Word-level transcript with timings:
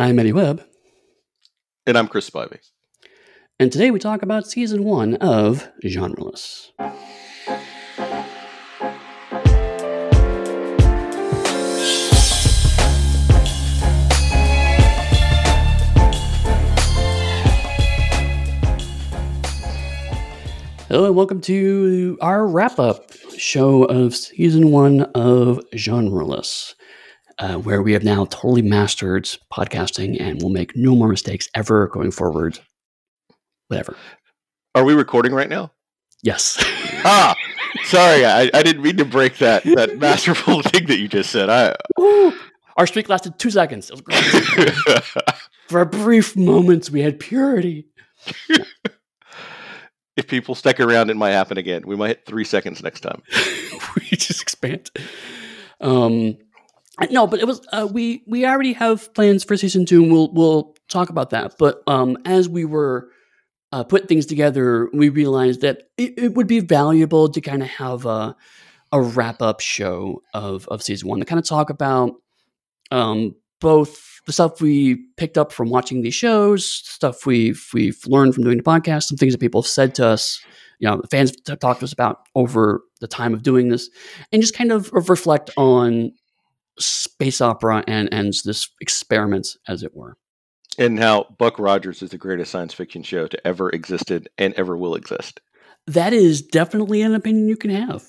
I'm 0.00 0.18
Eddy 0.18 0.32
Webb. 0.32 0.64
And 1.86 1.98
I'm 1.98 2.08
Chris 2.08 2.30
Spivey. 2.30 2.56
And 3.58 3.70
today 3.70 3.90
we 3.90 3.98
talk 3.98 4.22
about 4.22 4.46
season 4.46 4.82
one 4.82 5.16
of 5.16 5.68
Genreless. 5.84 6.70
Hello 20.88 21.04
and 21.04 21.14
welcome 21.14 21.42
to 21.42 22.16
our 22.22 22.46
wrap 22.46 22.78
up 22.78 23.12
show 23.36 23.84
of 23.84 24.16
season 24.16 24.70
one 24.70 25.02
of 25.14 25.60
Genreless, 25.74 26.74
uh, 27.40 27.56
where 27.56 27.82
we 27.82 27.92
have 27.94 28.04
now 28.04 28.26
totally 28.26 28.62
mastered 28.62 29.28
podcasting 29.52 30.20
and 30.20 30.42
will 30.42 30.50
make 30.50 30.76
no 30.76 30.94
more 30.94 31.08
mistakes 31.08 31.48
ever 31.54 31.88
going 31.88 32.10
forward. 32.10 32.58
Whatever. 33.68 33.96
Are 34.74 34.84
we 34.84 34.94
recording 34.94 35.32
right 35.32 35.48
now? 35.48 35.72
Yes. 36.22 36.56
ah, 37.04 37.34
sorry, 37.84 38.26
I, 38.26 38.50
I 38.52 38.62
didn't 38.62 38.82
mean 38.82 38.98
to 38.98 39.04
break 39.06 39.38
that 39.38 39.64
that 39.64 39.98
masterful 39.98 40.62
thing 40.62 40.86
that 40.86 40.98
you 40.98 41.08
just 41.08 41.30
said. 41.30 41.48
I 41.48 41.74
Ooh, 41.98 42.34
our 42.76 42.86
streak 42.86 43.08
lasted 43.08 43.38
two 43.38 43.50
seconds. 43.50 43.90
It 43.90 43.94
was 43.94 44.00
great. 44.02 45.02
For 45.68 45.80
a 45.80 45.86
brief 45.86 46.36
moment, 46.36 46.90
we 46.90 47.00
had 47.00 47.18
purity. 47.18 47.86
if 50.16 50.26
people 50.26 50.54
stick 50.54 50.78
around, 50.78 51.10
it 51.10 51.16
might 51.16 51.30
happen 51.30 51.56
again. 51.56 51.84
We 51.86 51.96
might 51.96 52.08
hit 52.08 52.26
three 52.26 52.44
seconds 52.44 52.82
next 52.82 53.00
time. 53.00 53.22
we 53.96 54.16
just 54.16 54.42
expand. 54.42 54.90
Um, 55.80 56.36
no, 57.10 57.26
but 57.26 57.40
it 57.40 57.46
was 57.46 57.66
uh, 57.72 57.88
we 57.90 58.22
we 58.26 58.44
already 58.44 58.72
have 58.74 59.12
plans 59.14 59.44
for 59.44 59.56
season 59.56 59.86
two, 59.86 60.02
and 60.02 60.12
we'll 60.12 60.32
we'll 60.32 60.76
talk 60.88 61.08
about 61.08 61.30
that. 61.30 61.54
But 61.58 61.82
um, 61.86 62.18
as 62.24 62.48
we 62.48 62.64
were 62.64 63.08
uh, 63.72 63.84
putting 63.84 64.06
things 64.06 64.26
together, 64.26 64.88
we 64.92 65.08
realized 65.08 65.62
that 65.62 65.84
it, 65.96 66.14
it 66.18 66.34
would 66.34 66.46
be 66.46 66.60
valuable 66.60 67.28
to 67.28 67.40
kind 67.40 67.62
of 67.62 67.68
have 67.68 68.06
a 68.06 68.36
a 68.92 69.00
wrap 69.00 69.40
up 69.40 69.60
show 69.60 70.22
of 70.34 70.66
of 70.68 70.82
season 70.82 71.08
one 71.08 71.20
to 71.20 71.24
kind 71.24 71.38
of 71.38 71.46
talk 71.46 71.70
about 71.70 72.14
um, 72.90 73.34
both 73.60 74.20
the 74.26 74.32
stuff 74.32 74.60
we 74.60 74.96
picked 75.16 75.38
up 75.38 75.52
from 75.52 75.70
watching 75.70 76.02
these 76.02 76.14
shows, 76.14 76.66
stuff 76.66 77.24
we've 77.24 77.68
we've 77.72 78.00
learned 78.06 78.34
from 78.34 78.44
doing 78.44 78.56
the 78.56 78.62
podcast, 78.62 79.04
some 79.04 79.16
things 79.16 79.32
that 79.32 79.40
people 79.40 79.62
have 79.62 79.68
said 79.68 79.94
to 79.94 80.06
us, 80.06 80.42
you 80.78 80.88
know, 80.88 81.00
fans 81.10 81.32
t- 81.32 81.56
talked 81.56 81.80
to 81.80 81.84
us 81.84 81.92
about 81.92 82.26
over 82.34 82.82
the 83.00 83.08
time 83.08 83.32
of 83.32 83.42
doing 83.42 83.68
this, 83.68 83.88
and 84.32 84.42
just 84.42 84.54
kind 84.54 84.72
of 84.72 84.92
reflect 84.92 85.50
on 85.56 86.12
space 86.80 87.40
opera 87.40 87.84
and 87.86 88.12
and 88.12 88.32
this 88.44 88.68
experiment, 88.80 89.56
as 89.68 89.82
it 89.82 89.94
were. 89.94 90.16
And 90.78 90.98
how 90.98 91.34
Buck 91.38 91.58
Rogers 91.58 92.02
is 92.02 92.10
the 92.10 92.18
greatest 92.18 92.50
science 92.50 92.72
fiction 92.72 93.02
show 93.02 93.26
to 93.26 93.46
ever 93.46 93.70
existed 93.70 94.28
and 94.38 94.54
ever 94.54 94.76
will 94.76 94.94
exist. 94.94 95.40
That 95.86 96.12
is 96.12 96.42
definitely 96.42 97.02
an 97.02 97.14
opinion 97.14 97.48
you 97.48 97.56
can 97.56 97.70
have. 97.70 98.04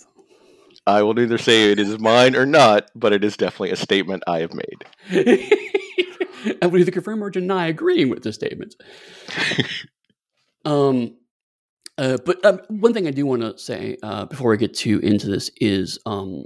I 0.88 1.04
will 1.04 1.14
neither 1.14 1.38
say 1.38 1.72
it 1.72 1.80
is 1.80 2.00
mine 2.00 2.36
or 2.36 2.46
not, 2.46 2.90
but 2.96 3.14
it 3.14 3.24
is 3.24 3.38
definitely 3.38 3.72
a 3.72 3.76
statement 3.76 4.24
I 4.28 4.40
have 4.40 4.54
made. 4.54 4.86
I 6.62 6.66
will 6.66 6.80
either 6.80 6.92
confirm 6.92 7.24
or 7.24 7.30
deny 7.30 7.68
agreeing 7.68 8.10
with 8.10 8.24
the 8.24 8.34
statement. 8.34 8.76
um, 10.66 11.18
uh, 11.98 12.18
but 12.26 12.44
um, 12.44 12.62
one 12.70 12.94
thing 12.94 13.08
I 13.08 13.12
do 13.12 13.26
want 13.26 13.42
to 13.42 13.58
say 13.58 13.98
uh, 14.02 14.26
before 14.26 14.52
we 14.52 14.58
get 14.58 14.74
too 14.74 15.00
into 15.00 15.28
this 15.28 15.52
is 15.58 16.00
um, 16.06 16.46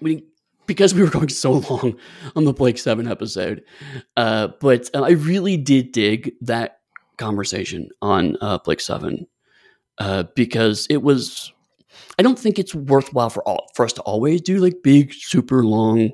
we 0.00 0.24
because 0.68 0.94
we 0.94 1.02
were 1.02 1.10
going 1.10 1.28
so 1.28 1.52
long 1.70 1.98
on 2.36 2.44
the 2.44 2.52
Blake 2.52 2.78
Seven 2.78 3.08
episode, 3.08 3.64
uh, 4.16 4.48
but 4.60 4.88
uh, 4.94 5.02
I 5.02 5.10
really 5.10 5.56
did 5.56 5.90
dig 5.90 6.34
that 6.42 6.78
conversation 7.16 7.88
on 8.00 8.36
uh, 8.40 8.58
Blake 8.58 8.80
Seven 8.80 9.26
uh, 9.98 10.24
because 10.36 10.86
it 10.88 11.02
was. 11.02 11.52
I 12.16 12.22
don't 12.22 12.38
think 12.38 12.58
it's 12.58 12.74
worthwhile 12.74 13.30
for 13.30 13.42
all 13.42 13.66
for 13.74 13.84
us 13.84 13.92
to 13.94 14.02
always 14.02 14.40
do 14.40 14.58
like 14.58 14.82
big, 14.84 15.12
super 15.12 15.64
long 15.64 16.12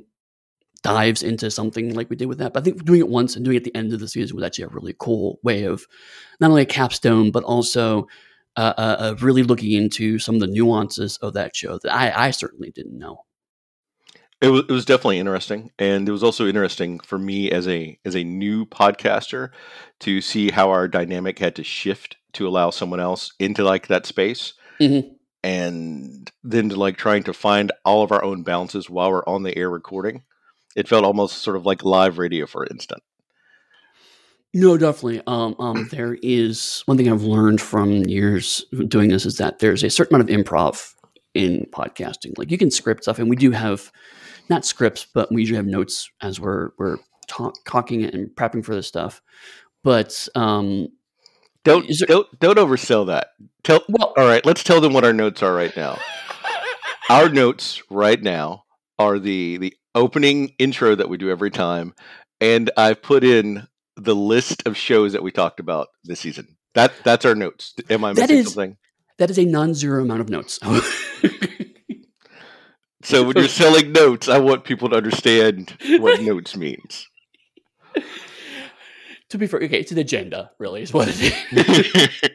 dives 0.83 1.23
into 1.23 1.51
something 1.51 1.95
like 1.95 2.11
we 2.11 2.17
did 2.17 2.27
with 2.27 2.39
that. 2.39 2.53
But 2.53 2.63
I 2.63 2.65
think 2.65 2.85
doing 2.85 3.01
it 3.01 3.09
once 3.09 3.37
and 3.37 3.45
doing 3.45 3.57
it 3.57 3.61
at 3.61 3.65
the 3.65 3.75
end 3.75 3.93
of 3.93 4.01
the 4.01 4.09
season 4.09 4.37
was 4.37 4.45
actually 4.45 4.65
a 4.65 4.69
really 4.69 4.95
cool 4.99 5.41
way 5.43 5.65
of 5.65 5.87
not 6.41 6.51
only 6.51 6.63
a 6.63 6.67
capstone, 6.67 7.31
but 7.31 7.43
also 7.43 8.07
uh, 8.57 8.75
uh, 8.77 8.97
uh, 8.99 9.15
really 9.21 9.43
looking 9.43 9.73
into 9.73 10.19
some 10.19 10.37
of 10.37 10.41
the 10.41 10.47
nuances 10.47 11.17
of 11.19 11.33
that 11.33 11.57
show 11.57 11.79
that 11.83 11.93
I, 11.93 12.27
I 12.27 12.31
certainly 12.31 12.71
didn't 12.71 12.99
know. 12.99 13.25
It 14.45 14.51
was, 14.51 14.63
it 14.69 14.73
was 14.73 14.85
definitely 14.85 15.19
interesting, 15.19 15.71
and 15.79 16.09
it 16.09 16.13
was 16.13 16.23
also 16.23 16.47
interesting 16.47 17.01
for 17.01 17.19
me 17.19 17.51
as 17.51 17.67
a 17.69 17.99
as 18.05 18.15
a 18.15 18.25
new 18.25 18.67
podcaster 18.67 19.51
to 20.01 20.21
see 20.21 20.51
how 20.51 20.71
our 20.71 20.89
dynamic 20.89 21.39
had 21.39 21.57
to 21.57 21.65
shift 21.65 22.17
to 22.35 22.47
allow 22.49 22.71
someone 22.71 23.01
else 23.01 23.33
into 23.39 23.65
like 23.65 23.89
that 23.89 24.07
space. 24.07 24.55
Mm-hmm 24.81 25.11
and 25.45 26.33
then 26.43 26.71
to 26.71 26.75
like 26.75 26.97
trying 26.97 27.23
to 27.23 27.35
find 27.35 27.71
all 27.85 28.03
of 28.03 28.11
our 28.11 28.25
own 28.25 28.43
balances 28.43 28.89
while 28.89 29.11
we're 29.11 29.23
on 29.27 29.43
the 29.43 29.55
air 29.59 29.69
recording 29.69 30.23
it 30.75 30.89
felt 30.89 31.05
almost 31.05 31.39
sort 31.39 31.57
of 31.57 31.67
like 31.67 31.85
live 31.85 32.19
radio 32.19 32.47
for 32.47 32.63
an 32.63 32.69
instant. 32.73 33.03
No, 34.53 34.77
definitely. 34.77 35.23
Um, 35.27 35.57
um, 35.59 35.89
there 35.91 36.19
is 36.23 36.83
one 36.87 36.97
thing 36.97 37.11
I've 37.11 37.23
learned 37.23 37.61
from 37.61 38.05
years 38.05 38.65
doing 38.89 39.11
this 39.11 39.27
is 39.27 39.39
that 39.39 39.59
there's 39.59 39.83
a 39.83 39.91
certain 39.91 40.17
amount 40.17 40.31
of 40.31 40.37
improv 40.37 40.95
in 41.35 41.67
podcasting. 41.73 42.37
Like 42.39 42.51
you 42.51 42.59
can 42.59 42.71
script 42.71 43.05
stuff, 43.05 43.19
and 43.19 43.29
we 43.29 43.37
do 43.37 43.51
have 43.51 43.91
not 44.49 44.65
scripts, 44.65 45.07
but 45.13 45.31
we 45.33 45.43
usually 45.43 45.57
have 45.57 45.67
notes 45.67 46.11
as 46.23 46.41
we're 46.41 46.71
we're 46.79 46.99
talk, 47.27 47.55
talking 47.65 48.03
it 48.03 48.15
and 48.15 48.29
prepping 48.29 48.65
for 48.65 48.75
this 48.75 48.87
stuff. 48.87 49.23
But 49.83 50.29
um, 50.35 50.89
don't 51.65 51.87
there, 51.87 52.07
don't 52.07 52.41
don't 52.41 52.59
oversell 52.59 53.07
that. 53.07 53.29
Tell 53.63 53.83
well, 53.89 54.13
all 54.17 54.27
right. 54.27 54.45
Let's 54.45 54.65
tell 54.65 54.81
them 54.81 54.93
what 54.93 55.05
our 55.05 55.13
notes 55.13 55.43
are 55.43 55.55
right 55.55 55.75
now. 55.77 55.99
our 57.11 57.29
notes 57.29 57.83
right 57.91 58.23
now 58.23 58.65
are 58.99 59.19
the 59.19 59.59
the 59.59 59.75
opening 59.95 60.55
intro 60.59 60.95
that 60.95 61.09
we 61.09 61.17
do 61.17 61.31
every 61.31 61.51
time, 61.51 61.95
and 62.41 62.71
I've 62.77 63.03
put 63.03 63.25
in 63.25 63.67
the 63.97 64.15
list 64.15 64.67
of 64.67 64.77
shows 64.77 65.13
that 65.13 65.23
we 65.23 65.31
talked 65.31 65.61
about 65.61 65.89
this 66.05 66.21
season. 66.21 66.57
That 66.75 66.93
that's 67.05 67.25
our 67.25 67.35
notes. 67.35 67.75
Am 67.91 68.05
I 68.05 68.11
missing 68.11 68.27
that 68.27 68.35
is, 68.35 68.47
something? 68.47 68.77
That 69.19 69.31
is 69.31 69.39
a 69.39 69.45
non-zero 69.45 70.03
amount 70.03 70.21
of 70.21 70.29
notes. 70.29 70.59
so 73.05 73.23
when 73.23 73.37
you're 73.37 73.49
selling 73.49 73.93
notes, 73.93 74.29
I 74.29 74.39
want 74.39 74.65
people 74.65 74.89
to 74.89 74.97
understand 74.97 75.77
what 75.99 76.21
notes 76.23 76.57
means. 76.57 77.09
To 79.31 79.39
be 79.39 79.47
fair, 79.47 79.61
okay, 79.63 79.81
it's 79.81 79.93
an 79.93 79.99
agenda, 79.99 80.51
really, 80.59 80.83
is 80.83 80.93
what 80.93 81.09
it 81.11 81.35
is. 81.53 82.33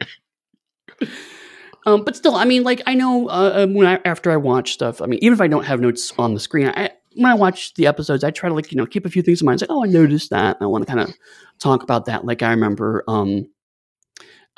um, 1.86 2.04
but 2.04 2.16
still, 2.16 2.36
I 2.36 2.44
mean, 2.44 2.62
like 2.62 2.82
I 2.86 2.94
know 2.94 3.28
uh, 3.28 3.66
when 3.66 3.86
I, 3.86 4.00
after 4.04 4.30
I 4.30 4.36
watch 4.36 4.72
stuff, 4.72 5.00
I 5.02 5.06
mean, 5.06 5.18
even 5.22 5.34
if 5.34 5.40
I 5.40 5.48
don't 5.48 5.64
have 5.64 5.80
notes 5.80 6.12
on 6.18 6.34
the 6.34 6.40
screen, 6.40 6.68
I, 6.68 6.90
when 7.14 7.30
I 7.30 7.34
watch 7.34 7.74
the 7.74 7.86
episodes, 7.86 8.22
I 8.22 8.30
try 8.30 8.48
to 8.48 8.54
like 8.54 8.70
you 8.70 8.78
know 8.78 8.86
keep 8.86 9.06
a 9.06 9.10
few 9.10 9.22
things 9.22 9.40
in 9.40 9.46
mind. 9.46 9.60
It's 9.60 9.68
like, 9.68 9.76
oh, 9.76 9.84
I 9.84 9.88
noticed 9.88 10.30
that. 10.30 10.58
I 10.60 10.66
want 10.66 10.86
to 10.86 10.92
kind 10.92 11.00
of 11.08 11.14
talk 11.58 11.82
about 11.82 12.06
that. 12.06 12.24
Like 12.24 12.42
I 12.42 12.50
remember 12.50 13.02
um, 13.08 13.48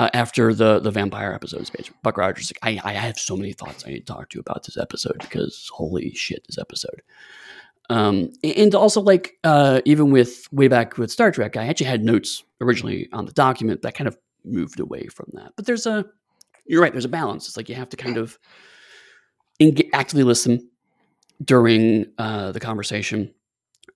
uh, 0.03 0.11
after 0.15 0.53
the 0.53 0.81
the 0.81 0.91
vampire 0.91 1.33
episodes, 1.33 1.71
Buck 2.03 2.17
Rogers, 2.17 2.53
like, 2.63 2.81
I 2.85 2.91
I 2.91 2.93
have 2.95 3.19
so 3.19 3.37
many 3.37 3.53
thoughts 3.53 3.85
I 3.87 3.91
need 3.91 4.07
to 4.07 4.13
talk 4.13 4.31
to 4.31 4.37
you 4.37 4.41
about 4.41 4.65
this 4.65 4.77
episode 4.77 5.19
because 5.21 5.71
holy 5.73 6.13
shit, 6.15 6.45
this 6.47 6.59
episode. 6.59 7.03
Um, 7.89 8.31
and 8.43 8.75
also 8.75 9.01
like 9.01 9.35
uh, 9.45 9.81
even 9.85 10.11
with 10.11 10.49
way 10.51 10.67
back 10.67 10.99
with 10.99 11.12
Star 11.12 11.31
Trek, 11.31 11.57
I 11.57 11.69
actually 11.69 11.87
had 11.87 12.03
notes 12.03 12.43
originally 12.61 13.09
on 13.12 13.27
the 13.27 13.33
document 13.33 13.83
that 13.83 13.95
kind 13.95 14.09
of 14.09 14.17
moved 14.45 14.81
away 14.81 15.07
from 15.07 15.29
that. 15.35 15.53
But 15.55 15.67
there's 15.67 15.87
a 15.87 16.05
you're 16.67 16.83
right. 16.83 16.93
There's 16.93 17.05
a 17.05 17.09
balance. 17.09 17.47
It's 17.47 17.57
like 17.57 17.69
you 17.69 17.77
have 17.77 17.91
to 17.91 17.97
kind 17.97 18.17
of 18.17 18.41
actively 19.93 20.25
listen 20.25 20.69
during 21.45 22.07
uh, 22.19 22.51
the 22.51 22.61
conversation, 22.61 23.33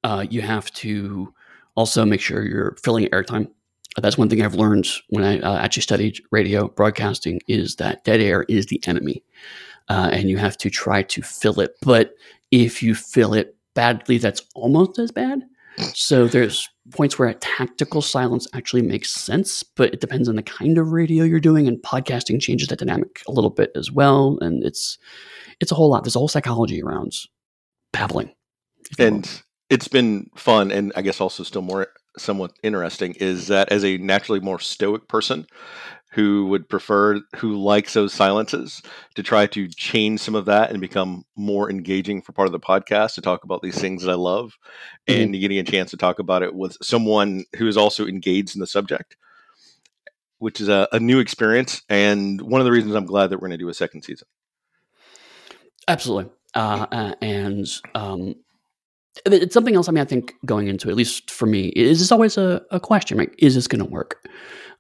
uh, 0.05 0.25
you 0.31 0.41
have 0.41 0.71
to 0.73 1.33
also 1.75 2.05
make 2.05 2.21
sure 2.21 2.47
you're 2.47 2.77
filling 2.83 3.07
airtime. 3.07 3.49
That's 4.01 4.19
one 4.19 4.29
thing 4.29 4.43
I've 4.43 4.55
learned 4.55 4.89
when 5.09 5.25
I 5.25 5.41
uh, 5.41 5.59
actually 5.59 5.83
studied 5.83 6.21
radio 6.31 6.69
broadcasting 6.69 7.41
is 7.49 7.77
that 7.77 8.05
dead 8.05 8.21
air 8.21 8.45
is 8.49 8.67
the 8.67 8.81
enemy, 8.87 9.23
uh, 9.89 10.11
and 10.13 10.29
you 10.29 10.37
have 10.37 10.57
to 10.59 10.71
try 10.71 11.03
to 11.03 11.23
fill 11.23 11.61
it. 11.61 11.77
But 11.83 12.15
if 12.51 12.83
you 12.83 12.95
fill 12.95 13.33
it 13.35 13.57
badly, 13.75 14.19
that's 14.19 14.43
almost 14.55 14.99
as 14.99 15.11
bad. 15.11 15.43
So 15.95 16.27
there's 16.27 16.69
points 16.91 17.19
where 17.19 17.29
a 17.29 17.35
tactical 17.35 18.01
silence 18.01 18.47
actually 18.55 18.83
makes 18.83 19.11
sense, 19.11 19.63
but 19.63 19.93
it 19.93 20.01
depends 20.01 20.29
on 20.29 20.37
the 20.37 20.43
kind 20.43 20.79
of 20.79 20.93
radio 20.93 21.25
you're 21.25 21.41
doing, 21.41 21.69
and 21.69 21.83
podcasting 21.83 22.41
changes 22.41 22.69
that 22.69 22.79
dynamic 22.79 23.23
a 23.29 23.33
little 23.33 23.51
bit 23.51 23.73
as 23.75 23.91
well. 23.91 24.39
And 24.41 24.65
it's 24.65 24.99
it's 25.61 25.73
a 25.73 25.75
whole 25.75 25.91
lot. 25.91 26.05
There's 26.05 26.17
a 26.17 26.19
whole 26.19 26.29
psychology 26.29 26.83
around 26.83 27.15
babbling. 27.93 28.35
And 28.99 29.29
it's 29.69 29.89
been 29.89 30.31
fun, 30.37 30.71
and 30.71 30.93
I 30.97 31.03
guess 31.03 31.21
also 31.21 31.43
still 31.43 31.63
more 31.63 31.89
somewhat 32.19 32.53
interesting 32.63 33.15
is 33.15 33.49
that 33.49 33.71
as 33.71 33.85
a 33.85 33.99
naturally 33.99 34.41
more 34.41 34.59
stoic 34.59 35.09
person 35.09 35.47
who 36.13 36.47
would 36.47 36.67
prefer, 36.67 37.21
who 37.37 37.57
likes 37.57 37.93
those 37.93 38.13
silences, 38.13 38.81
to 39.15 39.23
try 39.23 39.47
to 39.47 39.69
change 39.69 40.19
some 40.21 40.35
of 40.35 40.47
that 40.47 40.71
and 40.71 40.81
become 40.81 41.25
more 41.37 41.71
engaging 41.71 42.23
for 42.23 42.33
part 42.33 42.47
of 42.47 42.53
the 42.53 42.61
podcast 42.61 43.15
to 43.15 43.21
talk 43.21 43.45
about 43.45 43.61
these 43.61 43.79
things 43.79 44.03
that 44.03 44.11
I 44.11 44.15
love, 44.15 44.57
mm-hmm. 45.07 45.21
and 45.21 45.35
getting 45.35 45.59
a 45.59 45.63
chance 45.63 45.91
to 45.91 45.99
talk 45.99 46.19
about 46.19 46.43
it 46.43 46.55
with 46.55 46.79
someone 46.81 47.45
who 47.57 47.69
is 47.69 47.77
also 47.77 48.07
engaged 48.07 48.57
in 48.57 48.61
the 48.61 48.67
subject, 48.67 49.17
which 50.39 50.59
is 50.59 50.69
a, 50.69 50.89
a 50.91 51.01
new 51.01 51.19
experience 51.19 51.83
and 51.91 52.41
one 52.41 52.63
of 52.63 52.65
the 52.65 52.73
reasons 52.73 52.95
I'm 52.95 53.05
glad 53.05 53.29
that 53.29 53.37
we're 53.37 53.49
going 53.49 53.59
to 53.59 53.65
do 53.65 53.69
a 53.69 53.75
second 53.75 54.03
season. 54.03 54.27
Absolutely, 55.87 56.33
uh, 56.55 56.87
uh, 56.91 57.15
and 57.21 57.67
um, 57.95 58.37
it's 59.25 59.55
something 59.55 59.75
else. 59.75 59.89
I 59.89 59.93
mean, 59.93 60.03
I 60.03 60.07
think 60.07 60.35
going 60.45 60.69
into 60.69 60.91
at 60.91 60.97
least 60.97 61.31
for 61.31 61.47
me, 61.47 61.69
is 61.69 61.99
this 61.99 62.13
always 62.13 62.37
a, 62.37 62.63
a 62.71 62.81
question? 62.81 63.19
Like, 63.19 63.35
is 63.39 63.55
this 63.55 63.69
going 63.69 63.85
to 63.85 63.91
work? 63.91 64.27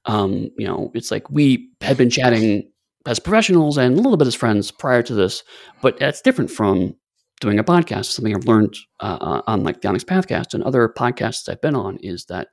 Um, 0.06 0.50
you 0.56 0.66
know, 0.66 0.90
it's 0.94 1.10
like 1.10 1.28
we 1.30 1.70
had 1.80 1.96
been 1.96 2.10
chatting 2.10 2.70
as 3.06 3.18
professionals 3.18 3.76
and 3.76 3.94
a 3.94 3.96
little 3.96 4.16
bit 4.16 4.28
as 4.28 4.34
friends 4.34 4.70
prior 4.70 5.02
to 5.02 5.14
this, 5.14 5.42
but 5.82 5.98
that's 5.98 6.20
different 6.20 6.50
from 6.50 6.94
doing 7.40 7.58
a 7.58 7.64
podcast. 7.64 8.06
Something 8.06 8.34
I've 8.34 8.46
learned 8.46 8.76
uh, 9.00 9.18
uh 9.20 9.42
on 9.46 9.64
like 9.64 9.80
the 9.80 9.88
Onyx 9.88 10.04
Pathcast 10.04 10.54
and 10.54 10.62
other 10.62 10.88
podcasts 10.88 11.48
I've 11.48 11.60
been 11.60 11.76
on 11.76 11.98
is 11.98 12.26
that 12.26 12.48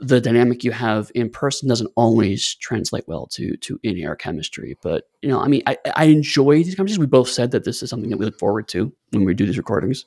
the 0.00 0.20
dynamic 0.20 0.64
you 0.64 0.72
have 0.72 1.12
in 1.14 1.30
person 1.30 1.68
doesn't 1.68 1.90
always 1.94 2.56
translate 2.56 3.04
well 3.06 3.26
to 3.28 3.56
to 3.58 3.78
in 3.82 3.96
air 3.98 4.16
chemistry. 4.16 4.76
But 4.82 5.04
you 5.22 5.28
know, 5.28 5.40
I 5.40 5.48
mean, 5.48 5.62
I, 5.66 5.78
I 5.94 6.04
enjoy 6.04 6.62
these 6.62 6.74
conversations. 6.74 6.98
We 6.98 7.06
both 7.06 7.28
said 7.28 7.52
that 7.52 7.64
this 7.64 7.82
is 7.82 7.90
something 7.90 8.10
that 8.10 8.18
we 8.18 8.26
look 8.26 8.38
forward 8.38 8.68
to 8.68 8.92
when 9.10 9.24
we 9.24 9.34
do 9.34 9.46
these 9.46 9.58
recordings. 9.58 10.04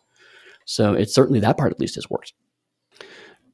So 0.65 0.93
it's 0.93 1.13
certainly 1.13 1.39
that 1.39 1.57
part 1.57 1.71
at 1.71 1.79
least 1.79 1.95
has 1.95 2.09
worked. 2.09 2.33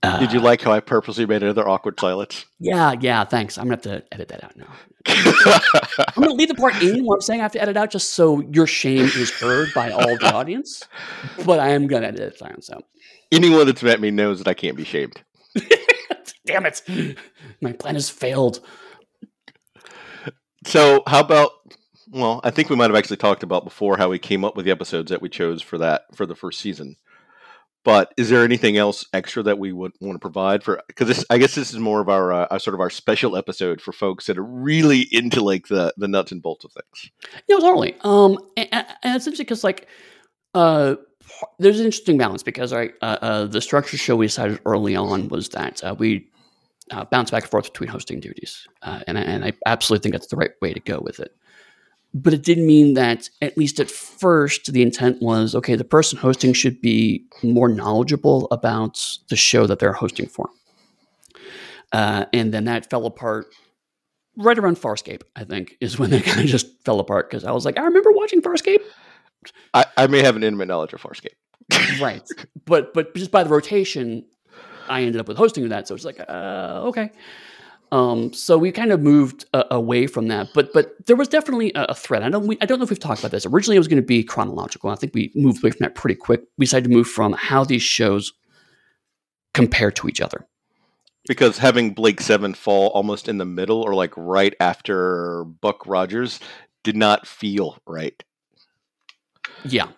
Uh, 0.04 0.20
Did 0.20 0.34
you 0.34 0.40
like 0.40 0.62
how 0.62 0.72
I 0.72 0.80
purposely 0.80 1.28
made 1.28 1.44
another 1.44 1.68
awkward 1.68 2.00
silence? 2.00 2.46
Yeah, 2.60 2.96
yeah. 3.00 3.24
Thanks. 3.24 3.58
I'm 3.58 3.66
gonna 3.66 3.76
have 3.76 3.84
to 3.84 4.04
edit 4.12 4.30
that 4.30 4.44
out 4.44 4.58
now. 4.58 4.66
I'm 6.16 6.24
gonna 6.24 6.34
leave 6.34 6.48
the 6.48 6.56
part 6.56 6.82
in 6.82 7.06
where 7.06 7.18
I'm 7.18 7.22
saying 7.22 7.40
I 7.40 7.44
have 7.44 7.52
to 7.52 7.62
edit 7.62 7.78
out 7.78 7.92
just 7.92 8.14
so 8.14 8.42
your 8.52 8.66
shame 8.66 9.06
is 9.06 9.30
heard 9.30 9.70
by 9.76 9.92
all 9.92 10.18
the 10.18 10.34
audience. 10.34 10.84
But 11.46 11.60
I 11.60 11.70
am 11.70 11.86
gonna 11.86 12.08
edit 12.08 12.20
it 12.20 12.42
out. 12.42 12.64
So 12.64 12.82
anyone 13.32 13.68
that's 13.68 13.84
met 13.84 14.02
me 14.02 14.10
knows 14.10 14.40
that 14.40 14.48
I 14.48 14.56
can't 14.56 14.76
be 14.76 14.86
shamed. 14.86 15.22
Damn 16.48 16.66
it! 16.66 16.82
My 17.62 17.72
plan 17.74 17.94
has 17.94 18.10
failed. 18.10 18.62
So 20.66 21.04
how 21.06 21.20
about 21.20 21.52
well, 22.12 22.42
I 22.44 22.52
think 22.52 22.70
we 22.70 22.76
might 22.76 22.90
have 22.90 22.96
actually 22.96 23.18
talked 23.18 23.42
about 23.42 23.64
before 23.64 23.98
how 23.98 24.10
we 24.10 24.20
came 24.20 24.44
up 24.44 24.56
with 24.56 24.66
the 24.66 24.72
episodes 24.72 25.10
that 25.10 25.22
we 25.22 25.30
chose 25.30 25.62
for 25.62 25.78
that 25.78 26.04
for 26.14 26.26
the 26.26 26.36
first 26.36 26.60
season. 26.60 26.98
But 27.84 28.14
is 28.16 28.30
there 28.30 28.44
anything 28.44 28.78
else 28.78 29.06
extra 29.12 29.42
that 29.44 29.58
we 29.58 29.72
would 29.72 29.94
want 30.02 30.14
to 30.16 30.20
provide 30.20 30.62
for? 30.62 30.84
Because 30.88 31.26
I 31.32 31.40
guess 31.40 31.56
this 31.56 31.74
is 31.74 31.80
more 31.80 32.00
of 32.00 32.10
our, 32.10 32.32
uh, 32.32 32.60
sort 32.60 32.76
of 32.76 32.80
our 32.80 32.92
special 32.92 33.36
episode 33.36 33.82
for 33.82 33.92
folks 33.92 34.28
that 34.28 34.38
are 34.38 34.44
really 34.44 35.08
into 35.12 35.42
like 35.42 35.68
the 35.68 35.92
the 35.98 36.08
nuts 36.08 36.32
and 36.32 36.44
bolts 36.44 36.64
of 36.64 36.74
things. 36.74 37.10
Yeah, 37.48 37.58
totally. 37.58 37.96
Um, 38.02 38.38
and, 38.56 38.68
and 38.72 39.16
it's 39.16 39.26
interesting 39.26 39.46
because 39.46 39.64
like, 39.64 39.88
uh, 40.54 40.96
there's 41.58 41.80
an 41.80 41.86
interesting 41.86 42.20
balance 42.20 42.44
because 42.44 42.72
right, 42.72 42.94
uh, 43.02 43.18
uh, 43.22 43.46
the 43.46 43.62
structure 43.62 43.98
show 43.98 44.16
we 44.16 44.28
decided 44.28 44.60
early 44.66 44.96
on 44.96 45.30
was 45.30 45.50
that 45.50 45.84
uh, 45.84 45.96
we 45.98 46.30
uh, 46.92 47.06
bounce 47.06 47.32
back 47.32 47.44
and 47.44 47.50
forth 47.50 47.66
between 47.66 47.90
hosting 47.90 48.20
duties, 48.20 48.68
uh, 48.84 49.00
and 49.08 49.18
and 49.18 49.44
I 49.46 49.54
absolutely 49.66 50.04
think 50.04 50.14
that's 50.14 50.28
the 50.28 50.36
right 50.36 50.52
way 50.62 50.74
to 50.74 50.80
go 50.82 51.00
with 51.00 51.20
it 51.20 51.34
but 52.14 52.34
it 52.34 52.44
did 52.44 52.58
mean 52.58 52.94
that 52.96 53.30
at 53.42 53.58
least 53.58 53.80
at 53.80 53.90
first 53.90 54.72
the 54.74 54.82
intent 54.82 55.22
was 55.22 55.56
okay 55.56 55.76
the 55.76 55.84
person 55.84 56.18
hosting 56.18 56.54
should 56.54 56.82
be 56.82 57.26
more 57.44 57.70
knowledgeable 57.70 58.48
about 58.52 59.00
the 59.30 59.36
show 59.36 59.66
that 59.68 59.80
they're 59.80 59.94
hosting 59.94 60.28
for. 60.28 60.50
Uh, 61.92 62.26
and 62.32 62.54
then 62.54 62.66
that 62.66 62.90
fell 62.90 63.06
apart 63.06 63.48
right 64.38 64.58
around 64.58 64.78
farscape 64.78 65.24
i 65.36 65.44
think 65.44 65.76
is 65.82 66.00
when 66.00 66.14
it 66.14 66.24
kind 66.24 66.40
of 66.40 66.46
just 66.46 66.68
fell 66.86 67.02
apart 67.02 67.30
because 67.30 67.44
i 67.44 67.52
was 67.52 67.66
like 67.66 67.78
i 67.78 67.84
remember 67.84 68.12
watching 68.12 68.42
farscape. 68.42 68.80
I, 69.74 69.86
I 69.98 70.08
may 70.08 70.22
have 70.22 70.36
an 70.36 70.44
intimate 70.44 70.68
knowledge 70.68 70.94
of 70.94 71.02
farscape. 71.02 71.36
Right. 72.00 72.28
But 72.66 72.94
but 72.94 73.16
just 73.16 73.32
by 73.32 73.44
the 73.44 73.50
rotation 73.50 74.26
i 74.88 75.02
ended 75.02 75.20
up 75.20 75.28
with 75.28 75.38
hosting 75.38 75.68
that 75.70 75.88
so 75.88 75.96
it's 75.96 76.06
like 76.06 76.20
uh, 76.28 76.82
okay 76.86 77.12
um, 77.92 78.32
so 78.32 78.58
we 78.58 78.72
kind 78.72 78.92
of 78.92 79.02
moved 79.02 79.46
uh, 79.54 79.66
away 79.70 80.08
from 80.08 80.30
that, 80.30 80.50
but 80.54 80.72
but 80.74 80.96
there 81.08 81.18
was 81.18 81.28
definitely 81.28 81.74
a, 81.76 81.86
a 81.90 81.96
thread. 81.96 82.24
I 82.24 82.30
don't 82.30 82.48
we, 82.48 82.58
I 82.62 82.66
don't 82.66 82.80
know 82.80 82.84
if 82.84 82.90
we've 82.90 83.00
talked 83.00 83.20
about 83.20 83.32
this. 83.32 83.46
Originally, 83.46 83.76
it 83.76 83.80
was 83.80 83.90
going 83.90 84.02
to 84.02 84.06
be 84.06 84.24
chronological. 84.24 84.90
I 84.90 84.96
think 84.96 85.14
we 85.14 85.32
moved 85.36 85.62
away 85.62 85.72
from 85.72 85.80
that 85.82 85.96
pretty 85.96 86.16
quick. 86.16 86.44
We 86.58 86.66
decided 86.66 86.90
to 86.90 86.96
move 86.96 87.08
from 87.08 87.34
how 87.34 87.66
these 87.66 87.82
shows 87.82 88.34
compare 89.54 89.92
to 89.92 90.08
each 90.08 90.22
other. 90.22 90.48
Because 91.28 91.58
having 91.58 91.94
Blake 91.94 92.22
Seven 92.22 92.54
fall 92.54 92.88
almost 92.90 93.28
in 93.28 93.38
the 93.38 93.46
middle 93.46 93.82
or 93.82 93.94
like 93.94 94.14
right 94.16 94.56
after 94.60 95.44
Buck 95.44 95.86
Rogers 95.86 96.40
did 96.84 96.96
not 96.96 97.28
feel 97.28 97.78
right. 97.86 98.24
Yeah, 99.66 99.90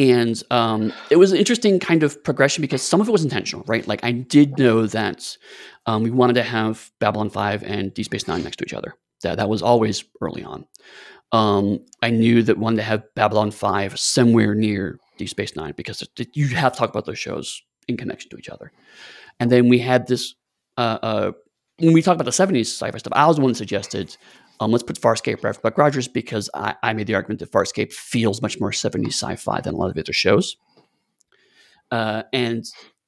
and 0.00 0.42
um, 0.50 0.94
it 1.10 1.16
was 1.16 1.30
an 1.30 1.36
interesting 1.36 1.78
kind 1.78 2.02
of 2.02 2.24
progression 2.24 2.62
because 2.62 2.80
some 2.80 3.02
of 3.02 3.08
it 3.08 3.12
was 3.12 3.22
intentional, 3.22 3.62
right? 3.66 3.86
Like 3.86 4.02
I 4.02 4.12
did 4.12 4.58
know 4.58 4.86
that 4.86 5.36
um, 5.84 6.02
we 6.02 6.10
wanted 6.10 6.32
to 6.34 6.42
have 6.42 6.90
Babylon 7.00 7.28
5 7.28 7.62
and 7.64 7.92
Deep 7.92 8.06
Space 8.06 8.26
Nine 8.26 8.42
next 8.42 8.56
to 8.56 8.64
each 8.64 8.72
other. 8.72 8.94
That, 9.22 9.36
that 9.36 9.50
was 9.50 9.60
always 9.60 10.02
early 10.22 10.42
on. 10.42 10.64
Um, 11.32 11.84
I 12.02 12.08
knew 12.08 12.42
that 12.44 12.56
wanted 12.56 12.76
to 12.76 12.82
have 12.84 13.02
Babylon 13.14 13.50
5 13.50 14.00
somewhere 14.00 14.54
near 14.54 14.98
Deep 15.18 15.28
Space 15.28 15.54
Nine 15.54 15.74
because 15.76 16.00
it, 16.16 16.28
you 16.34 16.48
have 16.48 16.72
to 16.72 16.78
talk 16.78 16.88
about 16.88 17.04
those 17.04 17.18
shows 17.18 17.60
in 17.86 17.98
connection 17.98 18.30
to 18.30 18.38
each 18.38 18.48
other. 18.48 18.72
And 19.38 19.52
then 19.52 19.68
we 19.68 19.80
had 19.80 20.06
this, 20.06 20.34
uh, 20.78 20.98
uh, 21.02 21.32
when 21.78 21.92
we 21.92 22.00
talked 22.00 22.18
about 22.18 22.24
the 22.24 22.30
70s 22.30 22.68
sci 22.68 22.90
fi 22.90 22.96
stuff, 22.96 23.12
I 23.14 23.26
was 23.26 23.36
the 23.36 23.42
one 23.42 23.52
that 23.52 23.58
suggested 23.58 24.16
um, 24.60 24.70
let's 24.70 24.84
put 24.84 25.00
Farscape 25.00 25.42
right 25.42 25.62
Buck 25.62 25.78
Rogers 25.78 26.06
because 26.06 26.48
I, 26.54 26.74
I, 26.82 26.92
made 26.92 27.06
the 27.06 27.14
argument 27.14 27.40
that 27.40 27.50
Farscape 27.50 27.92
feels 27.92 28.42
much 28.42 28.60
more 28.60 28.70
70s 28.70 29.08
sci-fi 29.08 29.60
than 29.60 29.74
a 29.74 29.76
lot 29.76 29.88
of 29.88 29.94
the 29.94 30.00
other 30.00 30.12
shows. 30.12 30.56
Uh, 31.90 32.22
and 32.32 32.64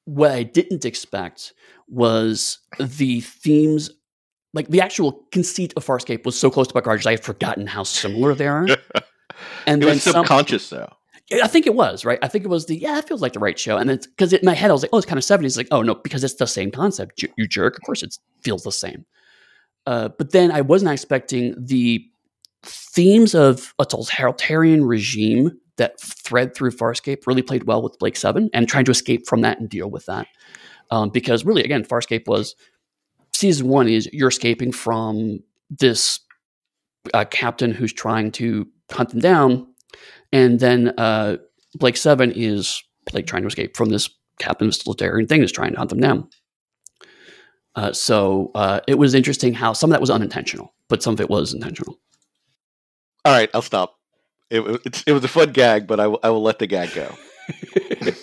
what 0.06 0.32
I 0.32 0.42
didn't 0.42 0.84
expect 0.84 1.52
was 1.88 2.58
the 2.80 3.20
themes, 3.20 3.90
like 4.54 4.68
the 4.68 4.80
actual 4.80 5.24
conceit 5.30 5.74
of 5.76 5.84
Farscape 5.86 6.24
was 6.24 6.38
so 6.38 6.50
close 6.50 6.68
to 6.68 6.74
Buck 6.74 6.86
Rogers, 6.86 7.06
I 7.06 7.12
had 7.12 7.22
forgotten 7.22 7.66
how 7.66 7.84
similar 7.84 8.34
they 8.34 8.48
are. 8.48 8.66
And 9.66 9.82
it 9.82 9.86
was 9.86 10.02
subconscious 10.02 10.66
some, 10.66 10.78
though. 10.78 11.42
I 11.42 11.48
think 11.48 11.66
it 11.66 11.74
was 11.74 12.04
right. 12.04 12.18
I 12.22 12.28
think 12.28 12.44
it 12.44 12.48
was 12.48 12.66
the 12.66 12.76
yeah, 12.76 12.98
it 12.98 13.08
feels 13.08 13.22
like 13.22 13.32
the 13.32 13.38
right 13.38 13.58
show, 13.58 13.76
and 13.76 13.88
then 13.88 13.98
because 13.98 14.32
in 14.32 14.40
my 14.42 14.54
head 14.54 14.70
I 14.70 14.72
was 14.72 14.82
like, 14.82 14.90
oh, 14.92 14.98
it's 14.98 15.06
kind 15.06 15.18
of 15.18 15.24
seventies. 15.24 15.56
Like, 15.56 15.68
oh 15.70 15.82
no, 15.82 15.94
because 15.94 16.22
it's 16.22 16.34
the 16.34 16.46
same 16.46 16.70
concept. 16.70 17.22
You, 17.22 17.28
you 17.36 17.48
jerk. 17.48 17.76
Of 17.76 17.82
course, 17.84 18.02
it 18.02 18.16
feels 18.42 18.62
the 18.62 18.72
same. 18.72 19.06
Uh, 19.86 20.08
but 20.16 20.30
then 20.30 20.50
I 20.50 20.60
wasn't 20.60 20.92
expecting 20.92 21.54
the 21.58 22.04
themes 22.64 23.34
of 23.34 23.74
a 23.78 23.84
totalitarian 23.84 24.84
regime 24.84 25.52
that 25.76 26.00
thread 26.00 26.54
through 26.54 26.70
Farscape 26.70 27.26
really 27.26 27.42
played 27.42 27.64
well 27.64 27.82
with 27.82 27.98
Blake 27.98 28.16
Seven 28.16 28.50
and 28.52 28.68
trying 28.68 28.84
to 28.84 28.90
escape 28.90 29.26
from 29.26 29.40
that 29.40 29.58
and 29.58 29.68
deal 29.68 29.90
with 29.90 30.06
that. 30.06 30.26
Um, 30.90 31.08
because 31.08 31.44
really, 31.44 31.64
again, 31.64 31.84
Farscape 31.84 32.28
was 32.28 32.54
season 33.32 33.68
one 33.68 33.88
is 33.88 34.08
you're 34.12 34.28
escaping 34.28 34.72
from 34.72 35.40
this 35.70 36.20
uh, 37.14 37.24
captain 37.24 37.72
who's 37.72 37.92
trying 37.92 38.30
to 38.32 38.66
hunt 38.90 39.10
them 39.10 39.20
down, 39.20 39.66
and 40.32 40.60
then 40.60 40.92
uh, 40.98 41.38
Blake 41.74 41.96
Seven 41.96 42.32
is 42.32 42.82
like 43.12 43.26
trying 43.26 43.42
to 43.42 43.48
escape 43.48 43.76
from 43.76 43.88
this 43.88 44.10
captain 44.38 44.70
totalitarian 44.70 45.26
thing 45.26 45.40
that's 45.40 45.52
trying 45.52 45.72
to 45.72 45.78
hunt 45.78 45.90
them 45.90 46.00
down. 46.00 46.28
Uh, 47.74 47.92
so 47.92 48.50
uh, 48.54 48.80
it 48.86 48.98
was 48.98 49.14
interesting 49.14 49.54
how 49.54 49.72
some 49.72 49.90
of 49.90 49.92
that 49.92 50.00
was 50.00 50.10
unintentional, 50.10 50.74
but 50.88 51.02
some 51.02 51.14
of 51.14 51.20
it 51.20 51.30
was 51.30 51.54
intentional. 51.54 51.98
All 53.24 53.32
right, 53.32 53.48
I'll 53.54 53.62
stop. 53.62 53.94
It, 54.50 54.60
it, 54.84 55.04
it 55.06 55.12
was 55.12 55.24
a 55.24 55.28
fun 55.28 55.52
gag, 55.52 55.86
but 55.86 55.98
I, 55.98 56.04
w- 56.04 56.20
I 56.22 56.30
will 56.30 56.42
let 56.42 56.58
the 56.58 56.66
gag 56.66 56.92
go. 56.94 57.14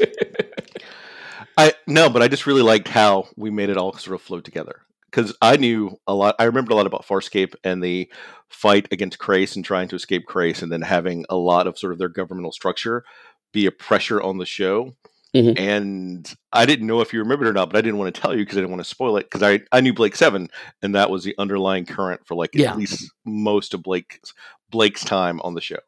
I 1.57 1.73
no, 1.87 2.09
but 2.09 2.21
I 2.21 2.27
just 2.27 2.45
really 2.45 2.61
liked 2.61 2.87
how 2.87 3.27
we 3.35 3.49
made 3.49 3.69
it 3.69 3.77
all 3.77 3.93
sort 3.93 4.15
of 4.15 4.21
flow 4.21 4.39
together 4.39 4.81
because 5.09 5.35
I 5.41 5.57
knew 5.57 5.97
a 6.07 6.13
lot. 6.13 6.35
I 6.37 6.43
remembered 6.43 6.71
a 6.71 6.75
lot 6.75 6.85
about 6.85 7.05
Farscape 7.05 7.55
and 7.63 7.83
the 7.83 8.09
fight 8.49 8.87
against 8.91 9.17
Crais 9.19 9.55
and 9.55 9.65
trying 9.65 9.87
to 9.89 9.95
escape 9.95 10.25
Crais, 10.27 10.61
and 10.61 10.71
then 10.71 10.81
having 10.81 11.25
a 11.29 11.35
lot 11.35 11.67
of 11.67 11.77
sort 11.77 11.91
of 11.91 11.99
their 11.99 12.09
governmental 12.09 12.51
structure 12.51 13.03
be 13.51 13.65
a 13.65 13.71
pressure 13.71 14.21
on 14.21 14.37
the 14.37 14.45
show 14.45 14.95
Mm-hmm. 15.35 15.61
And 15.61 16.35
I 16.53 16.65
didn't 16.65 16.87
know 16.87 17.01
if 17.01 17.13
you 17.13 17.19
remembered 17.19 17.47
or 17.47 17.53
not, 17.53 17.69
but 17.69 17.77
I 17.77 17.81
didn't 17.81 17.99
want 17.99 18.13
to 18.13 18.19
tell 18.19 18.35
you 18.35 18.43
because 18.43 18.57
I 18.57 18.61
didn't 18.61 18.71
want 18.71 18.83
to 18.83 18.89
spoil 18.89 19.17
it 19.17 19.29
because 19.29 19.43
I, 19.43 19.61
I 19.71 19.79
knew 19.79 19.93
Blake 19.93 20.15
Seven, 20.15 20.49
and 20.81 20.95
that 20.95 21.11
was 21.11 21.23
the 21.23 21.35
underlying 21.37 21.85
current 21.85 22.25
for 22.25 22.35
like 22.35 22.51
yeah. 22.53 22.71
at 22.71 22.77
least 22.77 23.11
most 23.25 23.73
of 23.73 23.83
Blake's 23.83 24.33
Blake's 24.71 25.03
time 25.03 25.39
on 25.41 25.53
the 25.53 25.61
show. 25.61 25.79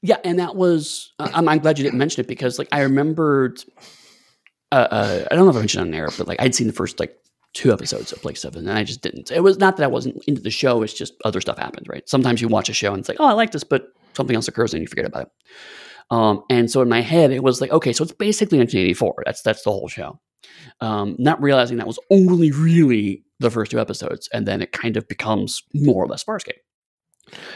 Yeah, 0.00 0.16
and 0.24 0.38
that 0.38 0.56
was 0.56 1.12
uh, 1.18 1.30
I'm, 1.34 1.48
I'm, 1.48 1.58
glad 1.58 1.78
you 1.78 1.84
didn't 1.84 1.98
mention 1.98 2.22
it 2.22 2.26
because 2.26 2.58
like 2.58 2.68
I 2.72 2.80
remembered. 2.80 3.62
Uh, 4.72 4.88
uh, 4.90 5.24
I 5.30 5.34
don't 5.34 5.44
know 5.44 5.50
if 5.50 5.56
I 5.56 5.60
mentioned 5.60 5.86
it 5.86 5.88
on 5.88 5.94
air, 5.94 6.08
but 6.16 6.26
like 6.26 6.40
I'd 6.40 6.54
seen 6.54 6.66
the 6.66 6.72
first 6.72 6.98
like 6.98 7.14
two 7.52 7.70
episodes 7.70 8.12
of 8.12 8.22
Blake 8.22 8.38
Seven, 8.38 8.66
and 8.66 8.78
I 8.78 8.82
just 8.82 9.02
didn't. 9.02 9.30
It 9.30 9.40
was 9.40 9.58
not 9.58 9.76
that 9.76 9.84
I 9.84 9.88
wasn't 9.88 10.24
into 10.26 10.40
the 10.40 10.50
show; 10.50 10.82
it's 10.82 10.94
just 10.94 11.12
other 11.26 11.42
stuff 11.42 11.58
happened, 11.58 11.86
right? 11.86 12.08
Sometimes 12.08 12.40
you 12.40 12.48
watch 12.48 12.70
a 12.70 12.72
show 12.72 12.92
and 12.92 13.00
it's 13.00 13.10
like, 13.10 13.20
oh, 13.20 13.26
I 13.26 13.32
like 13.32 13.52
this, 13.52 13.64
but 13.64 13.92
something 14.14 14.34
else 14.34 14.48
occurs 14.48 14.72
and 14.72 14.80
you 14.80 14.86
forget 14.86 15.04
about 15.04 15.24
it. 15.24 15.32
Um, 16.12 16.44
and 16.50 16.70
so 16.70 16.82
in 16.82 16.88
my 16.90 17.00
head, 17.02 17.32
it 17.32 17.42
was 17.42 17.60
like, 17.60 17.72
okay, 17.72 17.92
so 17.92 18.04
it's 18.04 18.12
basically 18.12 18.58
1984. 18.58 19.24
That's 19.26 19.42
that's 19.42 19.64
the 19.64 19.72
whole 19.72 19.88
show. 19.88 20.20
um, 20.80 21.16
not 21.18 21.42
realizing 21.42 21.78
that 21.78 21.86
was 21.86 21.98
only 22.10 22.50
really 22.52 23.24
the 23.40 23.50
first 23.50 23.70
two 23.70 23.80
episodes, 23.80 24.28
and 24.32 24.46
then 24.46 24.62
it 24.62 24.72
kind 24.72 24.96
of 24.96 25.08
becomes 25.08 25.62
more 25.74 26.04
or 26.04 26.08
less 26.08 26.24
Farscape. 26.24 26.60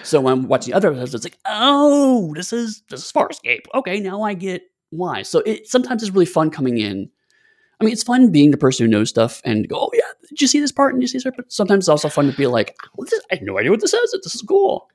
So 0.02 0.20
when 0.20 0.32
I'm 0.32 0.48
watching 0.48 0.72
the 0.72 0.76
other 0.76 0.88
episodes, 0.90 1.14
it's 1.14 1.25
like, 1.25 1.38
oh, 1.46 2.32
this 2.34 2.52
is 2.52 2.82
this 2.90 3.04
is 3.04 3.12
Farscape. 3.12 3.62
Okay, 3.75 4.00
now 4.00 4.22
I 4.22 4.34
get 4.34 4.62
why. 4.90 5.22
So 5.22 5.40
it 5.40 5.68
sometimes 5.68 6.02
it's 6.02 6.12
really 6.12 6.26
fun 6.26 6.50
coming 6.50 6.78
in. 6.78 7.10
I 7.80 7.84
mean, 7.84 7.92
it's 7.92 8.02
fun 8.04 8.32
being 8.32 8.52
the 8.52 8.56
person 8.56 8.86
who 8.86 8.90
knows 8.90 9.10
stuff 9.10 9.42
and 9.44 9.68
go, 9.68 9.76
oh 9.78 9.90
yeah, 9.94 10.00
did 10.30 10.40
you 10.40 10.48
see 10.48 10.60
this 10.60 10.72
part? 10.72 10.94
And 10.94 11.02
you 11.02 11.08
see 11.08 11.18
this 11.18 11.25
part? 11.25 11.36
But 11.36 11.52
sometimes 11.52 11.84
it's 11.84 11.88
also 11.90 12.08
fun 12.08 12.30
to 12.30 12.36
be 12.36 12.46
like, 12.46 12.75
I 12.98 13.34
have 13.34 13.42
no 13.42 13.58
idea 13.58 13.70
what 13.70 13.80
this 13.82 13.92
is. 13.92 14.12
This 14.25 14.34
is 14.34 14.42
cool. 14.42 14.88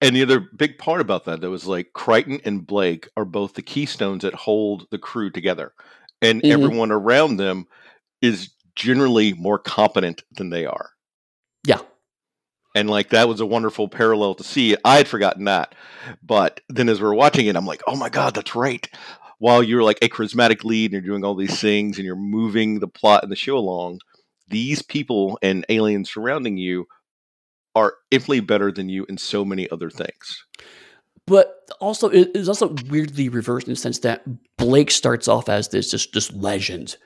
And 0.00 0.14
the 0.14 0.22
other 0.22 0.40
big 0.40 0.78
part 0.78 1.00
about 1.00 1.24
that, 1.24 1.40
that 1.40 1.50
was 1.50 1.66
like 1.66 1.92
Crichton 1.92 2.40
and 2.44 2.66
Blake 2.66 3.08
are 3.16 3.24
both 3.24 3.54
the 3.54 3.62
keystones 3.62 4.22
that 4.22 4.34
hold 4.34 4.86
the 4.90 4.98
crew 4.98 5.30
together, 5.30 5.72
and 6.22 6.40
mm-hmm. 6.40 6.52
everyone 6.52 6.92
around 6.92 7.36
them 7.36 7.66
is 8.22 8.50
generally 8.76 9.32
more 9.32 9.58
competent 9.58 10.22
than 10.30 10.50
they 10.50 10.66
are. 10.66 10.90
Yeah, 11.66 11.80
and 12.76 12.88
like 12.88 13.10
that 13.10 13.28
was 13.28 13.40
a 13.40 13.46
wonderful 13.46 13.88
parallel 13.88 14.36
to 14.36 14.44
see. 14.44 14.76
I 14.84 14.98
had 14.98 15.08
forgotten 15.08 15.44
that, 15.44 15.74
but 16.22 16.60
then 16.68 16.88
as 16.88 17.00
we 17.00 17.06
are 17.08 17.14
watching 17.14 17.46
it, 17.46 17.56
I'm 17.56 17.66
like, 17.66 17.82
oh 17.88 17.96
my 17.96 18.08
god, 18.08 18.34
that's 18.34 18.54
right. 18.54 18.88
While 19.38 19.64
you're 19.64 19.82
like 19.82 19.98
a 20.00 20.08
charismatic 20.08 20.62
lead 20.62 20.92
and 20.92 21.04
you're 21.04 21.12
doing 21.12 21.24
all 21.24 21.34
these 21.34 21.60
things 21.60 21.96
and 21.96 22.04
you're 22.04 22.16
moving 22.16 22.78
the 22.78 22.88
plot 22.88 23.24
and 23.24 23.32
the 23.32 23.36
show 23.36 23.56
along, 23.56 24.00
these 24.48 24.80
people 24.80 25.38
and 25.42 25.66
aliens 25.68 26.10
surrounding 26.10 26.56
you 26.56 26.86
are 27.74 27.94
infinitely 28.10 28.40
better 28.40 28.72
than 28.72 28.88
you 28.88 29.06
in 29.08 29.18
so 29.18 29.44
many 29.44 29.70
other 29.70 29.90
things. 29.90 30.44
But 31.26 31.70
also, 31.80 32.08
it 32.08 32.30
is 32.34 32.48
also 32.48 32.74
weirdly 32.88 33.28
reversed 33.28 33.66
in 33.66 33.72
the 33.72 33.76
sense 33.76 33.98
that 34.00 34.24
Blake 34.56 34.90
starts 34.90 35.28
off 35.28 35.48
as 35.48 35.68
this 35.68 35.90
just 35.90 36.12
just 36.12 36.32
legend 36.32 36.96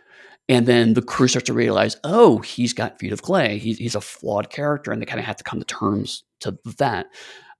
and 0.48 0.66
then 0.66 0.94
the 0.94 1.02
crew 1.02 1.28
starts 1.28 1.46
to 1.46 1.54
realize, 1.54 1.96
oh, 2.04 2.38
he's 2.38 2.72
got 2.72 2.98
feet 2.98 3.12
of 3.12 3.22
clay. 3.22 3.58
He's, 3.58 3.78
he's 3.78 3.94
a 3.94 4.00
flawed 4.00 4.50
character, 4.50 4.90
and 4.90 5.00
they 5.00 5.06
kind 5.06 5.20
of 5.20 5.26
have 5.26 5.36
to 5.36 5.44
come 5.44 5.60
to 5.60 5.64
terms 5.64 6.24
to 6.40 6.58
that. 6.78 7.06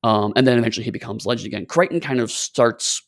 Um, 0.03 0.33
and 0.35 0.47
then 0.47 0.59
eventually 0.59 0.85
he 0.85 0.91
becomes 0.91 1.25
legend 1.25 1.47
again. 1.47 1.67
Crichton 1.67 2.01
kind 2.01 2.21
of 2.21 2.31
starts 2.31 3.03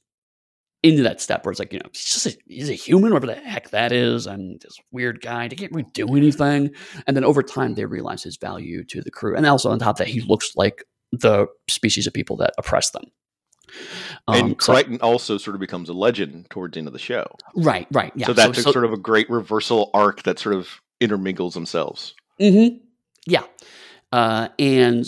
into 0.84 1.02
that 1.02 1.18
step 1.18 1.44
where 1.44 1.50
it's 1.50 1.58
like, 1.58 1.72
you 1.72 1.78
know, 1.78 1.88
he's 1.92 2.04
just 2.04 2.26
a, 2.26 2.38
he's 2.46 2.68
a 2.68 2.74
human, 2.74 3.10
whatever 3.10 3.32
the 3.32 3.40
heck 3.40 3.70
that 3.70 3.90
is, 3.90 4.26
and 4.26 4.60
this 4.60 4.76
weird 4.92 5.22
guy. 5.22 5.48
They 5.48 5.56
can't 5.56 5.72
really 5.72 5.88
do 5.94 6.14
anything. 6.14 6.70
And 7.06 7.16
then 7.16 7.24
over 7.24 7.42
time, 7.42 7.74
they 7.74 7.86
realize 7.86 8.22
his 8.22 8.36
value 8.36 8.84
to 8.84 9.00
the 9.00 9.10
crew, 9.10 9.34
and 9.34 9.46
also 9.46 9.70
on 9.70 9.78
top 9.78 9.94
of 9.94 9.96
that, 9.98 10.08
he 10.08 10.20
looks 10.20 10.52
like 10.54 10.84
the 11.10 11.46
species 11.68 12.06
of 12.06 12.12
people 12.12 12.36
that 12.36 12.52
oppress 12.58 12.90
them. 12.90 13.04
Um, 14.28 14.36
and 14.36 14.58
Crichton 14.58 14.98
so, 15.00 15.06
also 15.06 15.38
sort 15.38 15.54
of 15.54 15.60
becomes 15.60 15.88
a 15.88 15.94
legend 15.94 16.50
towards 16.50 16.74
the 16.74 16.80
end 16.80 16.86
of 16.86 16.92
the 16.92 16.98
show. 16.98 17.26
Right, 17.56 17.88
right. 17.90 18.12
Yeah. 18.14 18.26
So 18.26 18.34
that's 18.34 18.58
so, 18.58 18.64
so, 18.64 18.72
sort 18.72 18.84
of 18.84 18.92
a 18.92 18.98
great 18.98 19.28
reversal 19.30 19.90
arc 19.94 20.22
that 20.24 20.38
sort 20.38 20.54
of 20.54 20.80
intermingles 21.00 21.54
themselves. 21.54 22.14
Mm-hmm. 22.40 22.76
Yeah. 23.26 23.44
Uh, 24.12 24.48
and 24.58 25.06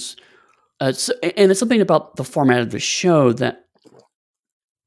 uh, 0.80 0.92
so, 0.92 1.12
and 1.22 1.50
it's 1.50 1.60
something 1.60 1.82
about 1.82 2.16
the 2.16 2.24
format 2.24 2.60
of 2.60 2.70
the 2.70 2.78
show 2.78 3.32
that 3.34 3.66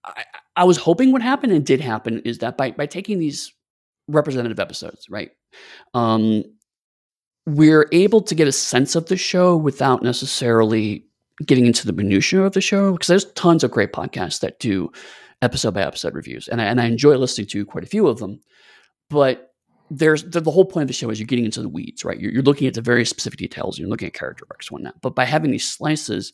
I, 0.03 0.23
I 0.55 0.63
was 0.63 0.77
hoping 0.77 1.11
what 1.11 1.21
happened 1.21 1.53
and 1.53 1.65
did 1.65 1.81
happen 1.81 2.21
is 2.25 2.39
that 2.39 2.57
by 2.57 2.71
by 2.71 2.85
taking 2.85 3.19
these 3.19 3.53
representative 4.07 4.59
episodes, 4.59 5.07
right? 5.09 5.31
Um, 5.93 6.43
we're 7.45 7.87
able 7.91 8.21
to 8.21 8.35
get 8.35 8.47
a 8.47 8.51
sense 8.51 8.95
of 8.95 9.07
the 9.07 9.17
show 9.17 9.55
without 9.55 10.03
necessarily 10.03 11.05
getting 11.45 11.65
into 11.65 11.87
the 11.87 11.93
minutia 11.93 12.41
of 12.41 12.53
the 12.53 12.61
show 12.61 12.91
because 12.91 13.07
there's 13.07 13.31
tons 13.33 13.63
of 13.63 13.71
great 13.71 13.93
podcasts 13.93 14.41
that 14.41 14.59
do 14.59 14.91
episode 15.41 15.73
by 15.73 15.81
episode 15.81 16.13
reviews, 16.13 16.47
and 16.47 16.61
I, 16.61 16.65
and 16.65 16.81
I 16.81 16.85
enjoy 16.85 17.15
listening 17.15 17.47
to 17.47 17.65
quite 17.65 17.83
a 17.83 17.87
few 17.87 18.07
of 18.07 18.19
them. 18.19 18.39
But 19.09 19.53
there's 19.89 20.23
the, 20.23 20.41
the, 20.41 20.51
whole 20.51 20.65
point 20.65 20.83
of 20.83 20.87
the 20.87 20.93
show 20.93 21.09
is 21.09 21.19
you're 21.19 21.25
getting 21.25 21.45
into 21.45 21.61
the 21.61 21.69
weeds, 21.69 22.05
right? 22.05 22.19
You're, 22.19 22.31
you're 22.31 22.43
looking 22.43 22.67
at 22.67 22.75
the 22.75 22.81
very 22.81 23.05
specific 23.05 23.39
details. 23.39 23.79
You're 23.79 23.89
looking 23.89 24.07
at 24.07 24.13
character 24.13 24.45
arcs 24.51 24.69
whatnot. 24.69 25.01
But 25.01 25.15
by 25.15 25.25
having 25.25 25.51
these 25.51 25.67
slices, 25.67 26.31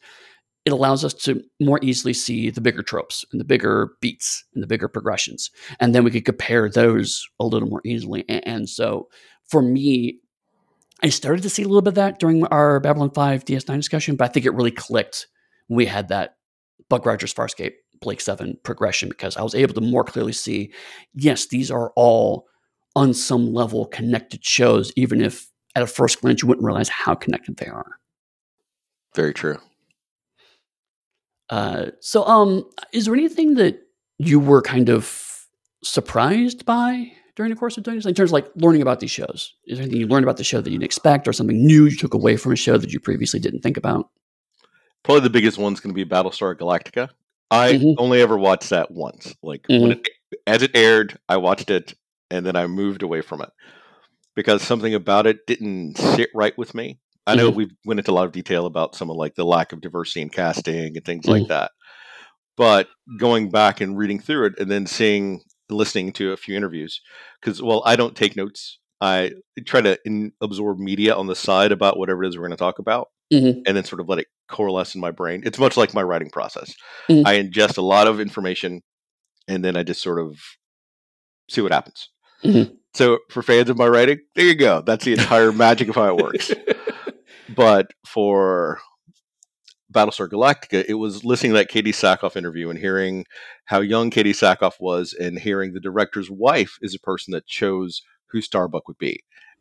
it 0.65 0.74
allows 0.74 1.05
us 1.05 1.13
to 1.13 1.43
more 1.60 1.79
easily 1.84 2.13
see 2.13 2.50
the 2.50 2.62
bigger 2.62 2.81
tropes 2.81 3.24
and 3.31 3.39
the 3.39 3.45
bigger 3.45 3.91
beats 4.01 4.43
and 4.53 4.63
the 4.63 4.67
bigger 4.67 4.88
progressions, 4.88 5.51
and 5.79 5.93
then 5.93 6.03
we 6.03 6.12
could 6.12 6.25
compare 6.25 6.69
those 6.69 7.25
a 7.39 7.45
little 7.45 7.69
more 7.69 7.81
easily. 7.86 8.27
and, 8.29 8.67
so, 8.69 9.07
for 9.48 9.62
me, 9.62 10.19
I 11.03 11.10
started 11.10 11.43
to 11.43 11.50
see 11.50 11.63
a 11.63 11.67
little 11.67 11.81
bit 11.81 11.89
of 11.89 11.95
that 11.95 12.19
during 12.19 12.45
our 12.48 12.79
Babylon 12.79 13.12
5 13.12 13.45
DS9 13.45 13.75
discussion, 13.75 14.15
but 14.15 14.29
I 14.29 14.34
think 14.34 14.45
it 14.45 14.53
really 14.53 14.72
clicked 14.72 15.27
when 15.67 15.77
we 15.77 15.86
had 15.86 16.07
that 16.07 16.38
Buck 16.89 17.05
Rogers 17.05 17.34
Farscape 17.34 17.74
Blake 18.01 18.22
7 18.22 18.57
progression 18.63 19.10
because 19.10 19.38
I 19.38 19.43
was 19.43 19.55
able 19.55 19.74
to 19.75 19.81
more 19.81 20.03
clearly 20.03 20.34
see 20.34 20.74
yes, 21.13 21.48
these 21.48 21.69
are 21.69 21.91
all 21.95 22.48
on 22.95 23.13
some 23.13 23.53
level 23.53 23.86
connected 23.86 24.43
shows, 24.43 24.91
even 24.95 25.22
if 25.22 25.48
at 25.75 25.84
a 25.84 25.88
first 25.88 26.22
glance 26.22 26.41
you 26.41 26.48
wouldn't 26.48 26.65
realize 26.65 26.89
how 26.89 27.13
connected 27.13 27.57
they 27.57 27.67
are. 27.67 28.00
Very 29.15 29.34
true. 29.34 29.60
Uh, 31.49 31.87
so, 31.99 32.25
um, 32.25 32.63
is 32.91 33.05
there 33.05 33.13
anything 33.13 33.55
that 33.55 33.79
you 34.17 34.39
were 34.39 34.61
kind 34.61 34.89
of 34.89 35.47
surprised 35.83 36.65
by 36.65 37.11
during 37.35 37.51
the 37.51 37.55
course 37.55 37.77
of 37.77 37.83
doing 37.83 37.97
this? 37.97 38.05
In 38.05 38.13
terms 38.13 38.29
of 38.29 38.33
like 38.33 38.47
learning 38.55 38.81
about 38.81 38.99
these 38.99 39.11
shows, 39.11 39.53
is 39.65 39.77
there 39.77 39.83
anything 39.83 39.99
you 39.99 40.07
learned 40.07 40.25
about 40.25 40.37
the 40.37 40.43
show 40.43 40.61
that 40.61 40.69
you 40.69 40.77
didn't 40.77 40.85
expect, 40.85 41.27
or 41.27 41.33
something 41.33 41.65
new 41.65 41.85
you 41.85 41.97
took 41.97 42.13
away 42.13 42.37
from 42.37 42.51
a 42.51 42.55
show 42.55 42.77
that 42.77 42.91
you 42.91 42.99
previously 42.99 43.39
didn't 43.39 43.61
think 43.61 43.77
about? 43.77 44.09
Probably 45.03 45.21
the 45.21 45.29
biggest 45.29 45.57
one's 45.57 45.79
going 45.79 45.93
to 45.93 46.05
be 46.05 46.09
Battlestar 46.09 46.55
Galactica. 46.55 47.09
I 47.51 47.73
mm-hmm. 47.73 47.93
only 47.99 48.21
ever 48.21 48.37
watched 48.37 48.71
that 48.71 48.89
once. 48.89 49.35
Like 49.43 49.63
mm-hmm. 49.63 49.81
when 49.81 49.91
it, 49.91 50.09
as 50.47 50.63
it 50.63 50.71
aired, 50.75 51.19
I 51.29 51.37
watched 51.37 51.69
it, 51.69 51.93
and 52.31 52.45
then 52.45 52.55
I 52.55 52.65
moved 52.65 53.03
away 53.03 53.21
from 53.21 53.41
it 53.41 53.49
because 54.35 54.61
something 54.63 54.93
about 54.93 55.27
it 55.27 55.45
didn't 55.45 55.97
sit 55.97 56.29
right 56.33 56.57
with 56.57 56.73
me. 56.73 56.99
I 57.27 57.36
know 57.36 57.50
mm-hmm. 57.50 57.58
we 57.58 57.72
went 57.86 58.00
into 58.00 58.12
a 58.12 58.13
lot 58.13 58.25
of 58.25 58.32
detail 58.32 58.65
about 58.65 58.96
some 58.96 59.10
of 59.10 59.15
like 59.15 59.36
the 59.36 59.46
lack 59.46 59.74
of 59.74 59.82
diversity 59.82 60.22
in 60.22 60.29
casting 60.29 60.96
and 60.96 61.05
things 61.05 61.25
like 61.25 61.44
mm-hmm. 61.44 61.50
that. 61.50 61.72
But 62.58 62.88
going 63.17 63.50
back 63.50 63.82
and 63.82 63.98
reading 63.98 64.20
through 64.20 64.46
it 64.46 64.60
and 64.60 64.70
then 64.70 64.86
seeing 64.86 65.41
listening 65.70 66.12
to 66.13 66.32
a 66.32 66.38
few 66.38 66.55
interviews 66.55 67.01
because 67.41 67.62
well 67.62 67.82
i 67.86 67.96
don't 67.96 68.15
take 68.15 68.36
notes 68.36 68.79
i 69.01 69.32
try 69.65 69.82
to 69.82 69.98
in, 70.05 70.32
absorb 70.41 70.77
media 70.77 71.15
on 71.15 71.27
the 71.27 71.36
side 71.36 71.72
about 71.72 71.98
whatever 71.98 72.24
it 72.24 72.27
is 72.27 72.38
we're 72.38 72.44
going 72.44 72.51
to 72.51 72.58
talk 72.58 72.79
about 72.79 73.10
mm-hmm. 73.34 73.62
and 73.65 73.75
then 73.75 73.84
sort 73.84 74.00
of 74.00 74.08
let 74.08 74.20
it 74.20 74.27
coalesce 74.48 74.96
in 74.96 75.01
my 75.01 75.12
brain 75.12 75.41
it's 75.46 75.60
much 75.60 75.75
like 75.75 75.94
my 75.94 76.03
writing 76.03 76.29
process 76.29 76.74
mm-hmm. 77.10 77.25
i 77.25 77.36
ingest 77.36 77.77
a 77.77 77.82
lot 77.82 78.08
of 78.08 78.20
information 78.20 78.82
and 79.48 79.63
then 79.65 79.75
i 79.75 79.84
just 79.84 80.01
sort 80.01 80.20
of 80.20 80.39
see 81.50 81.62
what 81.62 81.72
happens 81.72 82.10
mm-hmm. 82.44 82.72
so 82.94 83.17
for 83.29 83.41
fans 83.41 83.70
of 83.70 83.77
my 83.77 83.88
writing 83.88 84.20
there 84.36 84.46
you 84.46 84.55
go 84.55 84.82
that's 84.82 85.05
the 85.05 85.13
entire 85.13 85.51
magic 85.51 85.89
of 85.89 85.96
how 85.96 86.15
it 86.15 86.22
works 86.22 86.51
but 87.49 87.91
for 88.05 88.79
Battlestar 89.93 90.29
Galactica, 90.29 90.85
it 90.87 90.95
was 90.95 91.23
listening 91.23 91.53
to 91.53 91.57
that 91.57 91.71
Katee 91.71 91.89
Sackhoff 91.89 92.35
interview 92.35 92.69
and 92.69 92.79
hearing 92.79 93.25
how 93.65 93.81
young 93.81 94.11
Katee 94.11 94.31
Sackhoff 94.31 94.73
was, 94.79 95.13
and 95.13 95.39
hearing 95.39 95.73
the 95.73 95.79
director's 95.79 96.29
wife 96.29 96.77
is 96.81 96.93
a 96.93 96.99
person 96.99 97.31
that 97.31 97.47
chose 97.47 98.01
who 98.27 98.41
Starbuck 98.41 98.87
would 98.87 98.97
be, 98.97 99.13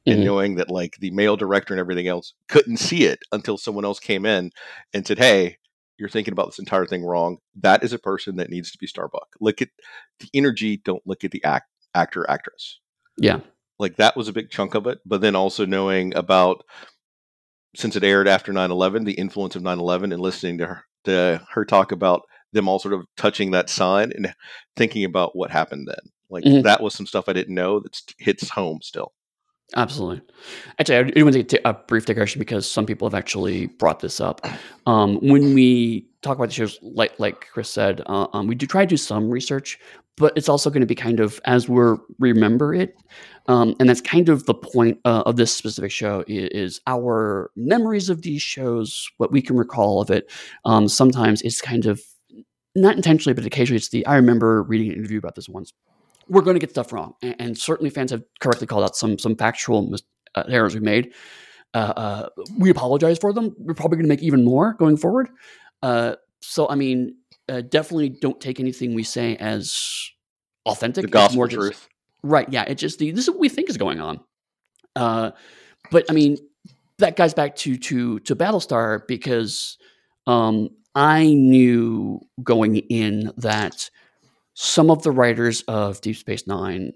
mm-hmm. 0.07 0.13
and 0.13 0.25
knowing 0.25 0.55
that 0.57 0.71
like 0.71 0.97
the 1.01 1.11
male 1.11 1.37
director 1.37 1.73
and 1.75 1.81
everything 1.81 2.09
else 2.09 2.35
couldn't 2.49 2.79
see 2.79 3.05
it 3.05 3.21
until 3.33 3.57
someone 3.57 3.85
else 3.85 4.01
came 4.01 4.27
in 4.27 4.51
and 4.93 5.07
said, 5.07 5.19
"Hey, 5.19 5.59
you're 5.99 6.09
thinking 6.09 6.33
about 6.33 6.47
this 6.47 6.59
entire 6.59 6.87
thing 6.87 7.05
wrong. 7.05 7.39
That 7.61 7.85
is 7.85 7.93
a 7.93 7.99
person 7.99 8.37
that 8.37 8.51
needs 8.51 8.71
to 8.73 8.79
be 8.79 8.87
Starbuck. 8.87 9.29
Look 9.41 9.63
at 9.63 9.69
the 10.21 10.29
energy. 10.35 10.77
Don't 10.77 11.07
look 11.07 11.25
at 11.25 11.31
the 11.31 11.45
act 11.45 11.69
actor 11.95 12.29
actress. 12.29 12.81
Yeah, 13.17 13.41
like 13.79 13.97
that 13.97 14.17
was 14.17 14.29
a 14.29 14.33
big 14.33 14.51
chunk 14.51 14.75
of 14.75 14.87
it. 14.87 14.99
But 15.07 15.21
then 15.21 15.37
also 15.37 15.65
knowing 15.65 16.15
about 16.17 16.65
since 17.75 17.97
it 17.97 18.05
aired 18.05 18.29
after 18.29 18.53
9-11 18.53 19.05
the 19.05 19.13
influence 19.13 19.57
of 19.57 19.63
9-11 19.63 20.13
and 20.13 20.21
listening 20.21 20.59
to 20.59 20.67
her 20.67 20.85
to 21.05 21.41
her 21.51 21.65
talk 21.65 21.93
about 21.93 22.23
them 22.53 22.69
all 22.69 22.79
sort 22.79 22.95
of 22.95 23.05
touching 23.17 23.51
that 23.51 23.69
sign 23.69 24.13
and 24.13 24.33
thinking 24.77 25.05
about 25.05 25.37
what 25.37 25.51
happened 25.51 25.87
then 25.89 26.11
like 26.31 26.45
mm-hmm. 26.45 26.63
that 26.63 26.83
was 26.83 26.95
some 26.95 27.07
stuff 27.07 27.29
i 27.29 27.33
didn't 27.33 27.55
know 27.55 27.81
that 27.81 28.01
hits 28.19 28.49
home 28.49 28.81
still 28.83 29.13
Absolutely. 29.77 30.21
Actually, 30.79 30.99
I 30.99 31.03
do 31.05 31.25
want 31.25 31.35
to 31.35 31.43
take 31.43 31.61
a 31.65 31.73
brief 31.73 32.07
digression 32.07 32.39
because 32.39 32.71
some 32.71 32.87
people 32.87 33.09
have 33.09 33.15
actually 33.15 33.67
brought 33.67 34.01
this 34.01 34.21
up. 34.21 34.47
Um, 34.87 35.17
when 35.17 35.55
we 35.55 36.07
talk 36.23 36.37
about 36.37 36.49
the 36.49 36.55
shows, 36.55 36.79
like 36.83 37.19
like 37.19 37.49
Chris 37.53 37.71
said, 37.71 38.03
uh, 38.07 38.27
um, 38.33 38.47
we 38.47 38.55
do 38.55 38.67
try 38.67 38.83
to 38.83 38.87
do 38.87 38.97
some 38.97 39.31
research, 39.31 39.81
but 40.17 40.33
it's 40.37 40.49
also 40.49 40.71
going 40.71 40.83
to 40.83 40.87
be 40.87 40.95
kind 40.95 41.19
of 41.19 41.41
as 41.45 41.69
we 41.69 41.83
remember 42.19 42.75
it. 42.75 42.97
Um, 43.47 43.75
and 43.79 43.89
that's 43.89 44.01
kind 44.01 44.29
of 44.29 44.47
the 44.47 44.55
point 44.55 44.99
uh, 45.05 45.23
of 45.27 45.37
this 45.37 45.55
specific 45.55 45.91
show 45.91 46.25
is, 46.27 46.49
is, 46.51 46.81
our 46.87 47.51
memories 47.57 48.09
of 48.09 48.23
these 48.23 48.41
shows, 48.41 49.07
what 49.19 49.33
we 49.33 49.43
can 49.43 49.57
recall 49.57 50.01
of 50.01 50.11
it. 50.11 50.31
Um, 50.65 50.89
sometimes 50.89 51.43
it's 51.43 51.61
kind 51.61 51.85
of 51.85 52.01
not 52.75 52.97
intentionally, 52.97 53.35
but 53.35 53.45
occasionally 53.45 53.77
it's 53.77 53.91
the 53.91 54.07
I 54.07 54.17
remember 54.17 54.63
reading 54.63 54.91
an 54.91 54.97
interview 54.97 55.19
about 55.19 55.35
this 55.35 55.49
once. 55.49 55.73
We're 56.29 56.43
going 56.43 56.55
to 56.55 56.61
get 56.61 56.71
stuff 56.71 56.93
wrong, 56.93 57.15
and, 57.23 57.37
and 57.39 57.59
certainly 57.59 57.91
fans 57.91 58.11
have 58.11 58.25
correctly 58.41 58.67
called 58.67 58.85
out 58.85 58.97
some 58.97 59.19
some 59.19 59.37
factual 59.37 59.91
mis- 59.91 60.03
uh, 60.35 60.45
errors 60.49 60.75
we 60.75 60.81
made. 60.81 61.13
Uh, 61.75 61.93
uh, 61.97 62.29
we 62.59 62.71
apologize 62.71 63.19
for 63.19 63.33
them. 63.33 63.55
We're 63.59 63.75
probably 63.75 63.97
going 63.97 64.07
to 64.07 64.09
make 64.09 64.23
even 64.23 64.45
more 64.45 64.75
going 64.75 64.97
forward. 64.97 65.29
Uh, 65.83 66.15
so, 66.41 66.69
I 66.69 66.77
mean, 66.77 67.17
uh, 67.49 67.63
definitely 67.63 68.11
don't 68.11 68.41
take 68.41 68.61
anything 68.61 68.95
we 68.95 69.03
say 69.03 69.37
as 69.37 70.11
authentic. 70.67 71.03
The 71.03 71.11
gospel 71.11 71.37
more 71.37 71.49
truth. 71.49 71.89
Right. 72.25 72.49
Yeah. 72.51 72.63
It 72.63 72.77
just 72.77 72.99
this 72.99 73.19
is 73.19 73.31
what 73.31 73.39
we 73.39 73.51
think 73.51 73.69
is 73.69 73.77
going 73.77 74.01
on. 74.01 74.19
Uh, 74.97 75.33
but 75.91 76.07
I 76.09 76.15
mean, 76.15 76.39
that 76.99 77.17
goes 77.17 77.35
back 77.35 77.55
to 77.57 77.77
to 77.77 78.19
to 78.21 78.35
Battlestar 78.35 79.07
because 79.07 79.77
um, 80.27 80.71
I 80.95 81.35
knew 81.35 82.21
going 82.43 82.77
in 82.77 83.31
that 83.37 83.91
some 84.55 84.91
of 84.91 85.03
the 85.03 85.11
writers 85.11 85.63
of 85.69 86.01
Deep 86.01 86.17
Space 86.17 86.47
Nine 86.47 86.93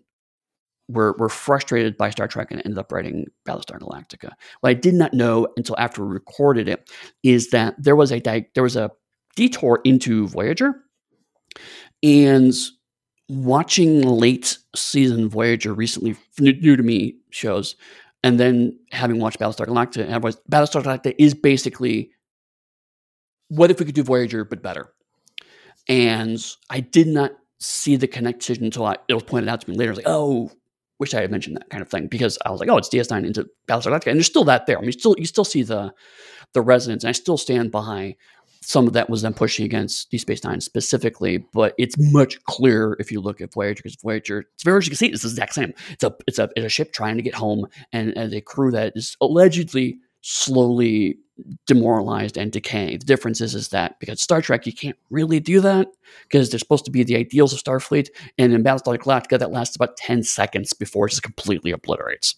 were 0.89 1.15
were 1.19 1.29
frustrated 1.29 1.99
by 1.99 2.09
Star 2.09 2.27
Trek 2.27 2.51
and 2.51 2.63
ended 2.65 2.79
up 2.79 2.91
writing 2.91 3.27
Battlestar 3.47 3.79
Galactica. 3.79 4.31
What 4.61 4.71
I 4.71 4.75
did 4.75 4.95
not 4.95 5.13
know 5.13 5.47
until 5.59 5.77
after 5.79 6.03
we 6.03 6.11
recorded 6.11 6.69
it 6.69 6.91
is 7.23 7.51
that 7.51 7.75
there 7.77 7.97
was 7.97 8.13
a 8.13 8.21
di- 8.21 8.49
there 8.55 8.63
was 8.63 8.77
a 8.77 8.91
detour 9.37 9.81
into 9.85 10.27
Voyager, 10.27 10.75
and 12.03 12.55
watching 13.29 14.03
late 14.03 14.59
season 14.75 15.29
Voyager 15.29 15.75
recently, 15.75 16.17
new, 16.39 16.77
to 16.77 16.83
me 16.83 17.17
shows, 17.31 17.77
and 18.23 18.41
then 18.41 18.79
having 18.91 19.21
watched 19.21 19.39
Battlestar 19.39 19.67
Galactica, 19.67 20.09
and 20.09 20.23
was, 20.23 20.37
Battlestar 20.51 20.83
Galactica 20.83 21.15
is 21.19 21.35
basically 21.35 22.11
what 23.49 23.71
if 23.71 23.81
we 23.81 23.87
could 23.87 23.95
do 23.95 24.03
Voyager 24.03 24.45
but 24.45 24.63
better? 24.63 24.93
And 25.89 26.39
I 26.71 26.81
did 26.81 27.07
not 27.09 27.33
see 27.59 27.97
the 27.97 28.07
connection 28.07 28.63
until 28.63 28.87
I, 28.87 28.97
it 29.09 29.15
was 29.15 29.23
pointed 29.23 29.49
out 29.49 29.63
to 29.63 29.71
me 29.71 29.77
later. 29.77 29.91
I 29.91 29.93
was 29.93 29.99
like, 29.99 30.07
oh, 30.09 30.51
wish 30.99 31.15
I 31.15 31.23
had 31.23 31.31
mentioned 31.31 31.57
that 31.57 31.71
kind 31.71 31.81
of 31.83 31.89
thing 31.89 32.09
because 32.09 32.39
I 32.45 32.51
was 32.51 32.61
like, 32.61 32.69
oh, 32.69 32.77
it's 32.77 32.89
DS9 32.89 33.27
into 33.27 33.49
Battlestar 33.67 33.93
Galactica, 33.93 34.09
and 34.09 34.17
there's 34.17 34.27
still 34.27 34.45
that 34.45 34.67
there. 34.67 34.79
I 34.79 34.83
mean, 34.83 34.93
still 34.93 35.15
you 35.19 35.27
still 35.27 35.45
see 35.45 35.63
the 35.63 35.93
the 36.55 36.63
resonance, 36.63 37.05
and 37.05 37.09
I 37.09 37.13
still 37.13 37.37
stand 37.37 37.71
by 37.71 38.17
some 38.69 38.87
of 38.87 38.93
that 38.93 39.09
was 39.09 39.23
them 39.23 39.33
pushing 39.33 39.65
against 39.65 40.11
Deep 40.11 40.21
Space 40.21 40.45
Nine 40.45 40.61
specifically, 40.61 41.39
but 41.55 41.75
it's 41.79 41.97
much 42.13 42.39
clearer 42.45 42.99
if 43.01 43.11
you 43.11 43.19
look 43.19 43.41
at 43.41 43.51
Voyager 43.51 43.83
because 43.83 43.97
Voyager, 43.97 44.41
it's 44.53 44.63
very 44.63 44.77
much 44.77 44.85
you 44.85 44.91
can 44.91 44.99
see 44.99 45.07
it's 45.07 45.23
the 45.23 45.29
exact 45.29 45.55
same. 45.55 45.73
It's 45.89 46.05
a 46.05 46.15
it's 46.27 46.39
a 46.39 46.51
it's 46.55 46.67
a 46.67 46.69
ship 46.69 46.93
trying 46.93 47.17
to 47.17 47.23
get 47.23 47.35
home, 47.35 47.67
and, 47.95 48.15
and 48.15 48.31
a 48.35 48.43
crew 48.43 48.71
that 48.73 48.93
is 48.95 49.17
allegedly 49.23 50.01
slowly 50.21 51.17
demoralized 51.67 52.37
and 52.37 52.53
decaying. 52.53 52.99
The 52.99 53.07
difference 53.07 53.41
is, 53.41 53.55
is 53.55 53.69
that 53.69 53.99
because 54.01 54.21
Star 54.21 54.43
Trek, 54.43 54.67
you 54.67 54.75
can't 54.75 54.99
really 55.09 55.41
do 55.41 55.63
that 55.63 55.89
because 56.25 56.51
they're 56.51 56.59
supposed 56.59 56.85
to 56.85 56.91
be 56.91 57.03
the 57.03 57.17
ideals 57.17 57.55
of 57.55 57.61
Starfleet, 57.61 58.09
and 58.37 58.53
in 58.53 58.63
Battlestar 58.63 58.99
Galactica, 58.99 59.39
that 59.39 59.51
lasts 59.51 59.77
about 59.77 59.97
ten 59.97 60.23
seconds 60.23 60.75
before 60.75 61.07
it 61.07 61.11
just 61.11 61.23
completely 61.23 61.71
obliterates. 61.71 62.35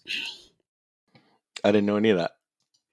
I 1.65 1.73
didn't 1.73 1.87
know 1.87 1.97
any 1.97 2.11
of 2.11 2.19
that. 2.19 2.31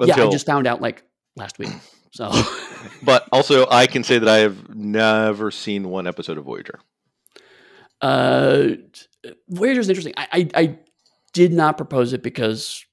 Until... 0.00 0.18
Yeah, 0.18 0.24
I 0.24 0.28
just 0.28 0.46
found 0.46 0.66
out 0.66 0.82
like 0.82 1.04
last 1.36 1.60
week. 1.60 1.70
So, 2.18 2.32
but 3.04 3.28
also, 3.30 3.68
I 3.70 3.86
can 3.86 4.02
say 4.02 4.18
that 4.18 4.28
I 4.28 4.38
have 4.38 4.74
never 4.74 5.52
seen 5.52 5.88
one 5.88 6.08
episode 6.08 6.36
of 6.36 6.46
Voyager. 6.46 6.80
Uh, 8.00 8.70
Voyager 9.48 9.78
is 9.78 9.88
interesting. 9.88 10.14
I, 10.16 10.26
I, 10.32 10.48
I 10.56 10.78
did 11.32 11.52
not 11.52 11.76
propose 11.76 12.12
it 12.12 12.24
because 12.24 12.84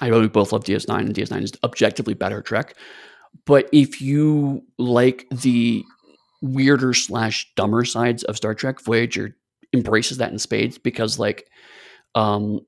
I 0.00 0.10
know 0.10 0.18
we 0.18 0.26
both 0.26 0.50
love 0.50 0.64
DS9, 0.64 0.98
and 0.98 1.14
DS9 1.14 1.42
is 1.44 1.52
objectively 1.62 2.14
better 2.14 2.42
Trek. 2.42 2.74
But 3.46 3.68
if 3.72 4.00
you 4.00 4.64
like 4.76 5.28
the 5.30 5.84
weirder 6.42 6.94
slash 6.94 7.48
dumber 7.54 7.84
sides 7.84 8.24
of 8.24 8.36
Star 8.36 8.56
Trek, 8.56 8.80
Voyager 8.80 9.36
embraces 9.72 10.18
that 10.18 10.32
in 10.32 10.38
spades 10.40 10.78
because, 10.78 11.16
like, 11.16 11.48
um, 12.16 12.66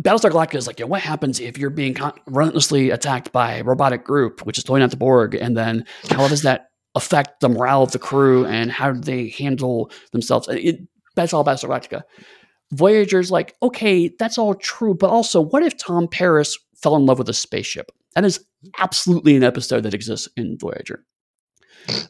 Battlestar 0.00 0.30
Galactica 0.30 0.56
is 0.56 0.66
like, 0.66 0.78
yeah, 0.78 0.86
what 0.86 1.00
happens 1.00 1.40
if 1.40 1.56
you're 1.56 1.70
being 1.70 1.94
con- 1.94 2.12
relentlessly 2.26 2.90
attacked 2.90 3.32
by 3.32 3.54
a 3.54 3.64
robotic 3.64 4.04
group, 4.04 4.44
which 4.44 4.58
is 4.58 4.64
totally 4.64 4.80
not 4.80 4.90
the 4.90 4.96
Borg, 4.96 5.34
and 5.34 5.56
then 5.56 5.86
how 6.10 6.28
does 6.28 6.42
that 6.42 6.70
affect 6.94 7.40
the 7.40 7.48
morale 7.48 7.82
of 7.82 7.92
the 7.92 7.98
crew 7.98 8.44
and 8.46 8.70
how 8.70 8.92
do 8.92 9.00
they 9.00 9.28
handle 9.30 9.90
themselves? 10.12 10.48
It, 10.50 10.80
that's 11.14 11.32
all 11.32 11.44
Battlestar 11.44 11.70
Galactica. 11.70 12.02
Voyager's 12.72 13.30
like, 13.30 13.54
okay, 13.62 14.08
that's 14.18 14.38
all 14.38 14.54
true, 14.54 14.94
but 14.94 15.08
also, 15.08 15.40
what 15.40 15.62
if 15.62 15.78
Tom 15.78 16.08
Paris 16.08 16.58
fell 16.74 16.96
in 16.96 17.06
love 17.06 17.18
with 17.18 17.28
a 17.28 17.34
spaceship? 17.34 17.90
That 18.14 18.24
is 18.24 18.44
absolutely 18.78 19.36
an 19.36 19.44
episode 19.44 19.82
that 19.84 19.94
exists 19.94 20.28
in 20.36 20.58
Voyager. 20.58 21.04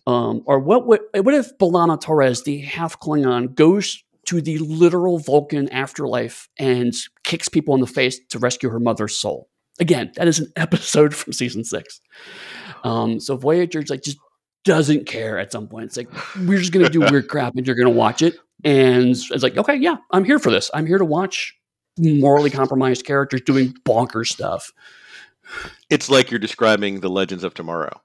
Um, 0.07 0.43
or 0.47 0.59
what, 0.59 0.87
what, 0.87 1.03
what 1.15 1.35
if 1.35 1.57
B'Elanna 1.59 2.01
Torres, 2.01 2.45
the 2.45 2.59
half 2.61 2.99
Klingon, 2.99 3.55
goes 3.55 4.03
to 4.27 4.41
the 4.41 4.59
literal 4.59 5.19
Vulcan 5.19 5.69
afterlife 5.71 6.49
and 6.59 6.95
kicks 7.25 7.49
people 7.49 7.75
in 7.75 7.81
the 7.81 7.87
face 7.87 8.19
to 8.31 8.39
rescue 8.39 8.71
her 8.71 8.81
mother's 8.81 9.19
soul? 9.19 9.49
Again, 9.81 10.13
that 10.17 10.29
is 10.29 10.39
an 10.39 10.53
episode 10.57 11.15
from 11.15 11.33
season 11.33 11.65
six. 11.65 12.01
Um, 12.85 13.21
so 13.21 13.37
Voyager's 13.37 13.91
like 13.91 14.03
just 14.03 14.19
doesn't 14.65 15.07
care 15.07 15.39
at 15.39 15.53
some 15.53 15.69
point. 15.69 15.87
It's 15.87 15.97
like 15.97 16.09
we're 16.37 16.59
just 16.59 16.73
gonna 16.73 16.91
do 16.91 17.01
weird 17.11 17.29
crap 17.29 17.55
and 17.57 17.67
you're 17.67 17.77
gonna 17.77 17.91
watch 17.91 18.23
it. 18.23 18.35
And 18.65 19.11
it's 19.11 19.43
like, 19.43 19.57
okay, 19.57 19.77
yeah, 19.77 19.97
I'm 20.11 20.25
here 20.25 20.39
for 20.39 20.51
this. 20.51 20.71
I'm 20.75 20.87
here 20.87 20.99
to 20.99 21.05
watch 21.05 21.55
morally 21.99 22.51
compromised 22.51 23.05
characters 23.05 23.43
doing 23.43 23.75
bonker 23.85 24.25
stuff. 24.25 24.73
It's 25.91 26.09
like 26.09 26.31
you're 26.31 26.41
describing 26.41 27.01
the 27.01 27.09
Legends 27.09 27.45
of 27.45 27.55
Tomorrow. 27.55 28.01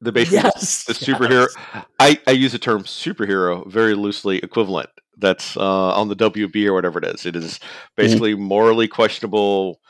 The 0.00 0.12
basically 0.12 0.38
yes, 0.38 0.84
the 0.84 0.92
superhero. 0.92 1.48
Yes. 1.74 1.84
I, 1.98 2.20
I 2.26 2.32
use 2.32 2.52
the 2.52 2.58
term 2.58 2.84
superhero 2.84 3.66
very 3.66 3.94
loosely 3.94 4.38
equivalent. 4.38 4.90
That's 5.18 5.56
uh, 5.56 5.94
on 5.94 6.08
the 6.08 6.16
WB 6.16 6.66
or 6.66 6.74
whatever 6.74 6.98
it 6.98 7.04
is. 7.04 7.26
It 7.26 7.36
is 7.36 7.60
basically 7.96 8.34
mm-hmm. 8.34 8.44
morally 8.44 8.88
questionable. 8.88 9.80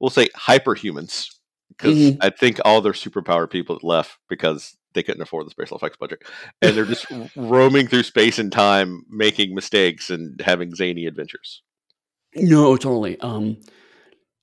We'll 0.00 0.10
say 0.10 0.28
hyperhumans 0.36 1.28
because 1.68 1.96
mm-hmm. 1.96 2.18
I 2.20 2.30
think 2.30 2.60
all 2.64 2.80
their 2.80 2.92
superpower 2.92 3.48
people 3.48 3.78
left 3.82 4.18
because 4.28 4.76
they 4.94 5.02
couldn't 5.02 5.22
afford 5.22 5.46
the 5.46 5.50
special 5.50 5.76
effects 5.76 5.96
budget, 5.98 6.22
and 6.62 6.76
they're 6.76 6.84
just 6.84 7.06
roaming 7.36 7.86
through 7.86 8.02
space 8.02 8.38
and 8.38 8.50
time, 8.50 9.04
making 9.08 9.54
mistakes 9.54 10.10
and 10.10 10.40
having 10.40 10.74
zany 10.74 11.06
adventures. 11.06 11.62
No, 12.34 12.76
totally. 12.76 13.18
Um, 13.20 13.58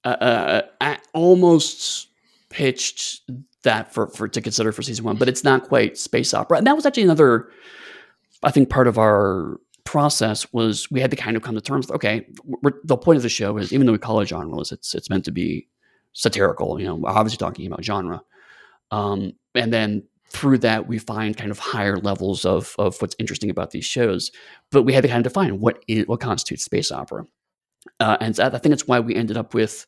uh, 0.04 0.08
uh, 0.08 0.62
I 0.80 1.00
almost 1.14 2.10
pitched 2.50 3.22
that 3.64 3.94
for, 3.94 4.08
for 4.08 4.28
to 4.28 4.42
consider 4.42 4.72
for 4.72 4.82
season 4.82 5.06
one, 5.06 5.18
but 5.18 5.28
it's 5.28 5.44
not 5.44 5.68
quite 5.68 5.98
space 5.98 6.34
opera. 6.34 6.58
And 6.58 6.68
that 6.68 6.76
was 6.76 6.86
actually 6.86 7.04
another, 7.04 7.50
I 8.44 8.52
think, 8.52 8.70
part 8.70 8.88
of 8.88 8.98
our 8.98 9.58
process 9.88 10.52
was 10.52 10.92
we 10.92 11.00
had 11.00 11.12
to 11.12 11.18
kind 11.18 11.38
of 11.38 11.44
come 11.44 11.56
to 11.56 11.62
terms. 11.62 11.88
With, 11.88 11.96
okay, 11.96 12.28
the 12.84 12.98
point 12.98 13.16
of 13.16 13.24
the 13.24 13.30
show 13.30 13.58
is 13.58 13.72
even 13.72 13.88
though 13.88 13.94
we 13.94 13.98
call 13.98 14.20
it 14.20 14.28
genreless, 14.28 14.74
it's 14.74 14.94
it's 14.94 15.10
meant 15.10 15.24
to 15.26 15.32
be 15.32 15.66
satirical. 16.12 16.78
You 16.78 16.88
know, 16.88 17.02
obviously 17.06 17.38
talking 17.38 17.66
about 17.66 17.86
genre. 17.86 18.22
Um, 18.92 19.32
and 19.56 19.72
then 19.72 20.04
through 20.30 20.58
that 20.58 20.88
we 20.88 20.98
find 20.98 21.38
kind 21.38 21.52
of 21.52 21.60
higher 21.60 21.98
levels 21.98 22.44
of 22.44 22.76
of 22.78 23.02
what's 23.02 23.16
interesting 23.18 23.50
about 23.50 23.72
these 23.72 23.86
shows. 23.86 24.30
But 24.72 24.84
we 24.84 24.92
had 24.92 25.04
to 25.04 25.08
kind 25.08 25.26
of 25.26 25.32
define 25.32 25.62
what 25.62 25.82
is 25.88 26.06
what 26.06 26.20
constitutes 26.20 26.66
space 26.66 26.92
opera, 26.92 27.26
uh, 28.02 28.18
and 28.20 28.38
I 28.42 28.58
think 28.58 28.74
it's 28.74 28.88
why 28.88 29.00
we 29.00 29.16
ended 29.16 29.38
up 29.38 29.54
with 29.54 29.86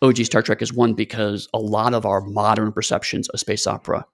OG 0.00 0.24
Star 0.24 0.40
Trek 0.40 0.62
as 0.62 0.72
one 0.72 0.94
because 0.94 1.50
a 1.52 1.58
lot 1.58 1.92
of 1.92 2.06
our 2.06 2.22
modern 2.22 2.72
perceptions 2.72 3.28
of 3.28 3.40
space 3.40 3.66
opera 3.66 4.06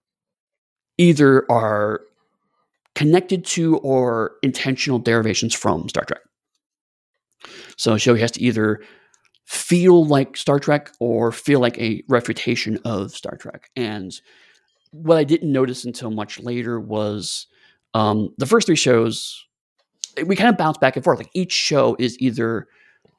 either 0.98 1.48
are 1.48 2.00
connected 2.94 3.44
to 3.44 3.78
or 3.78 4.32
intentional 4.42 4.98
derivations 4.98 5.54
from 5.54 5.88
Star 5.88 6.04
Trek. 6.04 6.20
So 7.76 7.96
show 7.96 8.14
has 8.14 8.32
to 8.32 8.42
either 8.42 8.80
feel 9.46 10.04
like 10.06 10.36
Star 10.36 10.58
Trek 10.58 10.90
or 11.00 11.32
feel 11.32 11.60
like 11.60 11.78
a 11.78 12.02
refutation 12.08 12.78
of 12.84 13.12
Star 13.12 13.36
Trek. 13.36 13.68
And 13.76 14.12
what 14.90 15.18
I 15.18 15.24
didn't 15.24 15.52
notice 15.52 15.84
until 15.84 16.10
much 16.10 16.38
later 16.40 16.80
was 16.80 17.46
um, 17.94 18.30
the 18.38 18.46
first 18.46 18.66
three 18.66 18.76
shows. 18.76 19.44
We 20.24 20.36
kind 20.36 20.50
of 20.50 20.56
bounce 20.56 20.78
back 20.78 20.96
and 20.96 21.04
forth. 21.04 21.18
Like 21.18 21.30
each 21.34 21.52
show 21.52 21.96
is 21.98 22.16
either 22.20 22.68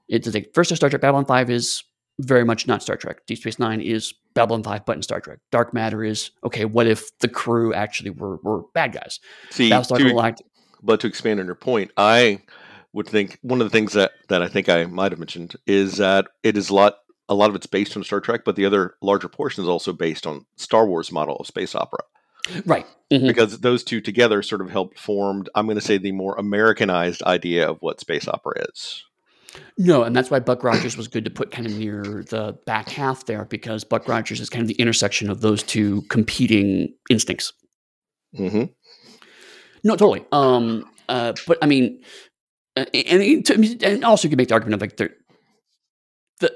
it's 0.08 0.34
like 0.34 0.52
first 0.54 0.74
Star 0.76 0.90
Trek 0.90 1.02
Babylon 1.02 1.26
Five 1.26 1.50
is 1.50 1.84
very 2.20 2.46
much 2.46 2.68
not 2.68 2.82
Star 2.82 2.96
Trek. 2.96 3.26
Deep 3.28 3.40
Space 3.40 3.60
Nine 3.60 3.82
is 3.82 4.14
Babylon 4.34 4.64
Five, 4.64 4.86
but 4.86 4.96
in 4.96 5.02
Star 5.02 5.20
Trek. 5.20 5.40
Dark 5.52 5.74
Matter 5.74 6.04
is 6.04 6.32
okay. 6.44 6.66
What 6.66 6.88
if 6.88 7.18
the 7.20 7.28
crew 7.28 7.74
actually 7.74 8.12
were 8.12 8.38
were 8.38 8.64
bad 8.74 8.94
guys? 8.94 9.20
See, 9.50 9.70
to, 9.70 10.36
but 10.82 11.00
to 11.02 11.08
expand 11.08 11.40
on 11.40 11.46
your 11.46 11.56
point, 11.56 11.92
I 11.98 12.42
would 12.94 13.08
think 13.08 13.40
one 13.42 13.62
of 13.62 13.66
the 13.66 13.78
things 13.78 13.94
that 13.94 14.14
that 14.30 14.42
I 14.42 14.48
think 14.48 14.70
I 14.70 14.86
might 14.86 15.12
have 15.12 15.20
mentioned 15.20 15.56
is 15.68 15.98
that 15.98 16.28
it 16.44 16.58
is 16.58 16.70
a 16.70 16.76
lot 16.76 16.98
a 17.28 17.36
lot 17.36 17.50
of 17.50 17.56
it's 17.56 17.68
based 17.68 17.98
on 17.98 18.04
Star 18.04 18.22
Trek, 18.22 18.42
but 18.46 18.56
the 18.56 18.66
other 18.66 18.96
larger 19.02 19.28
portion 19.28 19.64
is 19.64 19.70
also 19.70 19.92
based 19.92 20.28
on 20.28 20.46
Star 20.56 20.86
Wars 20.86 21.12
model 21.12 21.36
of 21.38 21.48
space 21.48 21.76
opera. 21.76 22.04
Right. 22.66 22.86
Mm-hmm. 23.12 23.28
Because 23.28 23.60
those 23.60 23.84
two 23.84 24.02
together 24.02 24.42
sort 24.42 24.62
of 24.62 24.70
helped 24.70 25.00
form, 25.00 25.46
I'm 25.56 25.66
going 25.66 25.78
to 25.78 25.82
say, 25.82 25.98
the 25.98 26.12
more 26.12 26.36
Americanized 26.38 27.24
idea 27.24 27.68
of 27.68 27.78
what 27.80 28.00
space 28.00 28.28
opera 28.28 28.66
is. 28.70 29.04
No, 29.78 30.04
and 30.04 30.16
that's 30.16 30.32
why 30.32 30.40
Buck 30.40 30.64
Rogers 30.64 30.96
was 30.98 31.08
good 31.08 31.26
to 31.26 31.32
put 31.32 31.52
kind 31.52 31.68
of 31.68 31.78
near 31.78 32.24
the 32.30 32.58
back 32.66 32.90
half 32.90 33.26
there 33.26 33.46
because 33.46 33.84
Buck 33.84 34.08
Rogers 34.08 34.40
is 34.40 34.50
kind 34.50 34.62
of 34.62 34.68
the 34.68 34.76
intersection 34.76 35.30
of 35.30 35.42
those 35.42 35.64
two 35.64 36.02
competing 36.04 36.94
instincts. 37.10 37.54
Mm-hmm. 38.38 38.66
No, 39.84 39.96
totally. 39.96 40.26
Um, 40.32 40.86
uh, 41.10 41.34
but 41.46 41.58
I 41.62 41.68
mean, 41.68 42.02
uh, 42.76 42.86
and, 42.94 43.84
and 43.84 44.04
also 44.06 44.28
you 44.28 44.30
can 44.30 44.38
make 44.38 44.48
the 44.48 44.54
argument 44.54 44.76
of 44.76 44.82
like 44.82 44.98
the 44.98 45.12
the 46.40 46.52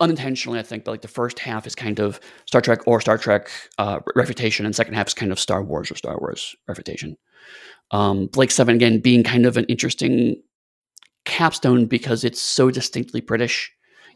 unintentionally, 0.00 0.58
I 0.58 0.62
think, 0.62 0.84
but 0.84 0.90
like 0.90 1.02
the 1.02 1.08
first 1.08 1.38
half 1.38 1.66
is 1.66 1.74
kind 1.74 2.00
of 2.00 2.20
Star 2.46 2.60
Trek 2.60 2.80
or 2.86 3.00
Star 3.00 3.18
Trek 3.18 3.50
uh, 3.78 4.00
refutation, 4.14 4.66
and 4.66 4.74
second 4.74 4.94
half 4.94 5.08
is 5.08 5.14
kind 5.14 5.32
of 5.32 5.40
Star 5.40 5.62
Wars 5.62 5.90
or 5.90 5.96
Star 5.96 6.18
Wars 6.18 6.56
refutation. 6.68 7.16
Um, 7.90 8.26
Blake 8.26 8.50
Seven 8.50 8.76
again 8.76 9.00
being 9.00 9.22
kind 9.22 9.46
of 9.46 9.56
an 9.56 9.64
interesting 9.66 10.42
Capstone 11.26 11.84
because 11.86 12.24
it's 12.24 12.40
so 12.40 12.70
distinctly 12.70 13.20
British. 13.20 13.70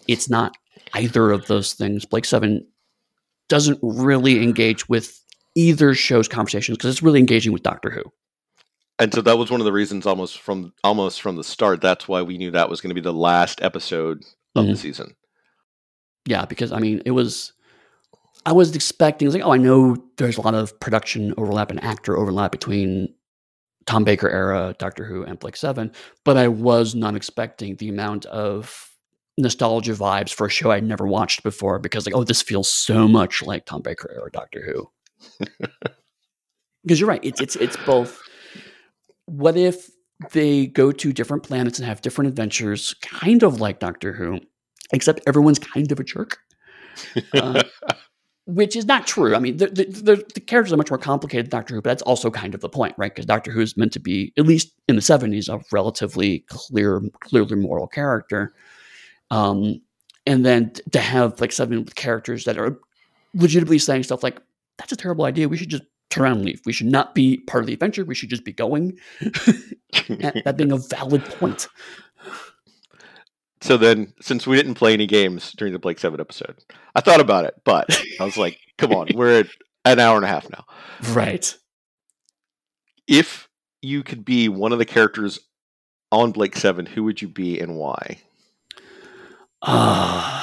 It's 0.09 0.31
not 0.31 0.57
either 0.95 1.31
of 1.31 1.47
those 1.47 1.75
things. 1.75 2.07
Blake 2.07 2.25
Seven 2.25 2.67
doesn't 3.49 3.79
really 3.83 4.43
engage 4.43 4.89
with 4.89 5.23
either 5.55 5.95
show's 5.95 6.29
conversations 6.29 6.79
because 6.79 6.91
it's 6.91 7.03
really 7.03 7.21
engaging 7.21 7.53
with 7.53 7.63
Doctor 7.63 7.91
Who. 7.91 8.05
And 8.99 9.13
so 9.13 9.23
that 9.23 9.39
was 9.39 9.51
one 9.51 9.61
of 9.61 9.65
the 9.65 9.73
reasons 9.73 10.07
almost 10.07 10.39
from 10.39 10.73
almost 10.85 11.21
from 11.21 11.37
the 11.37 11.45
start. 11.45 11.81
That's 11.81 12.07
why 12.07 12.23
we 12.23 12.39
knew 12.39 12.51
that 12.51 12.71
was 12.71 12.81
going 12.81 12.91
to 12.91 12.95
be 12.95 13.01
the 13.01 13.13
last 13.13 13.63
episode 13.63 14.25
of 14.55 14.65
mm-hmm. 14.65 14.73
the 14.73 14.77
season. 14.77 15.17
Yeah, 16.27 16.45
because 16.45 16.73
I 16.73 16.79
mean, 16.79 17.03
it 17.05 17.13
was. 17.13 17.53
I 18.47 18.53
was 18.53 18.75
expecting, 18.75 19.27
I 19.27 19.29
was 19.29 19.35
like, 19.35 19.45
oh, 19.45 19.53
I 19.53 19.59
know 19.59 20.03
there's 20.17 20.39
a 20.39 20.41
lot 20.41 20.55
of 20.55 20.79
production 20.81 21.35
overlap 21.37 21.71
and 21.71 21.83
actor 21.85 22.17
overlap 22.17 22.53
between 22.53 23.13
Tom 23.87 24.05
Baker 24.05 24.29
era 24.29 24.75
Doctor 24.79 25.05
Who 25.05 25.25
and 25.25 25.39
Blake 25.39 25.57
Seven, 25.57 25.93
but 26.25 26.37
I 26.37 26.49
was 26.49 26.95
not 26.95 27.17
expecting 27.17 27.77
the 27.77 27.89
amount 27.89 28.27
of 28.27 28.91
nostalgia 29.39 29.93
vibes 29.93 30.33
for 30.33 30.47
a 30.47 30.51
show 30.51 30.71
I'd 30.71 30.85
never 30.85 31.07
watched 31.07 31.43
before 31.43 31.79
because 31.79 32.07
like, 32.07 32.15
oh, 32.15 32.25
this 32.25 32.43
feels 32.43 32.71
so 32.71 33.09
much 33.09 33.43
like 33.43 33.65
Tom 33.67 33.83
Baker 33.83 34.11
era 34.15 34.31
Doctor 34.31 34.63
Who. 34.65 34.91
Because 36.83 37.01
you're 37.01 37.09
right, 37.09 37.25
it's 37.25 37.41
it's 37.41 37.57
it's 37.57 37.77
both. 37.85 38.21
What 39.27 39.57
if 39.57 39.91
they 40.33 40.67
go 40.67 40.93
to 40.93 41.13
different 41.13 41.43
planets 41.43 41.79
and 41.79 41.87
have 41.87 42.03
different 42.03 42.29
adventures, 42.29 42.95
kind 43.03 43.43
of 43.43 43.61
like 43.61 43.79
Doctor 43.79 44.13
Who, 44.13 44.41
except 44.93 45.21
everyone's 45.27 45.59
kind 45.59 45.91
of 45.91 45.99
a 46.01 46.05
jerk. 46.05 46.39
Uh, 47.33 47.63
which 48.55 48.77
is 48.77 48.87
not 48.87 49.07
true. 49.07 49.35
I 49.35 49.39
mean, 49.39 49.57
the, 49.57 49.67
the, 49.67 49.85
the, 49.85 50.25
the, 50.35 50.41
characters 50.41 50.73
are 50.73 50.77
much 50.77 50.91
more 50.91 50.99
complicated 50.99 51.47
than 51.47 51.51
Doctor 51.51 51.75
Who, 51.75 51.83
but 51.83 51.91
that's 51.91 52.03
also 52.03 52.31
kind 52.31 52.55
of 52.55 52.61
the 52.61 52.69
point, 52.69 52.95
right? 52.99 53.15
Because 53.15 53.27
Doctor 53.27 53.53
Who 53.53 53.61
is 53.61 53.77
meant 53.77 53.93
to 53.93 54.01
be, 54.01 54.33
at 54.37 54.47
least 54.47 54.73
in 54.89 54.97
the 54.97 55.03
70s, 55.03 55.49
a 55.49 55.63
relatively 55.73 56.41
clear, 56.49 57.01
clearly 57.21 57.57
moral 57.57 57.87
character. 57.87 58.55
Um, 59.31 59.81
and 60.27 60.45
then 60.45 60.73
to 60.93 61.01
have 61.01 61.41
like 61.41 61.53
seven 61.53 61.85
characters 61.85 62.45
that 62.45 62.59
are 62.59 62.79
legitimately 63.35 63.79
saying 63.79 64.03
stuff 64.03 64.23
like, 64.23 64.41
that's 64.79 64.93
a 64.93 64.97
terrible 64.97 65.25
idea. 65.25 65.49
We 65.49 65.57
should 65.57 65.71
just 65.71 65.85
turn 66.11 66.25
around 66.25 66.37
and 66.39 66.45
leave. 66.47 66.61
We 66.67 66.73
should 66.73 66.89
not 66.89 67.15
be 67.15 67.39
part 67.39 67.63
of 67.63 67.67
the 67.67 67.73
adventure. 67.73 68.05
We 68.05 68.15
should 68.15 68.31
just 68.31 68.45
be 68.45 68.53
going. 68.53 68.99
that, 69.21 70.43
that 70.45 70.57
being 70.57 70.73
a 70.73 70.79
valid 70.79 71.25
point. 71.25 71.69
So 73.61 73.77
then, 73.77 74.13
since 74.21 74.47
we 74.47 74.57
didn't 74.57 74.75
play 74.75 74.95
any 74.95 75.07
games 75.07 75.53
during 75.53 75.73
the 75.73 75.79
Blake 75.79 75.99
Seven 75.99 76.21
episode, 76.21 76.57
I 76.95 77.01
thought 77.01 77.21
about 77.21 77.45
it, 77.45 77.55
but 77.65 78.03
I 78.19 78.25
was 78.25 78.37
like, 78.37 78.59
"Come 78.79 78.93
on, 78.93 79.09
we're 79.15 79.41
at 79.41 79.49
an 79.85 79.99
hour 79.99 80.17
and 80.17 80.25
a 80.25 80.29
half 80.29 80.49
now." 80.51 80.65
Right. 81.13 81.55
If 83.07 83.49
you 83.83 84.03
could 84.03 84.25
be 84.25 84.49
one 84.49 84.73
of 84.73 84.79
the 84.79 84.85
characters 84.87 85.41
on 86.11 86.33
Blake 86.33 86.57
Seven, 86.57 86.87
who 86.87 87.05
would 87.05 87.21
you 87.21 87.29
be 87.29 87.61
and 87.61 87.77
why? 87.77 88.19
Uh, 89.63 90.43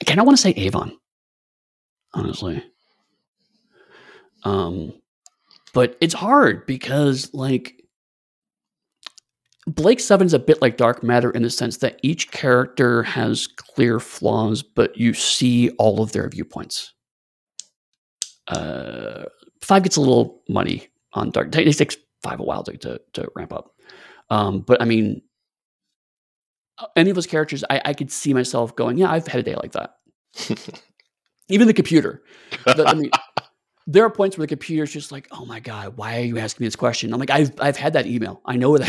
I 0.00 0.04
kind 0.06 0.18
of 0.18 0.26
want 0.26 0.38
to 0.38 0.42
say 0.42 0.50
Avon, 0.50 0.96
honestly. 2.14 2.64
Um, 4.44 4.94
but 5.74 5.96
it's 6.00 6.14
hard 6.14 6.66
because 6.66 7.32
like 7.32 7.81
Blake 9.66 10.00
Seven's 10.00 10.34
a 10.34 10.38
bit 10.38 10.60
like 10.60 10.76
Dark 10.76 11.02
Matter 11.02 11.30
in 11.30 11.42
the 11.42 11.50
sense 11.50 11.78
that 11.78 12.00
each 12.02 12.30
character 12.32 13.02
has 13.04 13.46
clear 13.46 14.00
flaws, 14.00 14.62
but 14.62 14.96
you 14.96 15.14
see 15.14 15.70
all 15.78 16.02
of 16.02 16.12
their 16.12 16.28
viewpoints. 16.28 16.92
Uh, 18.48 19.24
five 19.60 19.84
gets 19.84 19.96
a 19.96 20.00
little 20.00 20.42
money 20.48 20.88
on 21.12 21.30
Dark. 21.30 21.54
It 21.54 21.72
takes 21.76 21.96
five 22.22 22.40
a 22.40 22.42
while 22.42 22.64
to, 22.64 22.76
to, 22.78 23.00
to 23.12 23.28
ramp 23.36 23.52
up. 23.52 23.74
Um, 24.30 24.60
but 24.60 24.82
I 24.82 24.84
mean, 24.84 25.22
any 26.96 27.10
of 27.10 27.14
those 27.14 27.26
characters, 27.26 27.62
I, 27.70 27.80
I 27.84 27.92
could 27.94 28.10
see 28.10 28.34
myself 28.34 28.74
going, 28.74 28.98
yeah, 28.98 29.10
I've 29.10 29.26
had 29.26 29.40
a 29.40 29.42
day 29.44 29.54
like 29.54 29.72
that. 29.72 29.96
Even 31.48 31.66
the 31.66 31.74
computer. 31.74 32.22
The, 32.64 32.84
I 32.86 32.94
mean, 32.94 33.10
there 33.86 34.04
are 34.04 34.10
points 34.10 34.38
where 34.38 34.46
the 34.46 34.48
computer's 34.48 34.92
just 34.92 35.12
like, 35.12 35.28
"Oh 35.30 35.44
my 35.44 35.60
god, 35.60 35.96
why 35.96 36.18
are 36.18 36.24
you 36.24 36.38
asking 36.38 36.64
me 36.64 36.68
this 36.68 36.76
question?" 36.76 37.12
I'm 37.12 37.20
like, 37.20 37.30
"I've 37.30 37.52
I've 37.60 37.76
had 37.76 37.92
that 37.94 38.06
email. 38.06 38.40
I 38.44 38.56
know 38.56 38.78
that." 38.78 38.88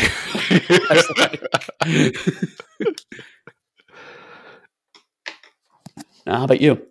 now, 6.26 6.38
how 6.38 6.44
about 6.44 6.60
you? 6.60 6.86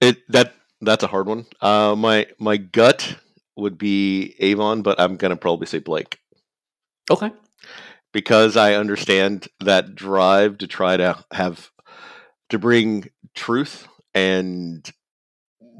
It 0.00 0.18
that 0.30 0.54
that's 0.80 1.02
a 1.02 1.08
hard 1.08 1.26
one. 1.26 1.46
Uh, 1.60 1.94
my 1.96 2.26
my 2.38 2.56
gut 2.56 3.16
would 3.56 3.78
be 3.78 4.34
Avon, 4.38 4.82
but 4.82 5.00
I'm 5.00 5.16
gonna 5.16 5.36
probably 5.36 5.66
say 5.66 5.78
Blake. 5.78 6.18
Okay. 7.10 7.32
Because 8.12 8.56
I 8.56 8.74
understand 8.74 9.48
that 9.60 9.94
drive 9.94 10.58
to 10.58 10.66
try 10.66 10.96
to 10.96 11.22
have 11.32 11.70
to 12.50 12.58
bring 12.58 13.08
truth 13.34 13.86
and 14.14 14.90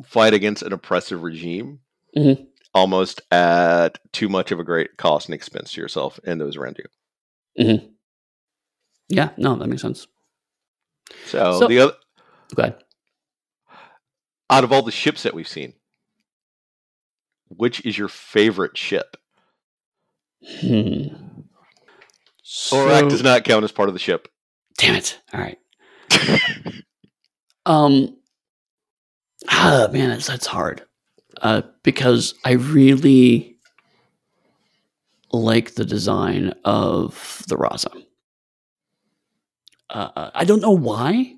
fight 0.05 0.35
against 0.35 0.63
an 0.63 0.73
oppressive 0.73 1.23
regime 1.23 1.81
mm-hmm. 2.17 2.43
almost 2.75 3.21
at 3.31 3.99
too 4.13 4.29
much 4.29 4.53
of 4.53 4.61
a 4.61 4.65
great 4.65 4.97
cost 4.97 5.29
and 5.29 5.35
expense 5.35 5.73
to 5.73 5.81
yourself 5.81 6.19
and 6.25 6.41
those 6.41 6.57
around 6.57 6.79
you. 6.79 7.65
Mm-hmm. 7.65 7.87
Yeah, 9.09 9.31
no, 9.37 9.57
that 9.57 9.67
makes 9.67 9.83
sense. 9.83 10.07
So, 11.27 11.61
so 11.61 11.69
the 11.69 11.81
other, 11.81 11.93
go 12.55 12.63
ahead. 12.63 12.77
Out 14.51 14.65
of 14.65 14.73
all 14.73 14.83
the 14.83 14.91
ships 14.91 15.23
that 15.23 15.35
we've 15.35 15.49
seen, 15.49 15.75
which 17.49 17.85
is 17.85 17.97
your 17.97 18.09
favorite 18.09 18.77
ship? 18.77 19.17
Hmm. 20.61 21.09
So, 22.43 22.77
Orac 22.77 23.11
does 23.11 23.23
not 23.23 23.45
count 23.45 23.65
as 23.65 23.73
part 23.73 23.89
of 23.89 23.95
the 23.95 23.99
ship. 23.99 24.29
Damn 24.79 24.95
it! 24.95 25.21
All 25.35 25.41
right. 25.41 25.59
um, 27.67 28.17
Ah, 29.51 29.89
man, 29.93 30.11
that's, 30.11 30.27
that's 30.27 30.47
hard. 30.47 30.83
Uh, 31.41 31.63
because 31.83 32.35
I 32.45 32.53
really 32.53 33.57
like 35.33 35.75
the 35.75 35.85
design 35.85 36.55
of 36.65 37.43
the 37.49 37.57
Raza. 37.57 38.05
Uh, 39.91 40.31
I 40.35 40.45
don't 40.45 40.61
know 40.61 40.71
why. 40.73 41.35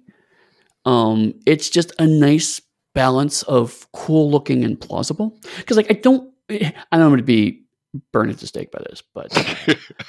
Um, 0.85 1.35
it's 1.47 1.69
just 1.71 1.93
a 1.99 2.07
nice 2.07 2.61
balance 2.95 3.43
of 3.45 3.87
cool 3.93 4.31
looking 4.31 4.65
and 4.65 4.81
plausible. 4.81 5.39
Because 5.57 5.77
like 5.77 5.91
I 5.91 5.95
don't, 5.95 6.33
I 6.49 6.73
don't 6.93 7.11
want 7.11 7.19
to 7.19 7.25
be 7.25 7.63
burned 8.13 8.31
at 8.31 8.39
the 8.39 8.47
stake 8.47 8.73
by 8.73 8.81
this, 8.89 9.03
but 9.15 9.31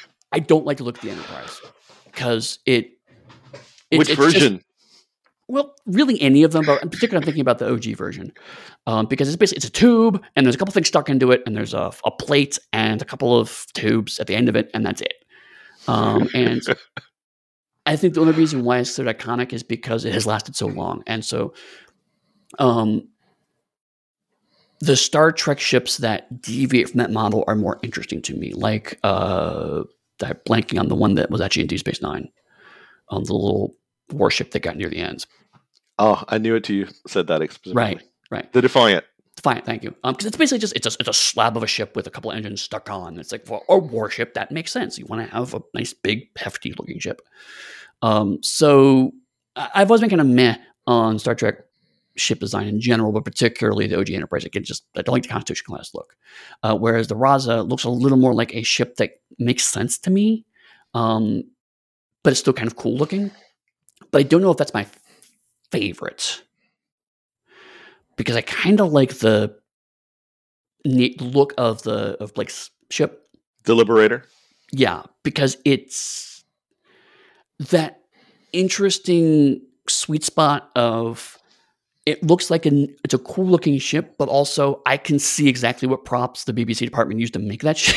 I 0.31 0.39
don't 0.39 0.65
like 0.65 0.77
to 0.77 0.83
look 0.83 0.97
at 0.97 1.03
the 1.03 1.11
Enterprise 1.11 1.61
because 2.05 2.59
it. 2.65 2.91
Which 3.91 4.13
version? 4.13 4.57
Just, 4.57 4.65
well, 5.51 5.75
really 5.85 6.19
any 6.21 6.43
of 6.43 6.53
them, 6.53 6.65
but 6.65 6.81
in 6.81 6.89
particular, 6.89 7.17
I'm 7.17 7.25
thinking 7.25 7.41
about 7.41 7.59
the 7.59 7.69
OG 7.69 7.97
version 7.97 8.31
um, 8.87 9.05
because 9.05 9.27
it's 9.27 9.35
basically 9.35 9.57
it's 9.57 9.65
a 9.65 9.71
tube 9.71 10.23
and 10.35 10.45
there's 10.45 10.55
a 10.55 10.57
couple 10.57 10.73
things 10.73 10.87
stuck 10.87 11.09
into 11.09 11.31
it, 11.31 11.43
and 11.45 11.55
there's 11.55 11.73
a, 11.73 11.91
a 12.05 12.11
plate 12.11 12.57
and 12.71 13.01
a 13.01 13.05
couple 13.05 13.37
of 13.37 13.65
tubes 13.73 14.17
at 14.19 14.27
the 14.27 14.35
end 14.35 14.47
of 14.47 14.55
it, 14.55 14.71
and 14.73 14.85
that's 14.85 15.01
it. 15.01 15.13
Um, 15.89 16.29
and 16.33 16.61
I 17.85 17.97
think 17.97 18.13
the 18.13 18.21
only 18.21 18.33
reason 18.33 18.63
why 18.63 18.79
it's 18.79 18.91
so 18.91 19.03
iconic 19.03 19.51
is 19.51 19.61
because 19.61 20.05
it 20.05 20.13
has 20.13 20.25
lasted 20.25 20.55
so 20.55 20.67
long, 20.67 21.03
and 21.05 21.25
so 21.25 21.53
um, 22.57 23.09
the 24.79 24.95
Star 24.95 25.33
Trek 25.33 25.59
ships 25.59 25.97
that 25.97 26.41
deviate 26.41 26.89
from 26.89 26.99
that 26.99 27.11
model 27.11 27.43
are 27.47 27.55
more 27.55 27.77
interesting 27.83 28.21
to 28.21 28.35
me. 28.35 28.53
Like 28.53 28.97
uh, 29.03 29.83
I'm 30.23 30.39
blanking 30.47 30.79
on 30.79 30.87
the 30.87 30.95
one 30.95 31.15
that 31.15 31.29
was 31.29 31.41
actually 31.41 31.63
in 31.63 31.67
Deep 31.67 31.79
Space 31.79 32.01
Nine, 32.01 32.29
um, 33.09 33.25
the 33.25 33.33
little 33.33 33.75
warship 34.11 34.51
that 34.51 34.61
got 34.61 34.77
near 34.77 34.89
the 34.89 34.97
ends. 34.97 35.27
Oh, 36.01 36.23
I 36.29 36.39
knew 36.39 36.55
it 36.55 36.63
to 36.63 36.73
you 36.73 36.87
said 37.05 37.27
that 37.27 37.43
explicitly. 37.43 37.79
Right, 37.79 38.01
right. 38.31 38.51
The 38.53 38.61
Defiant. 38.63 39.05
Defiant, 39.35 39.65
thank 39.67 39.83
you. 39.83 39.95
Um, 40.03 40.13
because 40.13 40.25
it's 40.25 40.35
basically 40.35 40.57
just 40.57 40.75
it's 40.75 40.87
a 40.87 40.91
it's 40.99 41.07
a 41.07 41.13
slab 41.13 41.55
of 41.55 41.61
a 41.61 41.67
ship 41.67 41.95
with 41.95 42.07
a 42.07 42.09
couple 42.09 42.31
engines 42.31 42.59
stuck 42.63 42.89
on. 42.89 43.19
It's 43.19 43.31
like 43.31 43.45
for 43.45 43.61
a 43.69 43.77
warship 43.77 44.33
that 44.33 44.51
makes 44.51 44.71
sense. 44.71 44.97
You 44.97 45.05
want 45.05 45.23
to 45.23 45.31
have 45.31 45.53
a 45.53 45.61
nice 45.75 45.93
big 45.93 46.27
hefty 46.35 46.73
looking 46.73 46.97
ship. 46.97 47.21
Um, 48.01 48.39
so 48.41 49.11
I've 49.55 49.91
always 49.91 50.01
been 50.01 50.09
kind 50.09 50.21
of 50.21 50.27
meh 50.27 50.57
on 50.87 51.19
Star 51.19 51.35
Trek 51.35 51.59
ship 52.15 52.39
design 52.39 52.67
in 52.67 52.81
general, 52.81 53.11
but 53.11 53.23
particularly 53.23 53.85
the 53.85 53.99
OG 53.99 54.09
Enterprise. 54.09 54.47
Can 54.51 54.63
just 54.63 54.83
I 54.97 55.03
don't 55.03 55.13
like 55.13 55.23
the 55.23 55.29
Constitution 55.29 55.65
class 55.67 55.91
look. 55.93 56.15
Uh, 56.63 56.75
whereas 56.75 57.09
the 57.09 57.15
Raza 57.15 57.69
looks 57.69 57.83
a 57.83 57.91
little 57.91 58.17
more 58.17 58.33
like 58.33 58.55
a 58.55 58.63
ship 58.63 58.95
that 58.95 59.19
makes 59.37 59.67
sense 59.67 59.99
to 59.99 60.09
me, 60.09 60.45
um, 60.95 61.43
but 62.23 62.31
it's 62.31 62.39
still 62.39 62.53
kind 62.53 62.67
of 62.67 62.75
cool 62.75 62.97
looking. 62.97 63.29
But 64.09 64.19
I 64.19 64.23
don't 64.23 64.41
know 64.41 64.51
if 64.51 64.57
that's 64.57 64.73
my 64.73 64.87
favorite 65.71 66.43
because 68.17 68.35
I 68.35 68.41
kind 68.41 68.79
of 68.79 68.91
like 68.91 69.19
the 69.19 69.55
neat 70.85 71.21
look 71.21 71.53
of 71.57 71.83
the 71.83 72.17
of 72.21 72.33
Blake's 72.33 72.69
ship. 72.89 73.27
The 73.63 73.75
Liberator. 73.75 74.25
Yeah, 74.71 75.03
because 75.23 75.57
it's 75.65 76.43
that 77.69 78.01
interesting 78.53 79.61
sweet 79.87 80.23
spot 80.23 80.69
of 80.75 81.37
it 82.05 82.23
looks 82.23 82.49
like 82.49 82.65
an 82.65 82.95
it's 83.03 83.13
a 83.13 83.19
cool 83.19 83.45
looking 83.45 83.77
ship, 83.77 84.15
but 84.17 84.27
also 84.29 84.81
I 84.85 84.97
can 84.97 85.19
see 85.19 85.47
exactly 85.47 85.87
what 85.87 86.05
props 86.05 86.45
the 86.45 86.53
BBC 86.53 86.79
department 86.79 87.19
used 87.19 87.33
to 87.33 87.39
make 87.39 87.61
that 87.61 87.77
ship. 87.79 87.95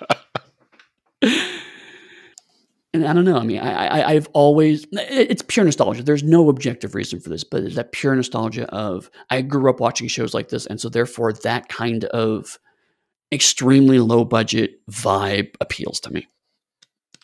and 2.94 3.06
I 3.06 3.12
don't 3.12 3.24
know. 3.24 3.36
I 3.36 3.42
mean, 3.42 3.58
I, 3.58 3.86
I 3.86 4.10
I've 4.12 4.28
always 4.32 4.86
it's 4.92 5.42
pure 5.42 5.64
nostalgia. 5.64 6.02
There's 6.02 6.22
no 6.22 6.48
objective 6.48 6.94
reason 6.94 7.18
for 7.20 7.28
this, 7.28 7.42
but 7.42 7.64
it's 7.64 7.74
that 7.74 7.92
pure 7.92 8.14
nostalgia 8.14 8.66
of 8.72 9.10
I 9.30 9.42
grew 9.42 9.68
up 9.68 9.80
watching 9.80 10.06
shows 10.06 10.32
like 10.32 10.48
this, 10.48 10.64
and 10.64 10.80
so 10.80 10.88
therefore 10.88 11.32
that 11.32 11.68
kind 11.68 12.04
of 12.04 12.58
extremely 13.32 13.98
low 13.98 14.24
budget 14.24 14.86
vibe 14.88 15.54
appeals 15.60 15.98
to 16.00 16.12
me. 16.12 16.28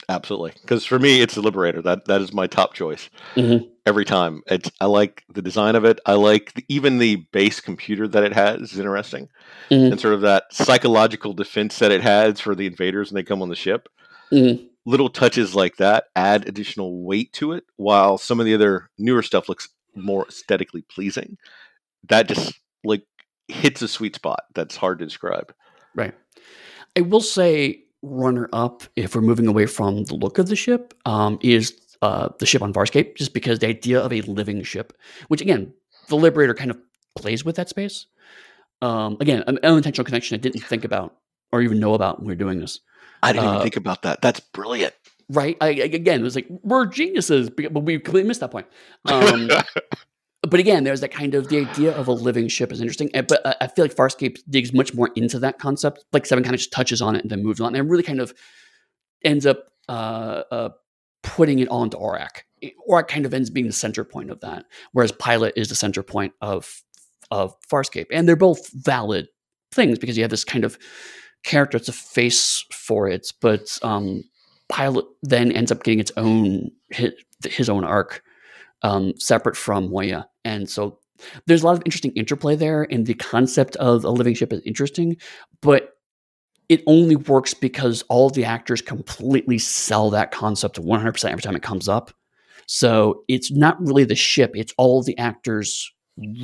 Absolutely, 0.08 0.52
because 0.60 0.84
for 0.84 0.98
me, 0.98 1.20
it's 1.20 1.36
the 1.36 1.40
Liberator. 1.40 1.80
That 1.80 2.06
that 2.06 2.20
is 2.20 2.32
my 2.32 2.48
top 2.48 2.74
choice 2.74 3.08
mm-hmm. 3.36 3.64
every 3.86 4.04
time. 4.04 4.42
It's, 4.48 4.72
I 4.80 4.86
like 4.86 5.22
the 5.32 5.42
design 5.42 5.76
of 5.76 5.84
it. 5.84 6.00
I 6.04 6.14
like 6.14 6.52
the, 6.54 6.64
even 6.68 6.98
the 6.98 7.16
base 7.30 7.60
computer 7.60 8.08
that 8.08 8.24
it 8.24 8.32
has 8.32 8.72
is 8.72 8.78
interesting, 8.80 9.28
mm-hmm. 9.70 9.92
and 9.92 10.00
sort 10.00 10.14
of 10.14 10.22
that 10.22 10.46
psychological 10.50 11.32
defense 11.32 11.78
that 11.78 11.92
it 11.92 12.02
has 12.02 12.40
for 12.40 12.56
the 12.56 12.66
invaders 12.66 13.12
when 13.12 13.14
they 13.14 13.22
come 13.22 13.40
on 13.40 13.50
the 13.50 13.54
ship. 13.54 13.88
Mm-hmm 14.32 14.66
little 14.90 15.08
touches 15.08 15.54
like 15.54 15.76
that 15.76 16.04
add 16.16 16.46
additional 16.48 17.02
weight 17.04 17.32
to 17.32 17.52
it 17.52 17.64
while 17.76 18.18
some 18.18 18.40
of 18.40 18.46
the 18.46 18.54
other 18.54 18.90
newer 18.98 19.22
stuff 19.22 19.48
looks 19.48 19.68
more 19.94 20.26
aesthetically 20.28 20.82
pleasing 20.82 21.36
that 22.08 22.28
just 22.28 22.58
like 22.84 23.02
hits 23.48 23.82
a 23.82 23.88
sweet 23.88 24.14
spot 24.14 24.44
that's 24.54 24.76
hard 24.76 24.98
to 24.98 25.04
describe 25.04 25.52
right 25.94 26.14
i 26.96 27.00
will 27.00 27.20
say 27.20 27.82
runner 28.02 28.48
up 28.52 28.82
if 28.96 29.14
we're 29.14 29.20
moving 29.20 29.46
away 29.46 29.66
from 29.66 30.04
the 30.04 30.14
look 30.14 30.38
of 30.38 30.48
the 30.48 30.56
ship 30.56 30.94
um, 31.04 31.38
is 31.42 31.78
uh, 32.02 32.28
the 32.38 32.46
ship 32.46 32.62
on 32.62 32.72
Farscape, 32.72 33.16
just 33.16 33.34
because 33.34 33.58
the 33.58 33.66
idea 33.66 34.00
of 34.00 34.12
a 34.12 34.22
living 34.22 34.62
ship, 34.62 34.96
which 35.28 35.40
again, 35.40 35.72
the 36.08 36.16
Liberator 36.16 36.54
kind 36.54 36.70
of 36.70 36.78
plays 37.14 37.44
with 37.44 37.56
that 37.56 37.68
space. 37.68 38.06
Um, 38.82 39.18
again, 39.20 39.44
an 39.46 39.58
unintentional 39.62 40.06
connection 40.06 40.34
I 40.34 40.38
didn't 40.38 40.62
think 40.62 40.84
about 40.84 41.16
or 41.52 41.60
even 41.60 41.78
know 41.78 41.94
about 41.94 42.18
when 42.18 42.28
we 42.28 42.32
were 42.32 42.38
doing 42.38 42.60
this. 42.60 42.80
I 43.22 43.32
didn't 43.32 43.48
uh, 43.48 43.50
even 43.50 43.62
think 43.62 43.76
about 43.76 44.02
that. 44.02 44.20
That's 44.22 44.40
brilliant. 44.40 44.94
Right. 45.28 45.56
I, 45.60 45.68
again, 45.68 46.20
it 46.20 46.24
was 46.24 46.34
like 46.34 46.46
we're 46.62 46.86
geniuses, 46.86 47.50
but 47.50 47.72
we 47.72 47.98
completely 47.98 48.26
missed 48.26 48.40
that 48.40 48.50
point. 48.50 48.66
Um, 49.06 49.48
but 50.42 50.58
again, 50.58 50.84
there's 50.84 51.00
that 51.02 51.12
kind 51.12 51.34
of 51.34 51.48
the 51.48 51.58
idea 51.58 51.92
of 51.96 52.08
a 52.08 52.12
living 52.12 52.48
ship 52.48 52.72
is 52.72 52.80
interesting. 52.80 53.10
But 53.12 53.40
I 53.60 53.68
feel 53.68 53.84
like 53.84 53.94
Farscape 53.94 54.38
digs 54.48 54.72
much 54.72 54.92
more 54.92 55.10
into 55.14 55.38
that 55.38 55.58
concept. 55.58 56.04
Like 56.12 56.26
Seven 56.26 56.42
kind 56.42 56.54
of 56.54 56.58
just 56.58 56.72
touches 56.72 57.00
on 57.00 57.14
it 57.14 57.22
and 57.22 57.30
then 57.30 57.42
moves 57.42 57.60
on, 57.60 57.76
and 57.76 57.88
really 57.88 58.02
kind 58.02 58.20
of 58.20 58.34
ends 59.24 59.46
up 59.46 59.68
uh, 59.88 60.42
uh, 60.50 60.68
putting 61.22 61.58
it 61.60 61.68
all 61.68 61.84
into 61.84 61.96
Orac. 61.96 62.42
Orac 62.88 63.06
kind 63.06 63.24
of 63.24 63.32
ends 63.32 63.50
being 63.50 63.66
the 63.66 63.72
center 63.72 64.04
point 64.04 64.30
of 64.30 64.40
that, 64.40 64.64
whereas 64.92 65.12
Pilot 65.12 65.54
is 65.56 65.68
the 65.68 65.74
center 65.74 66.02
point 66.02 66.32
of 66.40 66.82
of 67.30 67.54
Farscape, 67.68 68.06
and 68.10 68.28
they're 68.28 68.34
both 68.34 68.70
valid 68.72 69.28
things 69.72 69.98
because 69.98 70.16
you 70.16 70.24
have 70.24 70.30
this 70.30 70.44
kind 70.44 70.64
of 70.64 70.76
character, 71.42 71.76
it's 71.76 71.88
a 71.88 71.92
face 71.92 72.64
for 72.72 73.08
it, 73.08 73.32
but 73.40 73.78
um, 73.82 74.24
Pilot 74.68 75.06
then 75.22 75.52
ends 75.52 75.72
up 75.72 75.82
getting 75.82 76.00
its 76.00 76.12
own 76.16 76.70
his, 76.90 77.12
his 77.44 77.68
own 77.68 77.84
arc, 77.84 78.22
um, 78.82 79.14
separate 79.18 79.56
from 79.56 79.90
Moya, 79.90 80.28
and 80.44 80.68
so 80.68 80.98
there's 81.46 81.62
a 81.62 81.66
lot 81.66 81.76
of 81.76 81.82
interesting 81.84 82.12
interplay 82.12 82.56
there, 82.56 82.86
and 82.90 83.06
the 83.06 83.14
concept 83.14 83.76
of 83.76 84.04
a 84.04 84.10
living 84.10 84.34
ship 84.34 84.52
is 84.52 84.60
interesting, 84.64 85.16
but 85.60 85.94
it 86.68 86.82
only 86.86 87.16
works 87.16 87.52
because 87.52 88.02
all 88.08 88.30
the 88.30 88.44
actors 88.44 88.80
completely 88.80 89.58
sell 89.58 90.08
that 90.10 90.30
concept 90.30 90.76
100% 90.76 91.24
every 91.24 91.42
time 91.42 91.56
it 91.56 91.62
comes 91.62 91.88
up. 91.88 92.12
So 92.66 93.24
it's 93.26 93.50
not 93.50 93.80
really 93.84 94.04
the 94.04 94.14
ship, 94.14 94.52
it's 94.54 94.72
all 94.78 95.02
the 95.02 95.18
actors 95.18 95.90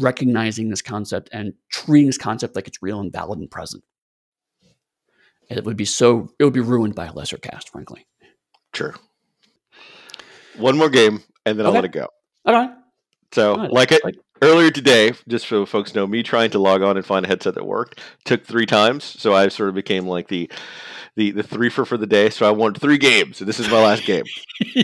recognizing 0.01 0.69
this 0.69 0.83
concept 0.83 1.29
and 1.33 1.53
treating 1.71 2.07
this 2.07 2.19
concept 2.19 2.57
like 2.57 2.67
it's 2.67 2.83
real 2.83 2.99
and 2.99 3.13
valid 3.13 3.39
and 3.39 3.51
present 3.51 3.85
it 5.49 5.65
would 5.65 5.77
be 5.77 5.85
so 5.85 6.31
it 6.39 6.45
would 6.45 6.53
be 6.53 6.61
ruined 6.61 6.95
by 6.95 7.07
a 7.07 7.13
lesser 7.13 7.39
cast, 7.39 7.71
frankly. 7.71 8.07
Sure. 8.75 8.95
One 10.57 10.77
more 10.77 10.91
game, 10.91 11.23
and 11.45 11.59
then 11.59 11.67
okay. 11.67 11.69
I'll 11.69 11.75
let 11.75 11.85
it 11.85 11.93
go. 11.93 12.09
Okay. 12.47 12.73
So, 13.33 13.55
like 13.55 13.93
it 13.93 14.05
like, 14.05 14.17
earlier 14.43 14.71
today, 14.71 15.13
just 15.29 15.49
so 15.49 15.67
folks 15.67 15.95
know, 15.95 16.07
me 16.07 16.23
trying 16.23 16.51
to 16.51 16.59
log 16.59 16.83
on 16.83 16.97
and 16.97 17.05
find 17.05 17.25
a 17.25 17.29
headset 17.29 17.55
that 17.55 17.67
worked 17.67 18.01
took 18.25 18.45
three 18.45 18.67
times. 18.67 19.05
So 19.05 19.35
I 19.35 19.49
sort 19.49 19.69
of 19.69 19.75
became 19.75 20.07
like 20.07 20.29
the 20.29 20.51
the 21.17 21.33
the 21.33 21.43
three 21.43 21.69
for 21.69 21.85
for 21.85 21.97
the 21.97 22.07
day. 22.07 22.31
So 22.31 22.47
I 22.47 22.51
won 22.51 22.75
three 22.75 22.99
games. 22.99 23.39
So 23.39 23.45
this 23.45 23.61
is 23.61 23.69
my 23.69 23.83
last 23.83 24.05
game. 24.05 24.25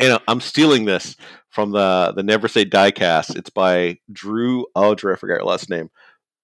and 0.00 0.18
I'm 0.28 0.40
stealing 0.40 0.84
this 0.84 1.16
from 1.50 1.72
the 1.72 2.12
the 2.14 2.22
Never 2.22 2.48
Say 2.48 2.64
Die 2.64 2.90
cast. 2.92 3.36
It's 3.36 3.50
by 3.50 3.98
Drew 4.12 4.66
Aldra. 4.76 5.14
I 5.14 5.16
forgot 5.16 5.34
your 5.34 5.44
last 5.44 5.68
name 5.68 5.90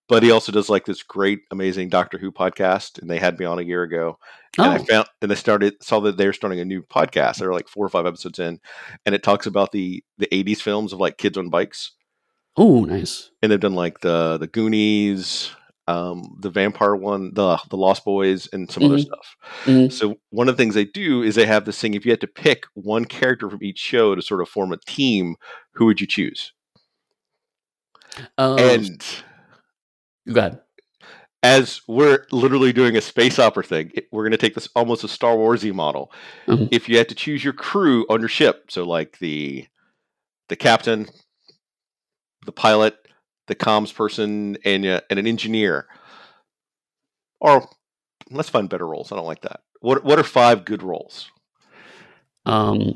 but 0.09 0.23
he 0.23 0.31
also 0.31 0.53
does 0.53 0.69
like 0.69 0.85
this 0.85 1.03
great, 1.03 1.41
amazing 1.51 1.89
Doctor 1.89 2.19
Who 2.19 2.31
podcast, 2.31 3.01
and 3.01 3.11
they 3.11 3.19
had 3.19 3.39
me 3.39 3.47
on 3.47 3.59
a 3.59 3.63
year 3.63 3.83
ago. 3.83 4.19
And 4.59 4.67
I 4.67 4.79
oh. 4.79 4.85
found, 4.85 5.09
and 5.23 5.33
I 5.33 5.35
started 5.35 5.83
saw 5.83 6.01
that 6.01 6.17
they're 6.17 6.33
starting 6.33 6.61
a 6.61 6.65
new 6.65 6.83
podcast. 6.83 7.39
They're 7.39 7.53
like 7.53 7.69
four 7.69 7.87
or 7.87 7.89
five 7.89 8.07
episodes 8.07 8.39
in, 8.39 8.61
and 9.07 9.15
it 9.15 9.23
talks 9.23 9.47
about 9.47 9.73
the 9.73 10.05
the 10.19 10.29
'80s 10.29 10.59
films 10.59 10.93
of 10.93 11.01
like 11.01 11.19
kids 11.19 11.39
on 11.39 11.49
bikes. 11.49 11.93
Oh, 12.57 12.85
nice! 12.85 13.31
And 13.43 13.51
they've 13.51 13.59
done 13.59 13.75
like 13.75 14.01
the 14.01 14.39
the 14.39 14.47
Goonies, 14.47 15.51
um, 15.89 16.37
the 16.39 16.51
vampire 16.51 16.95
one, 16.95 17.33
the 17.35 17.59
the 17.71 17.77
Lost 17.77 18.05
Boys, 18.05 18.49
and 18.53 18.71
some 18.71 18.83
mm-hmm. 18.83 18.93
other 18.93 19.03
stuff. 19.03 19.37
Mm-hmm. 19.65 19.91
So 19.91 20.17
one 20.31 20.49
of 20.49 20.57
the 20.57 20.63
things 20.63 20.75
they 20.75 20.85
do 20.85 21.23
is 21.23 21.35
they 21.35 21.47
have 21.47 21.65
this 21.65 21.81
thing. 21.81 21.95
If 21.95 22.05
you 22.05 22.13
had 22.13 22.21
to 22.21 22.27
pick 22.27 22.67
one 22.75 23.07
character 23.07 23.49
from 23.51 23.63
each 23.63 23.79
show 23.79 24.15
to 24.15 24.23
sort 24.23 24.43
of 24.43 24.49
form 24.49 24.73
a 24.73 24.79
team, 24.87 25.37
who 25.73 25.87
would 25.87 26.01
you 26.01 26.07
choose? 26.07 26.53
Um, 28.39 28.59
and 28.59 29.05
Go 30.31 30.39
ahead. 30.39 30.61
As 31.43 31.83
we're 31.87 32.27
literally 32.33 32.73
doing 32.73 32.97
a 32.97 33.03
space 33.03 33.39
opera 33.39 33.65
thing, 33.65 33.93
we're 34.11 34.23
going 34.23 34.33
to 34.33 34.39
take 34.39 34.55
this 34.55 34.69
almost 34.75 35.05
a 35.05 35.09
Star 35.09 35.37
Warsy 35.37 35.75
model. 35.75 36.11
Mm-hmm. 36.47 36.67
If 36.71 36.89
you 36.89 36.97
had 36.97 37.11
to 37.11 37.15
choose 37.15 37.45
your 37.45 37.53
crew 37.53 38.07
on 38.09 38.21
your 38.21 38.31
ship, 38.31 38.71
so 38.71 38.85
like 38.85 39.19
the 39.19 39.67
the 40.49 40.57
captain, 40.57 41.07
the 42.47 42.53
pilot, 42.53 42.97
the 43.47 43.55
comms 43.55 43.95
person, 43.95 44.57
and 44.65 44.87
uh, 44.87 45.01
and 45.11 45.19
an 45.19 45.27
engineer, 45.27 45.87
or 47.41 47.69
let's 48.31 48.49
find 48.49 48.71
better 48.71 48.87
roles. 48.87 49.13
I 49.13 49.17
don't 49.17 49.27
like 49.27 49.43
that. 49.43 49.61
What 49.81 50.03
what 50.03 50.19
are 50.19 50.25
five 50.25 50.65
good 50.65 50.83
roles? 50.83 51.31
Um, 52.47 52.95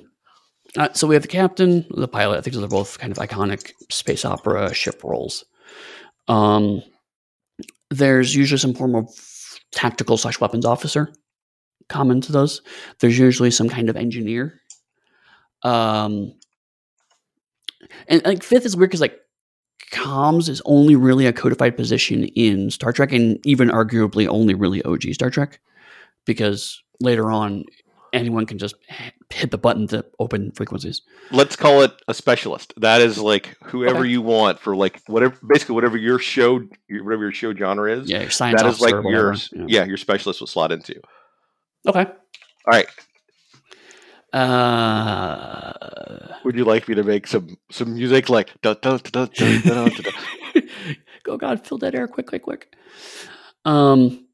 uh, 0.76 0.92
so 0.92 1.06
we 1.06 1.14
have 1.14 1.22
the 1.22 1.28
captain, 1.28 1.86
the 1.90 2.08
pilot. 2.08 2.38
I 2.38 2.40
think 2.40 2.54
those 2.54 2.64
are 2.64 2.68
both 2.68 2.98
kind 2.98 3.12
of 3.12 3.18
iconic 3.18 3.72
space 3.90 4.24
opera 4.24 4.72
ship 4.74 5.02
roles. 5.04 5.44
Um, 6.28 6.82
there's 7.90 8.35
usually 8.35 8.59
some 8.59 8.74
form 8.74 8.94
of 8.94 9.09
tactical 9.72 10.16
slash 10.16 10.40
weapons 10.40 10.64
officer 10.64 11.12
common 11.88 12.20
to 12.22 12.33
those. 12.33 12.62
There's 13.01 13.18
usually 13.18 13.51
some 13.51 13.68
kind 13.68 13.88
of 13.88 13.96
engineer. 13.96 14.61
Um, 15.62 16.35
and 18.07 18.24
like 18.24 18.42
fifth 18.42 18.66
is 18.66 18.77
weird 18.77 18.90
because 18.90 19.01
like 19.01 19.18
comms 19.92 20.48
is 20.48 20.62
only 20.64 20.94
really 20.96 21.27
a 21.27 21.33
codified 21.33 21.77
position 21.77 22.24
in 22.24 22.70
Star 22.70 22.92
Trek, 22.92 23.12
and 23.12 23.44
even 23.46 23.68
arguably 23.68 24.29
only 24.29 24.55
really 24.55 24.83
OG 24.83 25.14
Star 25.14 25.31
Trek, 25.31 25.61
because 26.27 26.83
later 27.01 27.31
on 27.31 27.64
anyone 28.12 28.47
can 28.47 28.59
just 28.59 28.75
hit 29.31 29.51
the 29.51 29.59
button 29.59 29.87
to 29.88 30.05
open 30.18 30.53
frequencies. 30.53 31.03
Let's 31.31 31.57
call 31.57 31.83
it 31.83 31.92
a 32.09 32.14
specialist. 32.14 32.73
That 32.77 33.01
is 33.01 33.18
like 33.18 33.57
whoever 33.64 34.01
okay. 34.01 34.09
you 34.09 34.23
want 34.23 34.59
for 34.59 34.77
like 34.77 35.01
whatever, 35.07 35.37
basically 35.47 35.75
whatever 35.75 35.97
your 35.97 36.18
show, 36.18 36.61
whatever 36.90 37.23
your 37.23 37.33
show 37.33 37.55
genre 37.55 37.92
is. 37.92 38.11
Yeah, 38.11 38.21
your 38.23 38.31
science. 38.31 38.62
That 38.62 38.68
is 38.68 38.81
like 38.81 38.94
your 39.05 39.35
yeah. 39.53 39.64
yeah. 39.66 39.85
your 39.85 39.97
specialist 39.97 40.40
will 40.40 40.47
slot 40.47 40.73
into. 40.73 41.01
Okay. 41.87 42.05
All 42.05 42.14
right. 42.66 42.88
Uh, 44.33 45.73
Would 46.44 46.57
you 46.57 46.64
like 46.64 46.87
me 46.88 46.94
to 46.97 47.03
make 47.03 47.27
some 47.27 47.57
some 47.71 47.94
music 47.94 48.29
like? 48.29 48.53
Da, 48.61 48.75
da, 48.75 48.99
da, 48.99 49.27
oh 51.29 51.37
God, 51.37 51.66
fill 51.66 51.79
that 51.79 51.94
air 51.94 52.07
quick, 52.09 52.27
quick, 52.27 52.42
quick. 52.42 52.75
Um, 53.64 54.27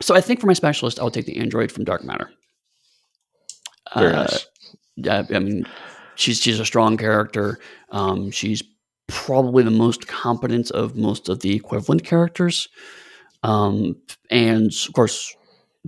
so 0.00 0.14
I 0.14 0.20
think 0.20 0.40
for 0.40 0.46
my 0.46 0.52
specialist, 0.52 0.98
I'll 0.98 1.10
take 1.10 1.26
the 1.26 1.36
android 1.36 1.70
from 1.70 1.84
Dark 1.84 2.04
Matter. 2.04 2.30
Very 3.96 4.12
uh, 4.12 4.22
nice. 4.22 4.46
Yeah, 4.96 5.24
I 5.30 5.38
mean, 5.38 5.66
she's 6.14 6.40
she's 6.40 6.60
a 6.60 6.64
strong 6.64 6.96
character. 6.96 7.58
Um, 7.90 8.30
she's 8.30 8.62
probably 9.08 9.62
the 9.62 9.70
most 9.70 10.06
competent 10.06 10.70
of 10.70 10.96
most 10.96 11.28
of 11.28 11.40
the 11.40 11.54
equivalent 11.54 12.04
characters. 12.04 12.68
Um, 13.42 13.96
and 14.30 14.72
of 14.86 14.92
course, 14.94 15.36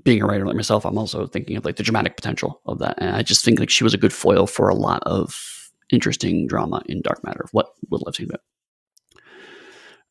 being 0.03 0.23
a 0.23 0.27
writer 0.27 0.45
like 0.45 0.57
myself, 0.57 0.85
I'm 0.85 0.99
also 0.99 1.27
thinking 1.27 1.57
of 1.57 1.65
like 1.65 1.77
the 1.77 1.83
dramatic 1.83 2.17
potential 2.17 2.61
of 2.67 2.79
that. 2.81 2.97
And 2.99 3.17
I 3.17 3.23
just 3.23 3.45
think 3.45 3.59
like 3.59 3.71
she 3.71 3.85
was 3.85 3.95
a 3.95 3.99
good 3.99 4.13
foil 4.13 4.47
for 4.47 4.69
a 4.69 4.75
lot 4.75 5.03
of 5.07 5.71
interesting 5.91 6.47
drama 6.47 6.83
in 6.87 7.01
Dark 7.01 7.25
Matter. 7.25 7.47
What 7.53 7.71
little 7.91 8.07
I've 8.09 8.17
seen 8.17 8.31
it. 8.33 8.41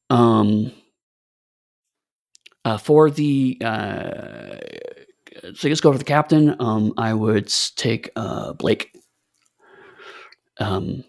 Um, 0.10 0.72
uh, 2.64 2.78
for 2.78 3.12
the 3.12 3.58
uh, 3.64 4.58
so 5.54 5.68
I 5.68 5.70
guess 5.70 5.82
go 5.82 5.92
for 5.92 5.98
the 5.98 6.04
captain. 6.04 6.56
Um, 6.60 6.94
I 6.98 7.14
would 7.14 7.52
take 7.76 8.10
uh, 8.16 8.54
Blake. 8.54 8.96
Um, 10.60 11.04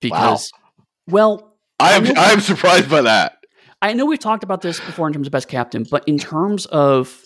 because, 0.00 0.50
wow. 0.52 0.84
well, 1.06 1.56
I 1.78 1.92
am 1.92 2.06
I 2.16 2.32
am 2.32 2.40
surprised 2.40 2.90
by 2.90 3.02
that. 3.02 3.38
I 3.80 3.92
know 3.92 4.06
we've 4.06 4.18
talked 4.18 4.42
about 4.42 4.60
this 4.60 4.80
before 4.80 5.06
in 5.06 5.12
terms 5.12 5.28
of 5.28 5.32
best 5.32 5.48
captain, 5.48 5.86
but 5.88 6.06
in 6.08 6.18
terms 6.18 6.66
of 6.66 7.22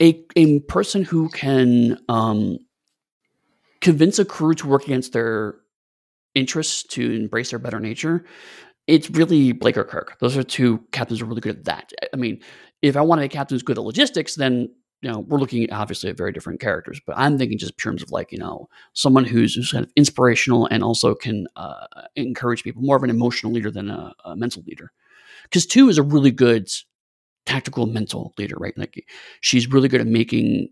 a 0.00 0.24
a 0.36 0.60
person 0.60 1.04
who 1.04 1.28
can 1.28 1.98
um, 2.08 2.58
convince 3.80 4.18
a 4.18 4.24
crew 4.24 4.54
to 4.54 4.66
work 4.66 4.84
against 4.84 5.12
their 5.12 5.54
interests 6.34 6.82
to 6.82 7.12
embrace 7.12 7.50
their 7.50 7.60
better 7.60 7.78
nature, 7.78 8.24
it's 8.88 9.08
really 9.10 9.52
Blake 9.52 9.76
or 9.76 9.84
Kirk. 9.84 10.18
Those 10.18 10.36
are 10.36 10.42
two 10.42 10.78
captains 10.90 11.20
who 11.20 11.26
are 11.26 11.28
really 11.28 11.40
good 11.40 11.58
at 11.58 11.64
that. 11.64 11.92
I 12.12 12.16
mean, 12.16 12.40
if 12.82 12.96
I 12.96 13.02
wanted 13.02 13.24
a 13.24 13.28
captain 13.28 13.54
who's 13.54 13.62
good 13.62 13.78
at 13.78 13.84
logistics, 13.84 14.34
then 14.34 14.68
you 15.04 15.10
know 15.10 15.18
we're 15.18 15.38
looking 15.38 15.62
at 15.64 15.70
obviously 15.70 16.08
at 16.08 16.16
very 16.16 16.32
different 16.32 16.60
characters. 16.60 16.98
But 17.06 17.18
I'm 17.18 17.36
thinking 17.36 17.58
just 17.58 17.72
in 17.72 17.76
terms 17.76 18.02
of 18.02 18.10
like 18.10 18.32
you 18.32 18.38
know 18.38 18.70
someone 18.94 19.24
who's, 19.24 19.54
who's 19.54 19.70
kind 19.70 19.84
of 19.84 19.92
inspirational 19.96 20.66
and 20.70 20.82
also 20.82 21.14
can 21.14 21.46
uh, 21.56 21.86
encourage 22.16 22.64
people, 22.64 22.82
more 22.82 22.96
of 22.96 23.02
an 23.02 23.10
emotional 23.10 23.52
leader 23.52 23.70
than 23.70 23.90
a, 23.90 24.14
a 24.24 24.34
mental 24.34 24.62
leader. 24.66 24.92
Because 25.42 25.66
two 25.66 25.90
is 25.90 25.98
a 25.98 26.02
really 26.02 26.30
good 26.30 26.70
tactical 27.44 27.84
mental 27.84 28.32
leader, 28.38 28.56
right? 28.58 28.76
Like 28.78 29.06
she's 29.42 29.70
really 29.70 29.88
good 29.88 30.00
at 30.00 30.06
making 30.06 30.68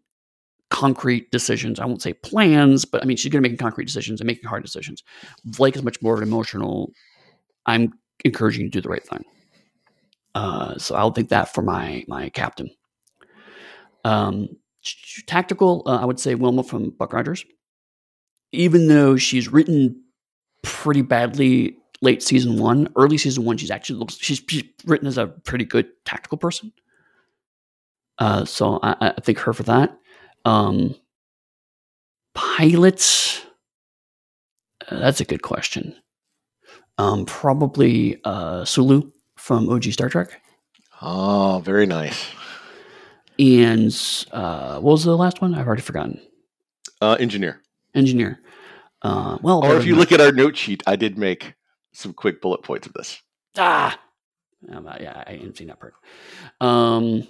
concrete 0.70 1.30
decisions. 1.30 1.78
I 1.78 1.84
won't 1.84 2.00
say 2.00 2.14
plans, 2.14 2.86
but 2.86 3.02
I 3.02 3.04
mean 3.04 3.18
she's 3.18 3.30
good 3.30 3.38
at 3.38 3.42
making 3.42 3.58
concrete 3.58 3.84
decisions 3.84 4.18
and 4.18 4.26
making 4.26 4.48
hard 4.48 4.64
decisions. 4.64 5.02
Blake 5.44 5.76
is 5.76 5.82
much 5.82 6.00
more 6.00 6.14
of 6.14 6.22
an 6.22 6.28
emotional. 6.28 6.90
I'm 7.66 7.92
encouraging 8.24 8.62
you 8.62 8.70
to 8.70 8.78
do 8.78 8.80
the 8.80 8.88
right 8.88 9.06
thing. 9.06 9.24
Uh, 10.34 10.78
so 10.78 10.94
I'll 10.94 11.10
think 11.10 11.28
that 11.28 11.52
for 11.52 11.60
my 11.60 12.02
my 12.08 12.30
captain. 12.30 12.70
Um, 14.04 14.48
tactical, 15.26 15.82
uh, 15.86 15.98
I 16.00 16.04
would 16.04 16.20
say 16.20 16.34
Wilma 16.34 16.62
from 16.62 16.90
Buck 16.90 17.12
Rogers. 17.12 17.44
Even 18.52 18.88
though 18.88 19.16
she's 19.16 19.48
written 19.48 20.02
pretty 20.62 21.02
badly 21.02 21.76
late 22.02 22.22
season 22.22 22.58
one, 22.58 22.88
early 22.96 23.16
season 23.16 23.44
one, 23.44 23.56
she's 23.56 23.70
actually 23.70 23.98
looks 23.98 24.16
she's, 24.18 24.42
she's 24.48 24.64
written 24.84 25.06
as 25.06 25.18
a 25.18 25.28
pretty 25.28 25.64
good 25.64 25.88
tactical 26.04 26.36
person. 26.36 26.72
Uh, 28.18 28.44
so 28.44 28.78
I, 28.82 28.96
I, 29.00 29.20
think 29.20 29.38
her 29.38 29.52
for 29.52 29.62
that. 29.64 29.96
Um, 30.44 30.94
pilots, 32.34 33.42
uh, 34.88 34.98
that's 34.98 35.20
a 35.20 35.24
good 35.24 35.42
question. 35.42 35.96
Um, 36.98 37.24
probably 37.24 38.20
uh, 38.24 38.64
Sulu 38.64 39.10
from 39.36 39.68
OG 39.70 39.84
Star 39.84 40.08
Trek. 40.08 40.40
Oh, 41.00 41.62
very 41.64 41.86
nice. 41.86 42.26
And 43.38 43.94
uh, 44.30 44.80
what 44.80 44.92
was 44.92 45.04
the 45.04 45.16
last 45.16 45.40
one? 45.40 45.54
I've 45.54 45.66
already 45.66 45.82
forgotten. 45.82 46.20
Uh, 47.00 47.16
engineer. 47.18 47.60
Engineer. 47.94 48.40
Uh, 49.02 49.38
well, 49.42 49.64
or 49.64 49.76
if 49.76 49.84
you 49.84 49.96
look 49.96 50.12
at 50.12 50.20
our 50.20 50.32
note 50.32 50.56
sheet, 50.56 50.82
I 50.86 50.96
did 50.96 51.18
make 51.18 51.54
some 51.92 52.12
quick 52.12 52.40
bullet 52.40 52.62
points 52.62 52.86
of 52.86 52.92
this. 52.92 53.20
Ah, 53.56 53.98
um, 54.70 54.88
yeah, 55.00 55.24
I 55.26 55.32
didn't 55.32 55.56
see 55.56 55.64
that 55.64 55.80
part. 55.80 55.94
Um, 56.60 57.26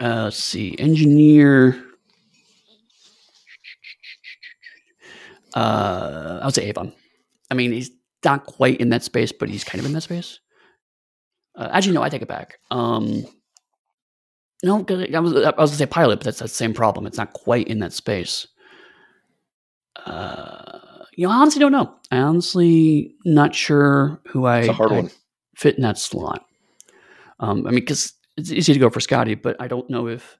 uh, 0.00 0.24
let's 0.24 0.36
see, 0.36 0.78
engineer. 0.78 1.84
Uh, 5.54 6.38
I 6.40 6.44
would 6.44 6.54
say 6.54 6.66
Avon. 6.66 6.92
I 7.50 7.54
mean, 7.54 7.72
he's 7.72 7.90
not 8.24 8.46
quite 8.46 8.80
in 8.80 8.90
that 8.90 9.02
space, 9.02 9.32
but 9.32 9.48
he's 9.48 9.64
kind 9.64 9.80
of 9.80 9.86
in 9.86 9.92
that 9.92 10.02
space. 10.02 10.38
Uh, 11.56 11.68
actually, 11.72 11.94
no, 11.94 12.02
I 12.02 12.08
take 12.08 12.22
it 12.22 12.28
back. 12.28 12.58
Um, 12.70 13.24
no, 14.62 14.84
I 14.88 15.20
was, 15.20 15.34
I 15.34 15.50
was 15.50 15.54
going 15.54 15.68
to 15.68 15.76
say 15.76 15.86
pilot, 15.86 16.18
but 16.18 16.24
that's 16.24 16.38
the 16.40 16.48
same 16.48 16.74
problem. 16.74 17.06
It's 17.06 17.18
not 17.18 17.32
quite 17.32 17.68
in 17.68 17.78
that 17.78 17.92
space. 17.92 18.48
Uh, 20.04 20.78
you 21.16 21.26
know, 21.26 21.32
I 21.32 21.36
honestly 21.36 21.60
don't 21.60 21.72
know. 21.72 21.94
I 22.10 22.18
honestly 22.18 23.14
not 23.24 23.54
sure 23.54 24.20
who 24.28 24.46
I, 24.46 24.68
I 24.68 25.08
fit 25.56 25.76
in 25.76 25.82
that 25.82 25.98
slot. 25.98 26.46
Um, 27.40 27.66
I 27.66 27.70
mean, 27.70 27.80
because 27.80 28.12
it's 28.36 28.50
easy 28.50 28.72
to 28.72 28.78
go 28.78 28.90
for 28.90 29.00
Scotty, 29.00 29.34
but 29.34 29.56
I 29.60 29.68
don't 29.68 29.88
know 29.90 30.06
if 30.08 30.38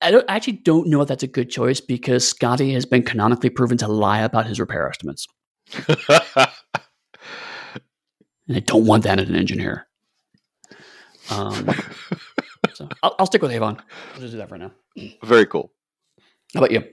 I 0.00 0.10
don't 0.10 0.28
I 0.28 0.36
actually 0.36 0.54
don't 0.54 0.88
know 0.88 1.00
if 1.00 1.08
that's 1.08 1.22
a 1.22 1.28
good 1.28 1.50
choice 1.50 1.80
because 1.80 2.26
Scotty 2.26 2.72
has 2.74 2.84
been 2.84 3.02
canonically 3.02 3.50
proven 3.50 3.78
to 3.78 3.88
lie 3.88 4.20
about 4.20 4.46
his 4.46 4.60
repair 4.60 4.88
estimates. 4.88 5.26
and 5.88 5.96
I 8.50 8.60
don't 8.60 8.86
want 8.86 9.04
that 9.04 9.18
in 9.18 9.28
an 9.28 9.36
engineer. 9.36 9.86
Um, 11.30 11.70
so 12.74 12.88
I'll, 13.02 13.14
I'll, 13.18 13.26
stick 13.26 13.42
with 13.42 13.52
Avon. 13.52 13.80
I'll 14.14 14.20
just 14.20 14.32
do 14.32 14.38
that 14.38 14.48
for 14.48 14.58
now. 14.58 14.72
Very 15.22 15.46
cool. 15.46 15.72
How 16.54 16.60
about 16.60 16.70
you? 16.70 16.84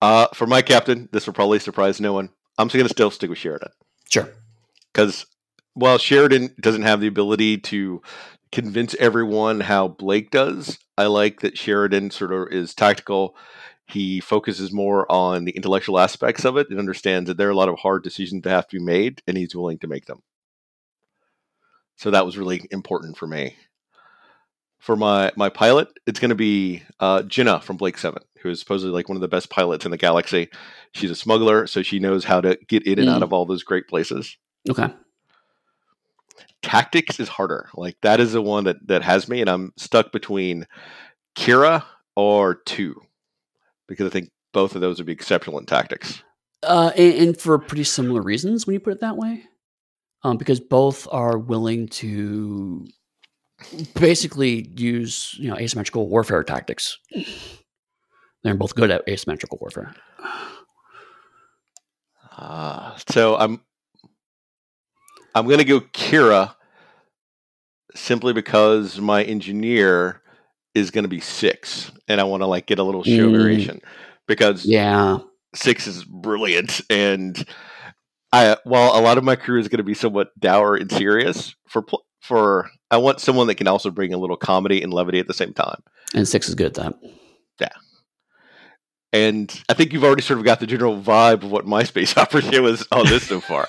Uh, 0.00 0.26
for 0.34 0.46
my 0.46 0.62
captain, 0.62 1.08
this 1.12 1.26
will 1.26 1.34
probably 1.34 1.58
surprise 1.58 2.00
no 2.00 2.12
one. 2.12 2.30
I'm 2.56 2.68
going 2.68 2.84
to 2.84 2.88
still 2.88 3.10
stick 3.10 3.30
with 3.30 3.38
Sheridan. 3.38 3.70
Sure. 4.08 4.28
Because 4.92 5.26
while 5.74 5.98
Sheridan 5.98 6.54
doesn't 6.60 6.82
have 6.82 7.00
the 7.00 7.06
ability 7.06 7.58
to 7.58 8.02
convince 8.52 8.94
everyone 8.96 9.60
how 9.60 9.88
Blake 9.88 10.30
does, 10.30 10.78
I 10.96 11.06
like 11.06 11.40
that 11.40 11.58
Sheridan 11.58 12.10
sort 12.10 12.32
of 12.32 12.48
is 12.50 12.74
tactical. 12.74 13.36
He 13.86 14.20
focuses 14.20 14.72
more 14.72 15.10
on 15.10 15.44
the 15.44 15.52
intellectual 15.52 15.98
aspects 15.98 16.44
of 16.44 16.56
it 16.56 16.68
and 16.70 16.78
understands 16.78 17.28
that 17.28 17.36
there 17.36 17.48
are 17.48 17.52
a 17.52 17.56
lot 17.56 17.68
of 17.68 17.78
hard 17.78 18.02
decisions 18.02 18.42
that 18.42 18.50
have 18.50 18.68
to 18.68 18.78
be 18.78 18.84
made, 18.84 19.22
and 19.26 19.36
he's 19.36 19.54
willing 19.54 19.78
to 19.78 19.86
make 19.86 20.06
them. 20.06 20.22
So 21.96 22.10
that 22.10 22.26
was 22.26 22.36
really 22.38 22.66
important 22.70 23.16
for 23.16 23.26
me. 23.26 23.56
For 24.78 24.96
my 24.96 25.32
my 25.36 25.48
pilot, 25.48 25.88
it's 26.06 26.20
going 26.20 26.30
to 26.30 26.34
be 26.34 26.82
uh, 27.00 27.22
Jenna 27.22 27.60
from 27.60 27.76
Blake 27.76 27.98
Seven, 27.98 28.22
who 28.40 28.48
is 28.48 28.60
supposedly 28.60 28.92
like 28.92 29.08
one 29.08 29.16
of 29.16 29.20
the 29.20 29.28
best 29.28 29.50
pilots 29.50 29.84
in 29.84 29.90
the 29.90 29.96
galaxy. 29.96 30.48
She's 30.92 31.10
a 31.10 31.16
smuggler, 31.16 31.66
so 31.66 31.82
she 31.82 31.98
knows 31.98 32.24
how 32.24 32.40
to 32.40 32.58
get 32.68 32.86
in 32.86 32.98
and 32.98 33.08
mm. 33.08 33.14
out 33.14 33.22
of 33.22 33.32
all 33.32 33.44
those 33.44 33.64
great 33.64 33.88
places. 33.88 34.36
Okay. 34.70 34.88
Tactics 36.62 37.18
is 37.20 37.28
harder. 37.28 37.68
Like 37.74 37.96
that 38.02 38.20
is 38.20 38.32
the 38.32 38.42
one 38.42 38.64
that 38.64 38.86
that 38.86 39.02
has 39.02 39.28
me, 39.28 39.40
and 39.40 39.50
I'm 39.50 39.72
stuck 39.76 40.12
between 40.12 40.66
Kira 41.36 41.84
or 42.16 42.54
two, 42.54 43.00
because 43.88 44.06
I 44.06 44.10
think 44.10 44.30
both 44.52 44.74
of 44.74 44.80
those 44.80 44.98
would 44.98 45.06
be 45.06 45.12
exceptional 45.12 45.58
in 45.58 45.66
tactics. 45.66 46.22
Uh, 46.62 46.92
and, 46.96 47.14
and 47.14 47.40
for 47.40 47.58
pretty 47.58 47.84
similar 47.84 48.20
reasons 48.22 48.66
when 48.66 48.74
you 48.74 48.80
put 48.80 48.92
it 48.92 49.00
that 49.00 49.16
way 49.16 49.44
um, 50.22 50.36
because 50.36 50.60
both 50.60 51.06
are 51.10 51.38
willing 51.38 51.88
to 51.88 52.86
basically 53.94 54.68
use 54.76 55.34
you 55.38 55.48
know 55.48 55.56
asymmetrical 55.56 56.08
warfare 56.08 56.42
tactics. 56.44 56.98
They're 58.42 58.54
both 58.54 58.74
good 58.74 58.90
at 58.90 59.06
asymmetrical 59.08 59.58
warfare. 59.60 59.94
Uh, 62.36 62.96
so 63.08 63.36
I'm 63.36 63.60
I'm 65.34 65.46
going 65.46 65.58
to 65.58 65.64
go 65.64 65.80
Kira 65.80 66.54
simply 67.94 68.32
because 68.32 69.00
my 69.00 69.24
engineer 69.24 70.22
is 70.74 70.90
going 70.90 71.04
to 71.04 71.08
be 71.08 71.20
six, 71.20 71.90
and 72.06 72.20
I 72.20 72.24
want 72.24 72.42
to 72.42 72.46
like 72.46 72.66
get 72.66 72.78
a 72.78 72.84
little 72.84 73.02
show 73.02 73.28
mm. 73.28 73.36
variation 73.36 73.80
because 74.26 74.64
yeah, 74.64 75.18
six 75.54 75.86
is 75.86 76.04
brilliant 76.04 76.80
and 76.90 77.44
I 78.32 78.56
while 78.64 78.98
a 78.98 79.00
lot 79.00 79.18
of 79.18 79.24
my 79.24 79.36
crew 79.36 79.58
is 79.58 79.68
going 79.68 79.78
to 79.78 79.84
be 79.84 79.94
somewhat 79.94 80.28
dour 80.38 80.74
and 80.74 80.90
serious 80.90 81.54
for 81.66 81.82
for 82.20 82.70
I 82.90 82.96
want 82.98 83.20
someone 83.20 83.46
that 83.48 83.56
can 83.56 83.68
also 83.68 83.90
bring 83.90 84.12
a 84.12 84.18
little 84.18 84.36
comedy 84.36 84.82
and 84.82 84.92
levity 84.92 85.18
at 85.18 85.26
the 85.26 85.34
same 85.34 85.52
time. 85.52 85.82
And 86.14 86.26
six 86.26 86.48
is 86.48 86.54
good 86.54 86.66
at 86.66 86.74
that. 86.74 86.94
Yeah. 87.60 87.68
And 89.12 89.62
I 89.68 89.74
think 89.74 89.92
you've 89.92 90.04
already 90.04 90.22
sort 90.22 90.38
of 90.38 90.44
got 90.44 90.60
the 90.60 90.66
general 90.66 91.00
vibe 91.00 91.42
of 91.42 91.50
what 91.50 91.66
my 91.66 91.82
space 91.84 92.16
opera 92.16 92.42
is 92.42 92.86
on 92.92 93.06
this 93.06 93.26
so 93.26 93.40
far. 93.40 93.68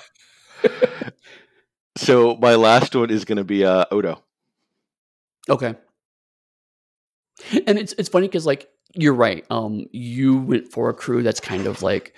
so 1.96 2.36
my 2.36 2.54
last 2.54 2.94
one 2.94 3.10
is 3.10 3.24
going 3.24 3.38
to 3.38 3.44
be 3.44 3.64
uh, 3.64 3.84
Odo. 3.90 4.22
Okay. 5.48 5.74
And 7.66 7.78
it's 7.78 7.94
it's 7.96 8.08
funny 8.08 8.28
because 8.28 8.46
like 8.46 8.68
you're 8.94 9.14
right. 9.14 9.44
Um, 9.50 9.86
you 9.92 10.38
went 10.38 10.70
for 10.70 10.90
a 10.90 10.94
crew 10.94 11.22
that's 11.22 11.40
kind 11.40 11.66
of 11.66 11.82
like 11.82 12.14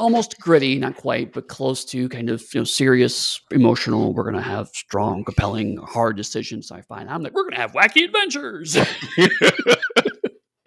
almost 0.00 0.40
gritty, 0.40 0.78
not 0.78 0.96
quite, 0.96 1.32
but 1.32 1.46
close 1.46 1.84
to 1.84 2.08
kind 2.08 2.30
of 2.30 2.42
you 2.52 2.60
know 2.60 2.64
serious, 2.64 3.40
emotional. 3.50 4.12
We're 4.12 4.24
gonna 4.24 4.42
have 4.42 4.68
strong, 4.68 5.22
compelling, 5.24 5.76
hard 5.76 6.16
decisions. 6.16 6.72
I 6.72 6.80
find 6.80 7.08
I'm 7.08 7.22
like 7.22 7.34
we're 7.34 7.44
gonna 7.44 7.60
have 7.60 7.72
wacky 7.72 8.04
adventures. 8.06 8.76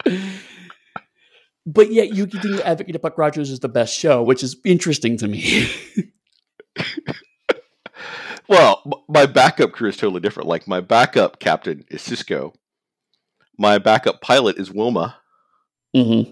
but 1.66 1.92
yet 1.92 2.14
you 2.14 2.26
continue 2.26 2.58
to 2.58 2.66
advocate 2.66 2.92
that 2.94 3.02
Buck 3.02 3.18
Rogers 3.18 3.50
is 3.50 3.60
the 3.60 3.68
best 3.68 3.94
show, 3.94 4.22
which 4.22 4.42
is 4.42 4.56
interesting 4.64 5.16
to 5.18 5.28
me. 5.28 5.68
well, 8.48 9.04
my 9.08 9.26
backup 9.26 9.72
crew 9.72 9.88
is 9.88 9.96
totally 9.96 10.20
different. 10.20 10.48
Like 10.48 10.68
my 10.68 10.80
backup 10.80 11.40
captain 11.40 11.84
is 11.90 12.02
Sisko. 12.02 12.54
My 13.58 13.78
backup 13.78 14.20
pilot 14.20 14.58
is 14.58 14.70
Wilma. 14.70 15.16
Mm-hmm. 15.94 16.30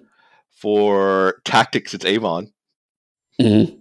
For 0.50 1.40
tactics, 1.44 1.94
it's 1.94 2.04
Avon. 2.04 2.52
Mm-hmm. 3.40 3.76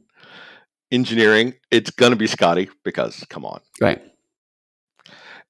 Engineering, 0.92 1.54
it's 1.70 1.92
going 1.92 2.12
to 2.12 2.18
be 2.18 2.28
Scotty 2.28 2.70
because 2.84 3.24
come 3.30 3.46
on. 3.46 3.62
Right. 3.80 4.02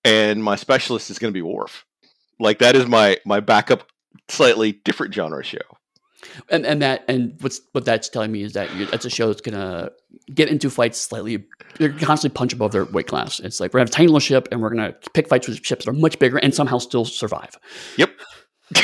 And 0.03 0.43
my 0.43 0.55
specialist 0.55 1.09
is 1.09 1.19
going 1.19 1.33
to 1.33 1.37
be 1.37 1.41
Worf. 1.41 1.85
Like 2.39 2.59
that 2.59 2.75
is 2.75 2.87
my 2.87 3.17
my 3.25 3.39
backup 3.39 3.87
slightly 4.27 4.71
different 4.71 5.13
genre 5.13 5.43
show. 5.43 5.59
And 6.49 6.65
and 6.65 6.81
that 6.81 7.03
and 7.07 7.35
what's 7.41 7.61
what 7.71 7.85
that's 7.85 8.09
telling 8.09 8.31
me 8.31 8.43
is 8.43 8.53
that 8.53 8.69
that's 8.91 9.05
a 9.05 9.09
show 9.09 9.27
that's 9.27 9.41
gonna 9.41 9.91
get 10.33 10.49
into 10.49 10.69
fights 10.69 10.99
slightly. 10.99 11.45
They're 11.77 11.91
constantly 11.91 12.35
punch 12.35 12.53
above 12.53 12.71
their 12.71 12.85
weight 12.85 13.07
class. 13.07 13.39
It's 13.39 13.59
like 13.59 13.73
we're 13.73 13.79
gonna 13.79 13.87
have 13.87 13.93
a 13.93 13.93
tiny 13.93 14.07
little 14.07 14.19
ship 14.19 14.47
and 14.51 14.61
we're 14.61 14.69
gonna 14.69 14.93
pick 15.13 15.27
fights 15.27 15.47
with 15.47 15.65
ships 15.65 15.85
that 15.85 15.91
are 15.91 15.95
much 15.95 16.19
bigger 16.19 16.37
and 16.37 16.53
somehow 16.53 16.77
still 16.77 17.05
survive. 17.05 17.57
Yep. 17.97 18.11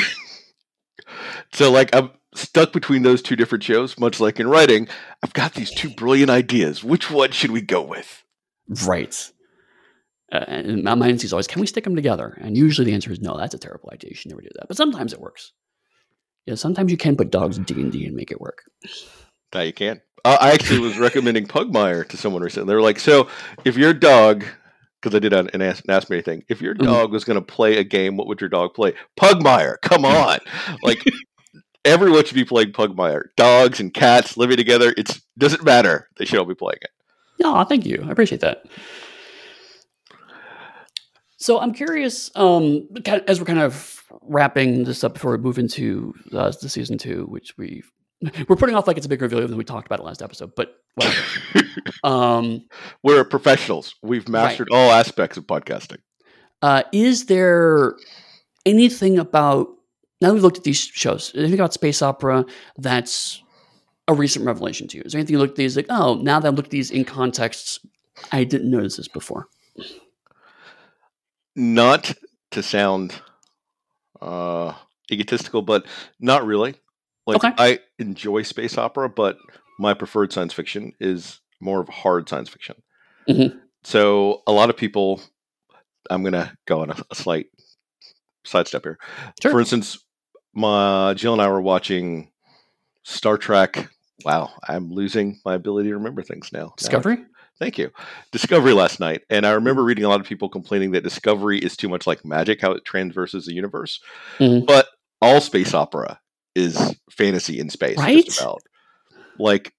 so 1.52 1.70
like 1.70 1.94
I'm 1.94 2.10
stuck 2.34 2.72
between 2.72 3.02
those 3.02 3.22
two 3.22 3.36
different 3.36 3.64
shows, 3.64 3.98
much 3.98 4.20
like 4.20 4.38
in 4.40 4.48
writing. 4.48 4.88
I've 5.22 5.32
got 5.32 5.54
these 5.54 5.70
two 5.70 5.90
brilliant 5.90 6.30
ideas. 6.30 6.84
Which 6.84 7.10
one 7.10 7.30
should 7.32 7.50
we 7.50 7.60
go 7.60 7.82
with? 7.82 8.22
Right. 8.86 9.30
Uh, 10.30 10.44
and 10.46 10.82
my 10.82 10.94
mind 10.94 11.24
is 11.24 11.32
always, 11.32 11.46
can 11.46 11.60
we 11.60 11.66
stick 11.66 11.84
them 11.84 11.96
together? 11.96 12.36
And 12.40 12.56
usually 12.56 12.84
the 12.84 12.94
answer 12.94 13.10
is 13.10 13.20
no. 13.20 13.36
That's 13.36 13.54
a 13.54 13.58
terrible 13.58 13.90
idea. 13.92 14.10
You 14.10 14.16
should 14.16 14.30
never 14.30 14.42
do 14.42 14.50
that. 14.56 14.68
But 14.68 14.76
sometimes 14.76 15.12
it 15.12 15.20
works. 15.20 15.52
Yeah, 16.46 16.54
sometimes 16.54 16.90
you 16.90 16.96
can 16.96 17.16
put 17.16 17.30
dogs 17.30 17.58
in 17.58 17.64
D 17.64 17.74
and 17.74 17.92
D 17.92 18.06
and 18.06 18.14
make 18.14 18.30
it 18.30 18.40
work. 18.40 18.62
That 19.52 19.62
you 19.62 19.72
can. 19.72 20.00
Uh, 20.24 20.38
I 20.40 20.52
actually 20.52 20.80
was 20.80 20.98
recommending 20.98 21.46
Pugmire 21.46 22.08
to 22.08 22.16
someone 22.16 22.42
recently. 22.42 22.68
They 22.68 22.74
were 22.74 22.82
like, 22.82 22.98
"So, 22.98 23.28
if 23.64 23.76
your 23.76 23.92
dog, 23.92 24.44
because 25.00 25.14
I 25.14 25.18
did 25.18 25.32
an 25.32 25.62
ask, 25.62 25.84
ask 25.88 26.10
me 26.10 26.16
anything, 26.16 26.44
if 26.48 26.60
your 26.60 26.74
mm-hmm. 26.74 26.86
dog 26.86 27.04
mm-hmm. 27.06 27.12
was 27.12 27.24
going 27.24 27.38
to 27.38 27.44
play 27.44 27.76
a 27.76 27.84
game, 27.84 28.16
what 28.16 28.26
would 28.28 28.40
your 28.40 28.50
dog 28.50 28.74
play? 28.74 28.94
Pugmire. 29.20 29.76
Come 29.82 30.04
on, 30.04 30.38
like 30.82 31.04
everyone 31.84 32.24
should 32.24 32.34
be 32.34 32.44
playing 32.44 32.72
Pugmire. 32.72 33.24
Dogs 33.36 33.80
and 33.80 33.92
cats 33.92 34.36
living 34.36 34.56
together. 34.56 34.94
It 34.96 35.18
doesn't 35.36 35.64
matter. 35.64 36.08
They 36.16 36.24
should 36.24 36.38
all 36.38 36.44
be 36.44 36.54
playing 36.54 36.78
it. 36.82 36.90
No, 37.40 37.62
thank 37.64 37.86
you. 37.86 38.04
I 38.06 38.10
appreciate 38.10 38.40
that. 38.40 38.64
So 41.36 41.60
I'm 41.60 41.72
curious, 41.72 42.30
um, 42.34 42.88
as 43.06 43.38
we're 43.38 43.46
kind 43.46 43.60
of 43.60 44.02
wrapping 44.22 44.84
this 44.84 45.04
up 45.04 45.14
before 45.14 45.32
we 45.32 45.38
move 45.38 45.58
into 45.58 46.12
uh, 46.32 46.52
the 46.60 46.68
season 46.68 46.98
two, 46.98 47.26
which 47.26 47.56
we 47.56 47.82
we're 48.48 48.56
putting 48.56 48.74
off 48.74 48.88
like 48.88 48.96
it's 48.96 49.06
a 49.06 49.08
big 49.08 49.22
reveal 49.22 49.46
than 49.46 49.56
we 49.56 49.64
talked 49.64 49.86
about 49.86 50.00
it 50.00 50.04
last 50.04 50.22
episode, 50.22 50.52
but 50.56 50.74
um, 52.04 52.66
we're 53.04 53.22
professionals. 53.24 53.94
We've 54.02 54.28
mastered 54.28 54.68
right. 54.72 54.76
all 54.76 54.90
aspects 54.90 55.36
of 55.36 55.46
podcasting. 55.46 55.98
Uh, 56.60 56.82
is 56.92 57.26
there 57.26 57.94
anything 58.66 59.18
about 59.18 59.68
now 60.20 60.28
that 60.28 60.34
we've 60.34 60.42
looked 60.42 60.58
at 60.58 60.64
these 60.64 60.78
shows, 60.78 61.32
anything 61.34 61.54
about 61.54 61.74
space 61.74 62.02
opera 62.02 62.44
that's 62.76 63.42
a 64.08 64.14
recent 64.14 64.44
revelation 64.44 64.88
to 64.88 64.96
you? 64.96 65.02
Is 65.04 65.12
there 65.12 65.20
anything 65.20 65.34
you 65.34 65.38
look 65.38 65.50
at 65.50 65.56
these 65.56 65.76
like, 65.76 65.86
oh, 65.90 66.14
now 66.14 66.40
that 66.40 66.48
I 66.48 66.50
look 66.50 66.66
at 66.66 66.70
these 66.70 66.90
in 66.90 67.04
context, 67.04 67.86
I 68.32 68.44
didn't 68.44 68.70
notice 68.70 68.96
this 68.96 69.08
before? 69.08 69.46
Not 71.54 72.14
to 72.52 72.62
sound 72.62 73.20
uh, 74.20 74.72
egotistical, 75.12 75.62
but 75.62 75.86
not 76.18 76.46
really. 76.46 76.74
Like 77.26 77.44
okay. 77.44 77.54
I 77.58 77.78
enjoy 77.98 78.42
space 78.42 78.78
opera, 78.78 79.08
but 79.08 79.36
my 79.78 79.94
preferred 79.94 80.32
science 80.32 80.52
fiction 80.52 80.92
is 80.98 81.40
more 81.60 81.80
of 81.80 81.88
hard 81.88 82.28
science 82.28 82.48
fiction. 82.48 82.76
Mm-hmm. 83.28 83.58
So 83.84 84.42
a 84.46 84.52
lot 84.52 84.70
of 84.70 84.76
people, 84.76 85.20
I'm 86.10 86.24
gonna 86.24 86.52
go 86.66 86.80
on 86.80 86.90
a, 86.90 86.96
a 87.10 87.14
slight 87.14 87.46
sidestep 88.44 88.84
here. 88.84 88.98
Sure. 89.42 89.52
For 89.52 89.60
instance, 89.60 89.98
my 90.58 91.14
Jill 91.14 91.32
and 91.32 91.42
I 91.42 91.48
were 91.48 91.62
watching 91.62 92.30
Star 93.04 93.38
Trek. 93.38 93.88
Wow, 94.24 94.50
I'm 94.66 94.90
losing 94.90 95.40
my 95.44 95.54
ability 95.54 95.90
to 95.90 95.96
remember 95.96 96.22
things 96.22 96.52
now. 96.52 96.74
Discovery. 96.76 97.16
Now, 97.16 97.24
Thank 97.58 97.76
you. 97.76 97.90
Discovery 98.30 98.72
last 98.72 99.00
night. 99.00 99.22
And 99.30 99.44
I 99.44 99.50
remember 99.50 99.82
reading 99.82 100.04
a 100.04 100.08
lot 100.08 100.20
of 100.20 100.26
people 100.26 100.48
complaining 100.48 100.92
that 100.92 101.02
Discovery 101.02 101.58
is 101.58 101.76
too 101.76 101.88
much 101.88 102.06
like 102.06 102.24
magic, 102.24 102.60
how 102.60 102.70
it 102.72 102.84
transverses 102.84 103.46
the 103.46 103.54
universe. 103.54 104.00
Mm-hmm. 104.38 104.64
But 104.64 104.86
all 105.20 105.40
space 105.40 105.74
opera 105.74 106.20
is 106.54 106.96
fantasy 107.10 107.58
in 107.58 107.68
space. 107.70 107.98
Right. 107.98 108.28
Like, 109.38 109.72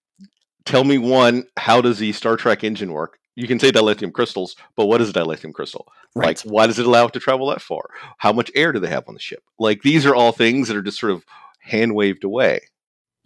tell 0.65 0.83
me 0.83 0.97
one, 0.97 1.45
how 1.57 1.81
does 1.81 1.99
the 1.99 2.11
Star 2.11 2.35
Trek 2.35 2.63
engine 2.63 2.91
work? 2.91 3.17
You 3.39 3.47
can 3.47 3.59
say 3.59 3.71
dilithium 3.71 4.11
crystals, 4.11 4.55
but 4.75 4.87
what 4.87 5.01
is 5.01 5.09
a 5.09 5.13
dilithium 5.13 5.53
crystal? 5.53 5.87
Right. 6.15 6.27
Like, 6.27 6.39
why 6.41 6.67
does 6.67 6.79
it 6.79 6.85
allow 6.85 7.05
it 7.05 7.13
to 7.13 7.19
travel 7.19 7.47
that 7.47 7.61
far? 7.61 7.89
How 8.17 8.33
much 8.33 8.51
air 8.53 8.71
do 8.71 8.79
they 8.79 8.89
have 8.89 9.07
on 9.07 9.13
the 9.13 9.19
ship? 9.19 9.43
Like, 9.59 9.81
these 9.81 10.05
are 10.05 10.15
all 10.15 10.31
things 10.31 10.67
that 10.67 10.77
are 10.77 10.81
just 10.81 10.99
sort 10.99 11.11
of 11.11 11.25
hand 11.61 11.95
waved 11.95 12.23
away. 12.23 12.61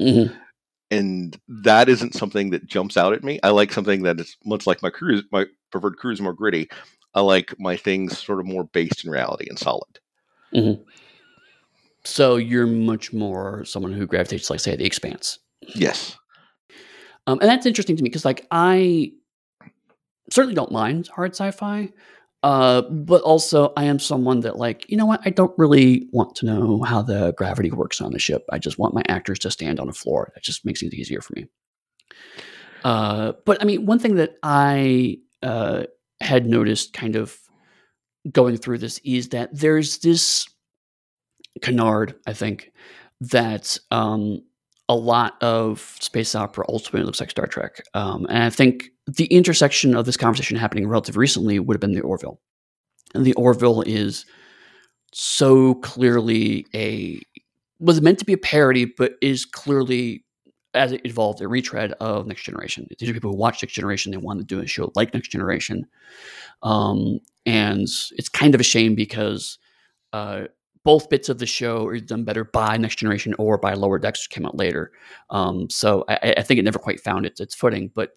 Mm-hmm 0.01 0.36
and 0.93 1.39
that 1.47 1.89
isn't 1.89 2.14
something 2.14 2.51
that 2.51 2.68
jumps 2.68 2.97
out 2.97 3.14
at 3.14 3.24
me. 3.24 3.39
I 3.41 3.49
like 3.49 3.74
something 3.74 4.03
that 4.03 4.20
is 4.20 4.38
much 4.45 4.68
like 4.68 4.84
my 4.84 4.91
cruise. 4.91 5.24
My 5.32 5.45
preferred 5.72 5.97
cruise 5.97 6.22
more 6.22 6.34
gritty. 6.34 6.70
I 7.16 7.22
like 7.22 7.55
my 7.59 7.76
things 7.76 8.18
sort 8.20 8.39
of 8.39 8.45
more 8.45 8.66
based 8.66 9.03
in 9.03 9.09
reality 9.09 9.47
and 9.49 9.57
solid. 9.57 9.99
Mm-hmm. 10.53 10.84
So 12.03 12.36
you're 12.36 12.68
much 12.68 13.11
more 13.11 13.66
someone 13.66 13.93
who 13.93 14.05
gravitates, 14.05 14.51
like, 14.51 14.59
say, 14.59 14.76
the 14.76 14.86
Expanse. 14.86 15.39
Yes. 15.61 16.16
Um, 17.26 17.39
and 17.39 17.49
that's 17.49 17.66
interesting 17.66 17.95
to 17.95 18.03
me 18.03 18.09
because, 18.09 18.26
like, 18.26 18.45
I 18.51 19.14
certainly 20.34 20.56
don't 20.56 20.72
mind 20.72 21.08
hard 21.08 21.32
sci-fi, 21.32 21.90
uh, 22.42 22.82
but 22.82 23.22
also, 23.22 23.72
I 23.78 23.86
am 23.86 24.00
someone 24.00 24.42
that, 24.42 24.58
like, 24.58 24.90
you 24.90 24.98
know 24.98 25.06
what? 25.06 25.22
I 25.24 25.30
don't 25.30 25.58
really 25.58 26.10
want 26.12 26.36
to 26.38 26.46
know 26.46 26.82
how 26.84 27.02
the 27.02 27.34
gravity 27.38 27.72
works 27.72 28.02
on 28.02 28.12
the 28.12 28.20
ship. 28.20 28.44
I 28.52 28.60
just 28.60 28.78
want 28.78 28.94
my 28.94 29.04
actors 29.08 29.40
to 29.40 29.52
stand 29.52 29.80
on 29.80 29.88
a 29.88 29.94
floor. 29.94 30.32
That 30.34 30.44
just 30.44 30.66
makes 30.66 30.82
it 30.82 30.94
easier 30.94 31.22
for 31.22 31.34
me. 31.36 31.46
Uh, 32.84 33.34
but 33.46 33.62
I 33.62 33.66
mean, 33.66 33.86
one 33.86 34.00
thing 34.00 34.16
that 34.16 34.36
I 34.44 35.20
uh, 35.42 35.84
had 36.20 36.46
noticed 36.46 36.92
kind 36.92 37.16
of 37.16 37.38
going 38.30 38.58
through 38.58 38.80
this 38.80 39.00
is 39.06 39.30
that 39.30 39.50
there's 39.58 40.00
this 40.00 40.46
canard, 41.62 42.16
I 42.28 42.34
think, 42.34 42.74
that 43.22 43.78
um, 43.90 44.44
a 44.90 44.96
lot 44.96 45.42
of 45.42 45.96
space 46.02 46.36
opera 46.36 46.66
ultimately 46.68 47.06
looks 47.06 47.22
like 47.22 47.32
Star 47.32 47.48
Trek. 47.48 47.84
Um, 47.94 48.26
and 48.28 48.44
I 48.44 48.50
think 48.50 48.90
the 49.08 49.26
intersection 49.26 49.95
of 49.95 50.06
this 50.06 50.18
conversation 50.18 50.58
happening 50.58 50.88
relatively 50.88 51.20
recently 51.20 51.60
would 51.60 51.76
have 51.76 51.82
been 51.82 51.93
the 51.93 52.01
Orville. 52.01 52.39
And 53.14 53.26
the 53.26 53.34
Orville 53.34 53.82
is 53.82 54.26
so 55.14 55.76
clearly 55.76 56.66
a 56.74 57.22
was 57.80 58.01
meant 58.01 58.18
to 58.20 58.26
be 58.26 58.34
a 58.34 58.38
parody, 58.38 58.86
but 58.86 59.16
is 59.22 59.45
clearly 59.45 60.24
as 60.74 60.91
it 60.91 61.01
evolved 61.06 61.41
a 61.41 61.47
retread 61.47 61.91
of 61.99 62.26
Next 62.26 62.43
Generation. 62.43 62.88
These 62.97 63.10
are 63.10 63.14
people 63.14 63.32
who 63.32 63.38
watch 63.38 63.62
Next 63.62 63.74
Generation. 63.74 64.12
They 64.12 64.18
want 64.18 64.39
to 64.39 64.45
do 64.45 64.60
a 64.60 64.68
show 64.68 64.91
like 64.95 65.14
Next 65.14 65.30
Generation, 65.30 65.86
um, 66.64 67.20
and 67.45 67.82
it's 67.82 68.30
kind 68.30 68.56
of 68.56 68.62
a 68.62 68.64
shame 68.64 68.95
because 68.95 69.60
uh, 70.14 70.45
both 70.84 71.10
bits 71.10 71.30
of 71.30 71.39
the 71.39 71.45
show 71.45 71.86
are 71.88 71.99
done 71.99 72.24
better 72.24 72.43
by 72.43 72.78
Next 72.78 72.97
Generation 72.97 73.34
or 73.38 73.58
by 73.58 73.74
Lower 73.74 73.99
Decks, 73.99 74.24
which 74.24 74.36
came 74.36 74.45
out 74.45 74.58
later. 74.58 74.91
Um, 75.30 75.70
so 75.70 76.04
I, 76.10 76.36
I, 76.38 76.41
think 76.41 76.60
it 76.60 76.64
never 76.64 76.80
quite 76.80 76.99
found 76.99 77.26
its, 77.26 77.39
its 77.39 77.56
footing, 77.56 77.91
but 77.95 78.12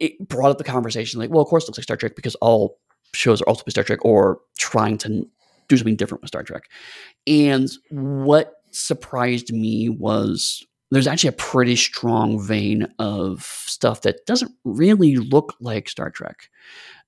it 0.00 0.28
brought 0.28 0.50
up 0.50 0.58
the 0.58 0.64
conversation 0.64 1.20
like, 1.20 1.30
well, 1.30 1.42
of 1.42 1.48
course 1.48 1.64
it 1.64 1.68
looks 1.68 1.78
like 1.78 1.84
Star 1.84 1.96
Trek 1.96 2.16
because 2.16 2.34
all 2.36 2.78
shows 3.14 3.40
are 3.40 3.48
ultimately 3.48 3.70
Star 3.70 3.84
Trek 3.84 4.04
or 4.04 4.40
trying 4.58 4.98
to 4.98 5.26
do 5.68 5.76
something 5.76 5.96
different 5.96 6.22
with 6.22 6.28
Star 6.28 6.42
Trek. 6.42 6.64
And 7.26 7.68
what 7.90 8.54
surprised 8.70 9.52
me 9.52 9.88
was 9.88 10.64
there's 10.90 11.06
actually 11.06 11.30
a 11.30 11.32
pretty 11.32 11.76
strong 11.76 12.40
vein 12.40 12.86
of 12.98 13.42
stuff 13.42 14.02
that 14.02 14.24
doesn't 14.26 14.52
really 14.64 15.16
look 15.16 15.54
like 15.60 15.88
Star 15.88 16.10
Trek. 16.10 16.48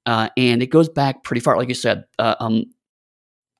Uh, 0.06 0.28
and 0.36 0.62
it 0.62 0.68
goes 0.68 0.88
back 0.88 1.22
pretty 1.22 1.40
far. 1.40 1.56
Like 1.56 1.68
you 1.68 1.74
said, 1.74 2.04
uh, 2.18 2.34
um, 2.40 2.64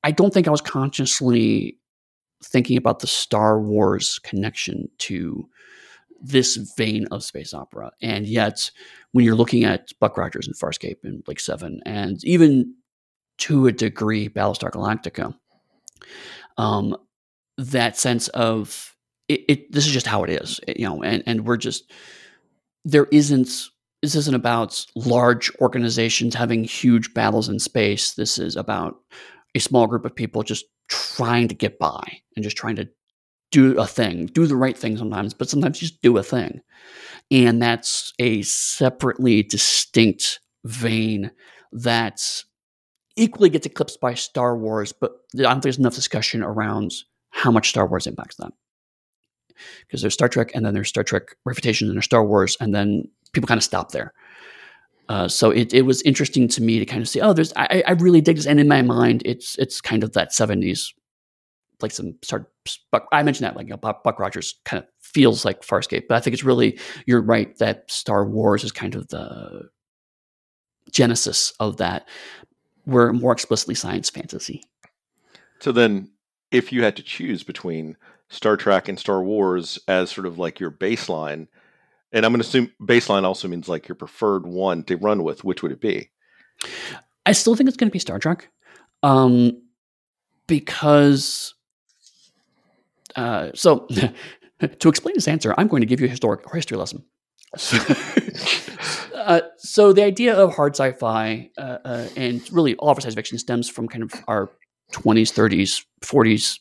I 0.03 0.11
don't 0.11 0.33
think 0.33 0.47
I 0.47 0.51
was 0.51 0.61
consciously 0.61 1.77
thinking 2.43 2.77
about 2.77 2.99
the 2.99 3.07
Star 3.07 3.61
Wars 3.61 4.19
connection 4.19 4.89
to 4.99 5.47
this 6.21 6.55
vein 6.77 7.07
of 7.11 7.23
space 7.23 7.53
opera. 7.53 7.91
And 8.01 8.27
yet, 8.27 8.71
when 9.11 9.25
you're 9.25 9.35
looking 9.35 9.63
at 9.63 9.89
Buck 9.99 10.17
Rogers 10.17 10.47
and 10.47 10.55
Farscape 10.55 11.03
and 11.03 11.23
Blake 11.23 11.39
Seven, 11.39 11.81
and 11.85 12.23
even 12.23 12.75
to 13.39 13.67
a 13.67 13.71
degree 13.71 14.29
Battlestar 14.29 14.71
Galactica, 14.71 15.33
um, 16.57 16.95
that 17.57 17.97
sense 17.97 18.27
of 18.29 18.95
it, 19.27 19.41
it, 19.47 19.71
this 19.71 19.85
is 19.85 19.93
just 19.93 20.07
how 20.07 20.23
it 20.23 20.29
is, 20.29 20.59
you 20.67 20.85
know, 20.85 21.03
and, 21.03 21.23
and 21.25 21.45
we're 21.45 21.57
just 21.57 21.91
there 22.85 23.07
isn't 23.11 23.69
this 24.01 24.15
isn't 24.15 24.35
about 24.35 24.85
large 24.95 25.51
organizations 25.59 26.33
having 26.33 26.63
huge 26.63 27.13
battles 27.13 27.49
in 27.49 27.59
space. 27.59 28.13
This 28.13 28.39
is 28.39 28.55
about 28.55 28.95
a 29.55 29.59
small 29.59 29.87
group 29.87 30.05
of 30.05 30.15
people 30.15 30.41
just 30.43 30.65
trying 30.87 31.47
to 31.49 31.55
get 31.55 31.77
by 31.79 32.01
and 32.35 32.43
just 32.43 32.57
trying 32.57 32.77
to 32.77 32.87
do 33.51 33.77
a 33.79 33.87
thing, 33.87 34.27
do 34.27 34.45
the 34.45 34.55
right 34.55 34.77
thing 34.77 34.97
sometimes, 34.97 35.33
but 35.33 35.49
sometimes 35.49 35.79
just 35.79 36.01
do 36.01 36.17
a 36.17 36.23
thing. 36.23 36.61
And 37.31 37.61
that's 37.61 38.13
a 38.19 38.41
separately 38.43 39.43
distinct 39.43 40.39
vein 40.65 41.31
that 41.71 42.21
equally 43.15 43.49
gets 43.49 43.65
eclipsed 43.65 43.99
by 43.99 44.13
Star 44.13 44.57
Wars, 44.57 44.91
but 44.91 45.11
I 45.35 45.43
don't 45.43 45.53
think 45.53 45.63
there's 45.63 45.77
enough 45.77 45.95
discussion 45.95 46.41
around 46.41 46.91
how 47.31 47.51
much 47.51 47.69
Star 47.69 47.87
Wars 47.87 48.07
impacts 48.07 48.37
them. 48.37 48.51
Because 49.81 50.01
there's 50.01 50.13
Star 50.13 50.29
Trek, 50.29 50.51
and 50.55 50.65
then 50.65 50.73
there's 50.73 50.87
Star 50.87 51.03
Trek 51.03 51.35
reputation, 51.45 51.87
and 51.87 51.97
there's 51.97 52.05
Star 52.05 52.23
Wars, 52.23 52.55
and 52.61 52.73
then 52.73 53.03
people 53.33 53.47
kind 53.47 53.57
of 53.57 53.63
stop 53.63 53.91
there. 53.91 54.13
Uh, 55.09 55.27
so 55.27 55.49
it, 55.49 55.73
it 55.73 55.81
was 55.81 56.01
interesting 56.03 56.47
to 56.47 56.61
me 56.61 56.79
to 56.79 56.85
kind 56.85 57.01
of 57.01 57.09
see, 57.09 57.19
oh, 57.19 57.33
there's 57.33 57.51
I, 57.55 57.83
I 57.85 57.91
really 57.93 58.21
dig 58.21 58.37
this, 58.37 58.45
and 58.45 58.59
in 58.59 58.67
my 58.67 58.81
mind, 58.81 59.21
it's 59.25 59.57
it's 59.57 59.81
kind 59.81 60.03
of 60.03 60.13
that 60.13 60.31
'70s, 60.31 60.93
like 61.81 61.91
some 61.91 62.15
start. 62.21 62.51
Buck, 62.91 63.07
I 63.11 63.23
mentioned 63.23 63.45
that 63.45 63.55
like 63.55 63.67
you 63.67 63.71
know, 63.71 63.77
Buck, 63.77 64.03
Buck 64.03 64.19
Rogers 64.19 64.55
kind 64.65 64.83
of 64.83 64.89
feels 65.01 65.45
like 65.45 65.61
Farscape, 65.61 66.07
but 66.07 66.15
I 66.15 66.19
think 66.19 66.33
it's 66.33 66.43
really 66.43 66.79
you're 67.05 67.21
right 67.21 67.57
that 67.57 67.89
Star 67.89 68.25
Wars 68.25 68.63
is 68.63 68.71
kind 68.71 68.95
of 68.95 69.07
the 69.09 69.69
genesis 70.91 71.53
of 71.59 71.77
that. 71.77 72.07
We're 72.85 73.13
more 73.13 73.31
explicitly 73.31 73.75
science 73.75 74.09
fantasy. 74.09 74.63
So 75.59 75.71
then, 75.71 76.11
if 76.51 76.71
you 76.71 76.83
had 76.83 76.95
to 76.95 77.03
choose 77.03 77.43
between 77.43 77.97
Star 78.29 78.57
Trek 78.57 78.87
and 78.87 78.99
Star 78.99 79.21
Wars 79.21 79.79
as 79.87 80.09
sort 80.11 80.27
of 80.27 80.39
like 80.39 80.59
your 80.59 80.71
baseline, 80.71 81.47
and 82.11 82.25
I'm 82.25 82.31
going 82.31 82.41
to 82.41 82.47
assume 82.47 82.71
baseline 82.81 83.23
also 83.23 83.47
means 83.47 83.69
like 83.69 83.87
your 83.87 83.95
preferred 83.95 84.45
one 84.45 84.83
to 84.83 84.97
run 84.97 85.23
with, 85.23 85.43
which 85.43 85.61
would 85.61 85.71
it 85.71 85.81
be? 85.81 86.09
I 87.25 87.33
still 87.33 87.55
think 87.55 87.67
it's 87.67 87.77
going 87.77 87.89
to 87.89 87.93
be 87.93 87.99
Star 87.99 88.19
Trek, 88.19 88.49
um, 89.03 89.61
because 90.47 91.53
uh, 93.19 93.51
so 93.53 93.85
to 94.79 94.89
explain 94.89 95.13
this 95.15 95.27
answer, 95.27 95.53
I'm 95.57 95.67
going 95.67 95.81
to 95.81 95.85
give 95.85 95.99
you 95.99 96.07
a 96.07 96.09
historic 96.09 96.41
history 96.53 96.77
lesson. 96.77 97.03
uh, 99.15 99.41
so 99.57 99.91
the 99.91 100.03
idea 100.03 100.35
of 100.35 100.55
hard 100.55 100.75
sci-fi 100.75 101.49
uh, 101.57 101.77
uh, 101.83 102.07
and 102.15 102.41
really 102.53 102.75
all 102.75 102.91
of 102.91 103.01
science 103.01 103.15
fiction 103.15 103.37
stems 103.37 103.69
from 103.69 103.87
kind 103.87 104.03
of 104.03 104.13
our 104.27 104.51
20s, 104.93 105.33
30s, 105.33 105.83
40s, 106.01 106.59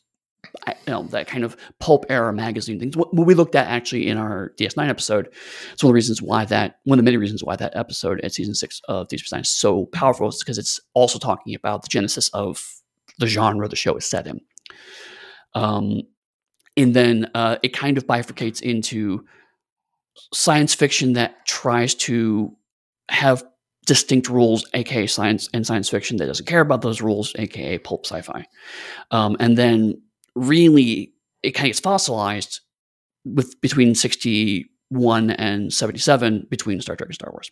you 0.67 0.75
know, 0.93 1.03
that 1.05 1.29
kind 1.29 1.45
of 1.45 1.57
pulp 1.79 2.07
era 2.09 2.33
magazine 2.33 2.81
things. 2.81 2.97
What, 2.97 3.15
we 3.15 3.35
looked 3.35 3.55
at 3.55 3.69
actually 3.69 4.09
in 4.09 4.17
our 4.17 4.53
DS9 4.59 4.89
episode, 4.89 5.29
it's 5.73 5.85
one 5.85 5.91
of 5.91 5.93
the 5.93 5.95
reasons 5.95 6.21
why 6.21 6.45
that, 6.47 6.81
one 6.85 6.99
of 6.99 7.05
the 7.05 7.09
many 7.09 7.19
reasons 7.19 7.45
why 7.45 7.55
that 7.57 7.77
episode 7.77 8.21
at 8.23 8.33
season 8.33 8.55
six 8.55 8.81
of 8.89 9.07
DS9 9.09 9.43
is 9.43 9.51
so 9.51 9.87
powerful 9.87 10.29
is 10.29 10.43
because 10.43 10.59
it's 10.59 10.81
also 10.95 11.19
talking 11.21 11.55
about 11.55 11.83
the 11.83 11.89
genesis 11.89 12.31
of 12.31 12.65
the 13.19 13.27
genre 13.29 13.69
the 13.69 13.77
show 13.77 13.95
is 13.97 14.07
set 14.07 14.27
in. 14.27 14.41
Um, 15.55 16.03
and 16.79 16.95
then 16.95 17.31
uh, 17.35 17.57
it 17.63 17.75
kind 17.75 17.99
of 17.99 18.07
bifurcates 18.07 18.63
into 18.63 19.25
science 20.33 20.75
fiction 20.75 21.15
that 21.15 21.45
tries 21.47 21.95
to 21.95 22.57
have 23.11 23.43
distinct 23.85 24.29
rules, 24.29 24.65
aka 24.75 25.07
science 25.07 25.49
and 25.53 25.67
science 25.67 25.89
fiction 25.89 26.19
that 26.19 26.27
doesn't 26.27 26.47
care 26.47 26.61
about 26.61 26.83
those 26.83 27.03
rules, 27.03 27.35
aka 27.37 27.79
pulp 27.79 28.07
sci-fi. 28.07 28.47
Um, 29.11 29.37
and 29.41 29.59
then 29.59 30.01
really 30.35 31.13
it 31.43 31.53
kind 31.53 31.67
of 31.67 31.71
gets 31.71 31.81
fossilized 31.81 32.61
with 33.25 33.61
between 33.61 33.95
61 33.95 35.31
and 35.31 35.73
77 35.73 36.47
between 36.49 36.81
Star 36.81 36.97
Trek 36.97 37.09
and 37.09 37.15
Star 37.15 37.33
Wars. 37.33 37.51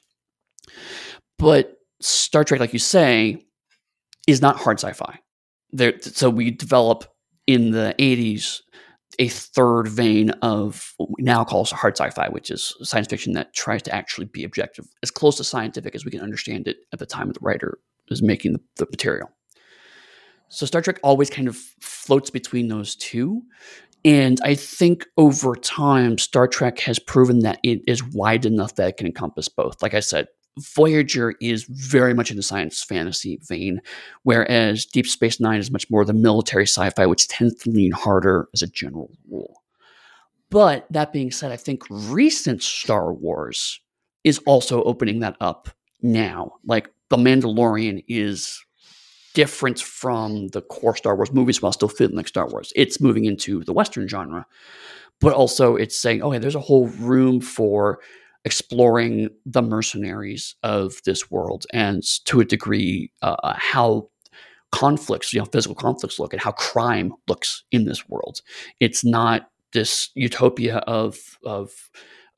But 1.39 1.77
Star 2.01 2.45
Trek, 2.45 2.61
like 2.61 2.73
you 2.73 2.79
say, 2.79 3.43
is 4.29 4.41
not 4.41 4.57
hard 4.57 4.79
sci-fi. 4.79 5.19
There, 5.73 5.95
so 6.01 6.31
we 6.31 6.51
develop 6.53 7.05
in 7.47 7.71
the 7.71 7.95
80s 7.99 8.61
a 9.19 9.29
third 9.29 9.89
vein 9.89 10.31
of 10.43 10.93
what 10.97 11.11
we 11.17 11.23
now 11.23 11.45
call 11.45 11.65
hard 11.65 11.97
sci-fi, 11.97 12.29
which 12.29 12.51
is 12.51 12.75
science 12.83 13.09
fiction 13.09 13.33
that 13.35 13.55
tries 13.55 13.83
to 13.83 13.95
actually 13.95 14.27
be 14.27 14.45
objective, 14.45 14.87
as 15.03 15.11
close 15.11 15.37
to 15.37 15.45
scientific 15.45 15.95
as 15.95 16.05
we 16.05 16.11
can 16.11 16.21
understand 16.21 16.69
it 16.69 16.79
at 16.93 16.99
the 16.99 17.07
time 17.07 17.31
the 17.31 17.39
writer 17.41 17.79
is 18.09 18.23
making 18.23 18.53
the, 18.53 18.61
the 18.77 18.87
material. 18.91 19.31
So 20.49 20.67
Star 20.67 20.81
Trek 20.81 21.01
always 21.03 21.31
kind 21.31 21.49
of 21.49 21.57
floats 21.57 22.31
between 22.31 22.69
those 22.69 22.95
two. 22.97 23.43
And 24.05 24.41
I 24.45 24.55
think 24.55 25.07
over 25.17 25.57
time, 25.57 26.19
Star 26.19 26.47
Trek 26.47 26.79
has 26.81 27.01
proven 27.01 27.41
that 27.41 27.59
it 27.65 27.81
is 27.89 28.05
wide 28.05 28.47
enough 28.47 28.77
that 28.77 28.89
it 28.89 28.97
can 28.99 29.09
encompass 29.09 29.49
both. 29.49 29.83
Like 29.83 29.95
I 29.95 30.01
said, 30.01 30.29
Voyager 30.59 31.35
is 31.41 31.65
very 31.65 32.15
much 32.15 32.31
in 32.31 32.37
the 32.37 32.43
science 32.43 32.83
fantasy 32.83 33.39
vein, 33.47 33.81
whereas 34.23 34.87
Deep 34.87 35.07
Space 35.07 35.39
Nine 35.39 35.61
is 35.61 35.71
much 35.71 35.91
more 35.91 36.05
the 36.05 36.15
military 36.15 36.67
sci 36.67 36.89
fi, 36.91 37.07
which 37.07 37.29
tends 37.29 37.55
to 37.57 37.71
lean 37.71 37.93
harder 37.93 38.49
as 38.55 38.63
a 38.63 38.67
general 38.67 39.11
rule. 39.31 39.63
But 40.51 40.87
that 40.91 41.13
being 41.13 41.31
said, 41.31 41.53
I 41.53 41.57
think 41.57 41.83
recent 41.91 42.63
Star 42.63 43.13
Wars 43.13 43.81
is 44.25 44.39
also 44.47 44.83
opening 44.85 45.21
that 45.21 45.37
up 45.41 45.69
now. 46.03 46.53
Like 46.65 46.91
The 47.11 47.17
Mandalorian 47.17 48.05
is 48.09 48.65
different 49.35 49.79
from 49.81 50.49
the 50.49 50.63
core 50.63 50.97
Star 50.97 51.15
Wars 51.15 51.33
movies 51.33 51.61
while 51.61 51.73
still 51.73 51.89
feeling 51.89 52.17
like 52.17 52.29
Star 52.29 52.49
Wars. 52.49 52.73
It's 52.75 53.01
moving 53.01 53.27
into 53.27 53.63
the 53.65 53.75
Western 53.75 54.09
genre, 54.09 54.47
but 55.21 55.35
also 55.35 55.77
it's 55.77 56.01
saying, 56.01 56.23
okay, 56.23 56.39
there's 56.39 56.55
a 56.55 56.61
whole 56.61 56.87
room 56.87 57.43
for 57.43 57.99
exploring 58.47 59.29
the 59.45 59.61
mercenaries 59.61 60.55
of 60.63 61.03
this 61.05 61.33
world 61.33 61.67
and 61.73 62.05
to 62.25 62.39
a 62.41 62.45
degree 62.45 63.11
uh, 63.21 63.35
uh, 63.43 63.55
how 63.59 64.09
conflicts 64.71 65.33
you 65.33 65.41
know 65.41 65.47
physical 65.47 65.75
conflicts 65.75 66.21
look 66.21 66.33
and 66.33 66.41
how 66.41 66.53
crime 66.53 67.13
looks 67.27 67.65
in 67.73 67.87
this 67.87 68.09
world. 68.09 68.41
It's 68.79 69.05
not 69.05 69.51
this 69.73 70.11
utopia 70.15 70.77
of 70.87 71.19
of 71.45 71.73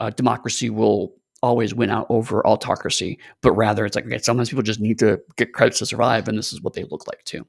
uh, 0.00 0.08
democracy 0.10 0.70
will 0.70 1.12
always 1.42 1.74
win 1.74 1.90
out 1.90 2.06
over 2.08 2.44
autocracy 2.44 3.16
but 3.42 3.52
rather 3.52 3.86
it's 3.86 3.94
like 3.94 4.06
okay 4.06 4.18
sometimes 4.18 4.48
people 4.48 4.62
just 4.62 4.80
need 4.80 4.98
to 4.98 5.20
get 5.36 5.52
credits 5.52 5.78
to 5.78 5.86
survive 5.86 6.26
and 6.26 6.36
this 6.36 6.52
is 6.52 6.60
what 6.62 6.72
they 6.72 6.84
look 6.84 7.06
like 7.06 7.22
too. 7.24 7.46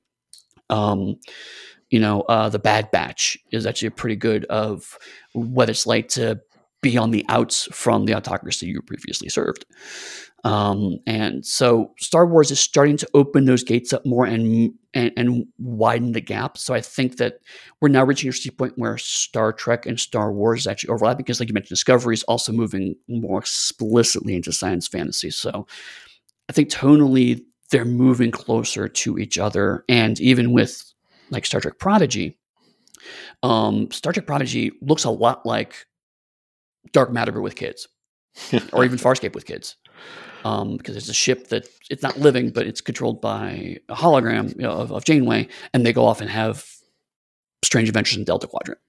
Um, 0.70 1.16
you 1.90 2.00
know 2.00 2.22
uh, 2.24 2.50
the 2.50 2.60
bad 2.60 2.92
batch 2.92 3.38
is 3.54 3.66
actually 3.66 3.92
pretty 3.92 4.18
good 4.18 4.44
of 4.46 4.98
what 5.32 5.70
it's 5.70 5.88
like 5.88 6.10
to 6.10 6.42
be 6.82 6.98
on 6.98 7.12
the 7.12 7.26
outs 7.30 7.68
from 7.72 8.06
the 8.06 8.14
autocracy 8.14 8.68
you 8.68 8.82
previously 8.82 9.30
served. 9.30 9.66
Um, 10.46 11.00
and 11.06 11.46
so 11.46 11.94
Star 12.00 12.26
Wars 12.26 12.50
is 12.50 12.60
starting 12.60 12.96
to 12.98 13.10
open 13.14 13.46
those 13.46 13.64
gates 13.64 13.92
up 13.92 14.06
more 14.06 14.26
and, 14.26 14.72
and, 14.94 15.12
and 15.18 15.46
widen 15.58 16.14
the 16.14 16.22
gap. 16.22 16.58
So 16.58 16.74
I 16.74 16.80
think 16.80 17.18
that 17.18 17.40
we're 17.82 17.90
now 17.90 18.06
reaching 18.06 18.30
a 18.30 18.52
point 18.54 18.78
where 18.78 18.98
Star 18.98 19.52
Trek 19.52 19.86
and 19.86 20.00
Star 20.00 20.32
Wars 20.32 20.66
actually 20.66 20.92
overlap 20.92 21.18
because, 21.18 21.40
like 21.40 21.50
you 21.50 21.54
mentioned, 21.54 21.70
Discovery 21.70 22.14
is 22.14 22.24
also 22.24 22.54
moving 22.54 22.96
more 23.10 23.40
explicitly 23.40 24.36
into 24.36 24.54
science 24.54 24.88
fantasy. 24.88 25.30
So 25.30 25.68
I 26.48 26.54
think 26.54 26.70
tonally 26.70 27.44
they're 27.70 27.86
moving 27.86 28.32
closer 28.32 28.88
to 28.88 29.20
each 29.20 29.38
other, 29.38 29.84
and 29.90 30.20
even 30.20 30.54
with 30.54 30.92
like 31.30 31.46
Star 31.46 31.62
Trek 31.62 31.78
Prodigy, 31.78 32.40
um, 33.44 33.92
Star 33.92 34.14
Trek 34.14 34.26
Prodigy 34.26 34.72
looks 34.82 35.04
a 35.04 35.12
lot 35.12 35.46
like 35.46 35.86
dark 36.92 37.12
matter 37.12 37.42
with 37.42 37.56
kids, 37.56 37.88
or 38.74 38.84
even 38.86 38.98
Farscape 38.98 39.36
with 39.36 39.46
kids, 39.46 39.76
um, 40.44 40.78
because 40.78 40.96
it's 40.96 41.10
a 41.10 41.14
ship 41.14 41.48
that 41.50 41.68
it's 41.90 42.04
not 42.04 42.18
living, 42.18 42.50
but 42.52 42.68
it's 42.68 42.82
controlled 42.82 43.22
by 43.22 43.78
a 43.90 43.96
hologram 43.96 44.50
you 44.56 44.64
know, 44.64 44.72
of, 44.72 44.92
of 44.92 45.06
Janeway, 45.06 45.48
and 45.74 45.86
they 45.86 45.94
go 45.94 46.06
off 46.06 46.22
and 46.22 46.30
have 46.30 46.66
strange 47.64 47.90
adventures 47.90 48.18
in 48.18 48.24
Delta 48.24 48.48
Quadrant. 48.48 48.80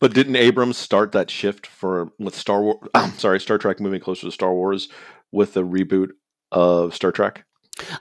But 0.00 0.14
didn't 0.14 0.36
Abrams 0.36 0.76
start 0.76 1.12
that 1.12 1.30
shift 1.30 1.66
for 1.66 2.12
with 2.18 2.36
Star 2.36 2.62
Wars? 2.62 2.78
sorry, 3.16 3.40
Star 3.40 3.58
Trek 3.58 3.80
moving 3.80 4.00
closer 4.00 4.26
to 4.26 4.32
Star 4.32 4.52
Wars 4.52 4.88
with 5.32 5.54
the 5.54 5.64
reboot 5.64 6.10
of 6.52 6.94
Star 6.94 7.10
Trek? 7.10 7.44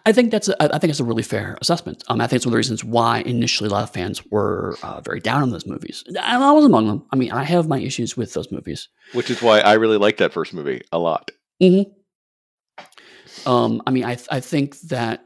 I 0.06 0.12
think 0.12 0.32
that's 0.32 0.50
a, 0.50 0.76
I 0.76 0.80
think 0.80 0.92
it's 0.92 1.00
a 1.00 1.04
really 1.04 1.24
fair 1.24 1.58
assessment. 1.62 2.04
Um, 2.08 2.22
I 2.22 2.28
think 2.28 2.38
it's 2.38 2.46
one 2.46 2.52
of 2.52 2.54
the 2.54 2.58
reasons 2.58 2.84
why 2.84 3.20
initially 3.20 3.70
a 3.70 3.72
lot 3.72 3.84
of 3.84 3.92
fans 3.92 4.26
were 4.26 4.78
uh, 4.84 5.02
very 5.02 5.20
down 5.20 5.42
on 5.42 5.50
those 5.52 5.66
movies. 5.66 6.04
And 6.08 6.18
I 6.18 6.52
was 6.52 6.66
among 6.66 6.88
them. 6.88 7.06
I 7.12 7.16
mean, 7.16 7.32
I 7.32 7.44
have 7.44 7.68
my 7.68 7.80
issues 7.80 8.18
with 8.18 8.34
those 8.34 8.52
movies, 8.52 8.90
which 9.14 9.30
is 9.30 9.42
why 9.42 9.60
I 9.60 9.74
really 9.74 9.98
like 9.98 10.18
that 10.18 10.34
first 10.34 10.54
movie 10.54 10.82
a 10.92 11.00
lot. 11.00 11.32
Mm-hmm. 11.62 11.92
Um, 13.50 13.82
I 13.86 13.92
mean, 13.92 14.04
I 14.04 14.18
I 14.32 14.40
think 14.40 14.80
that 14.82 15.24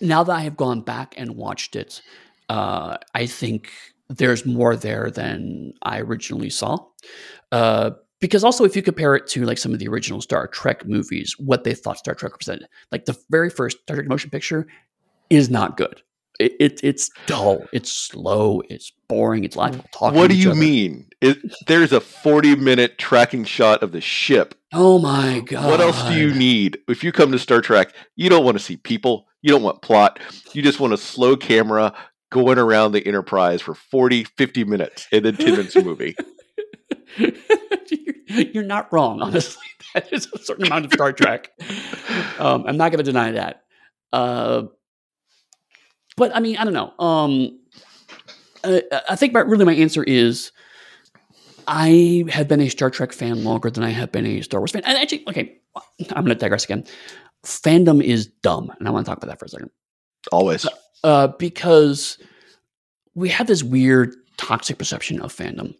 now 0.00 0.24
that 0.24 0.32
I 0.32 0.40
have 0.40 0.56
gone 0.56 0.80
back 0.80 1.14
and 1.16 1.36
watched 1.36 1.76
it, 1.76 2.02
uh, 2.48 2.96
I 3.14 3.26
think 3.26 3.70
there's 4.08 4.44
more 4.44 4.76
there 4.76 5.10
than 5.10 5.74
I 5.82 6.00
originally 6.00 6.50
saw. 6.50 6.78
Uh, 7.50 7.92
because 8.22 8.44
also 8.44 8.64
if 8.64 8.76
you 8.76 8.82
compare 8.82 9.16
it 9.16 9.26
to 9.26 9.44
like 9.44 9.58
some 9.58 9.72
of 9.74 9.80
the 9.80 9.88
original 9.88 10.22
Star 10.22 10.46
Trek 10.46 10.86
movies, 10.86 11.34
what 11.38 11.64
they 11.64 11.74
thought 11.74 11.98
Star 11.98 12.14
Trek 12.14 12.32
represented, 12.32 12.68
like 12.92 13.04
the 13.04 13.18
very 13.28 13.50
first 13.50 13.80
Star 13.82 13.96
Trek 13.96 14.08
motion 14.08 14.30
picture 14.30 14.66
is 15.28 15.50
not 15.50 15.76
good. 15.76 16.00
It, 16.38 16.52
it 16.60 16.80
it's 16.84 17.10
dull, 17.26 17.66
it's 17.72 17.92
slow, 17.92 18.62
it's 18.70 18.92
boring, 19.08 19.44
it's 19.44 19.56
like 19.56 19.74
mm. 19.74 19.84
talking. 19.92 20.18
What 20.18 20.30
do 20.30 20.36
you 20.36 20.52
other. 20.52 20.60
mean? 20.60 21.08
It, 21.20 21.38
there's 21.66 21.92
a 21.92 22.00
40 22.00 22.56
minute 22.56 22.96
tracking 22.96 23.44
shot 23.44 23.82
of 23.82 23.92
the 23.92 24.00
ship. 24.00 24.54
Oh 24.72 24.98
my 25.00 25.40
god! 25.40 25.68
What 25.68 25.80
else 25.80 26.02
do 26.04 26.14
you 26.14 26.32
need? 26.32 26.78
If 26.88 27.04
you 27.04 27.10
come 27.12 27.32
to 27.32 27.38
Star 27.38 27.60
Trek, 27.60 27.92
you 28.14 28.30
don't 28.30 28.44
want 28.44 28.56
to 28.56 28.64
see 28.64 28.76
people, 28.76 29.26
you 29.42 29.50
don't 29.50 29.62
want 29.62 29.82
plot, 29.82 30.20
you 30.52 30.62
just 30.62 30.80
want 30.80 30.92
a 30.92 30.96
slow 30.96 31.36
camera 31.36 31.92
going 32.30 32.58
around 32.58 32.92
the 32.92 33.06
Enterprise 33.06 33.60
for 33.60 33.74
40, 33.74 34.24
50 34.24 34.64
minutes, 34.64 35.08
and 35.12 35.24
then 35.24 35.36
10 35.36 35.50
minutes 35.50 35.76
movie. 35.76 36.16
You're 38.32 38.64
not 38.64 38.92
wrong, 38.92 39.20
honestly. 39.20 39.62
That 39.94 40.10
is 40.10 40.26
a 40.32 40.38
certain 40.38 40.64
amount 40.64 40.86
of 40.86 40.92
Star 40.94 41.12
Trek. 41.12 41.50
Um, 42.38 42.64
I'm 42.66 42.78
not 42.78 42.92
going 42.92 43.04
to 43.04 43.10
deny 43.12 43.32
that. 43.32 43.64
Uh, 44.10 44.62
but 46.16 46.34
I 46.34 46.40
mean, 46.40 46.56
I 46.56 46.64
don't 46.64 46.72
know. 46.72 46.94
Um, 46.98 47.60
I, 48.64 48.82
I 49.10 49.16
think 49.16 49.34
my, 49.34 49.40
really 49.40 49.66
my 49.66 49.74
answer 49.74 50.02
is 50.02 50.50
I 51.66 52.24
have 52.30 52.48
been 52.48 52.60
a 52.60 52.68
Star 52.68 52.90
Trek 52.90 53.12
fan 53.12 53.44
longer 53.44 53.70
than 53.70 53.84
I 53.84 53.90
have 53.90 54.12
been 54.12 54.24
a 54.24 54.40
Star 54.40 54.60
Wars 54.60 54.72
fan. 54.72 54.82
And 54.84 54.96
actually, 54.96 55.24
okay, 55.28 55.58
I'm 56.10 56.24
going 56.24 56.28
to 56.28 56.34
digress 56.34 56.64
again. 56.64 56.84
Fandom 57.44 58.02
is 58.02 58.26
dumb, 58.42 58.72
and 58.78 58.88
I 58.88 58.90
want 58.90 59.04
to 59.04 59.10
talk 59.10 59.18
about 59.18 59.28
that 59.28 59.38
for 59.38 59.46
a 59.46 59.48
second. 59.48 59.70
Always, 60.30 60.66
uh, 61.04 61.28
because 61.38 62.18
we 63.14 63.28
have 63.28 63.46
this 63.46 63.62
weird 63.62 64.14
toxic 64.36 64.78
perception 64.78 65.20
of 65.20 65.34
fandom 65.34 65.74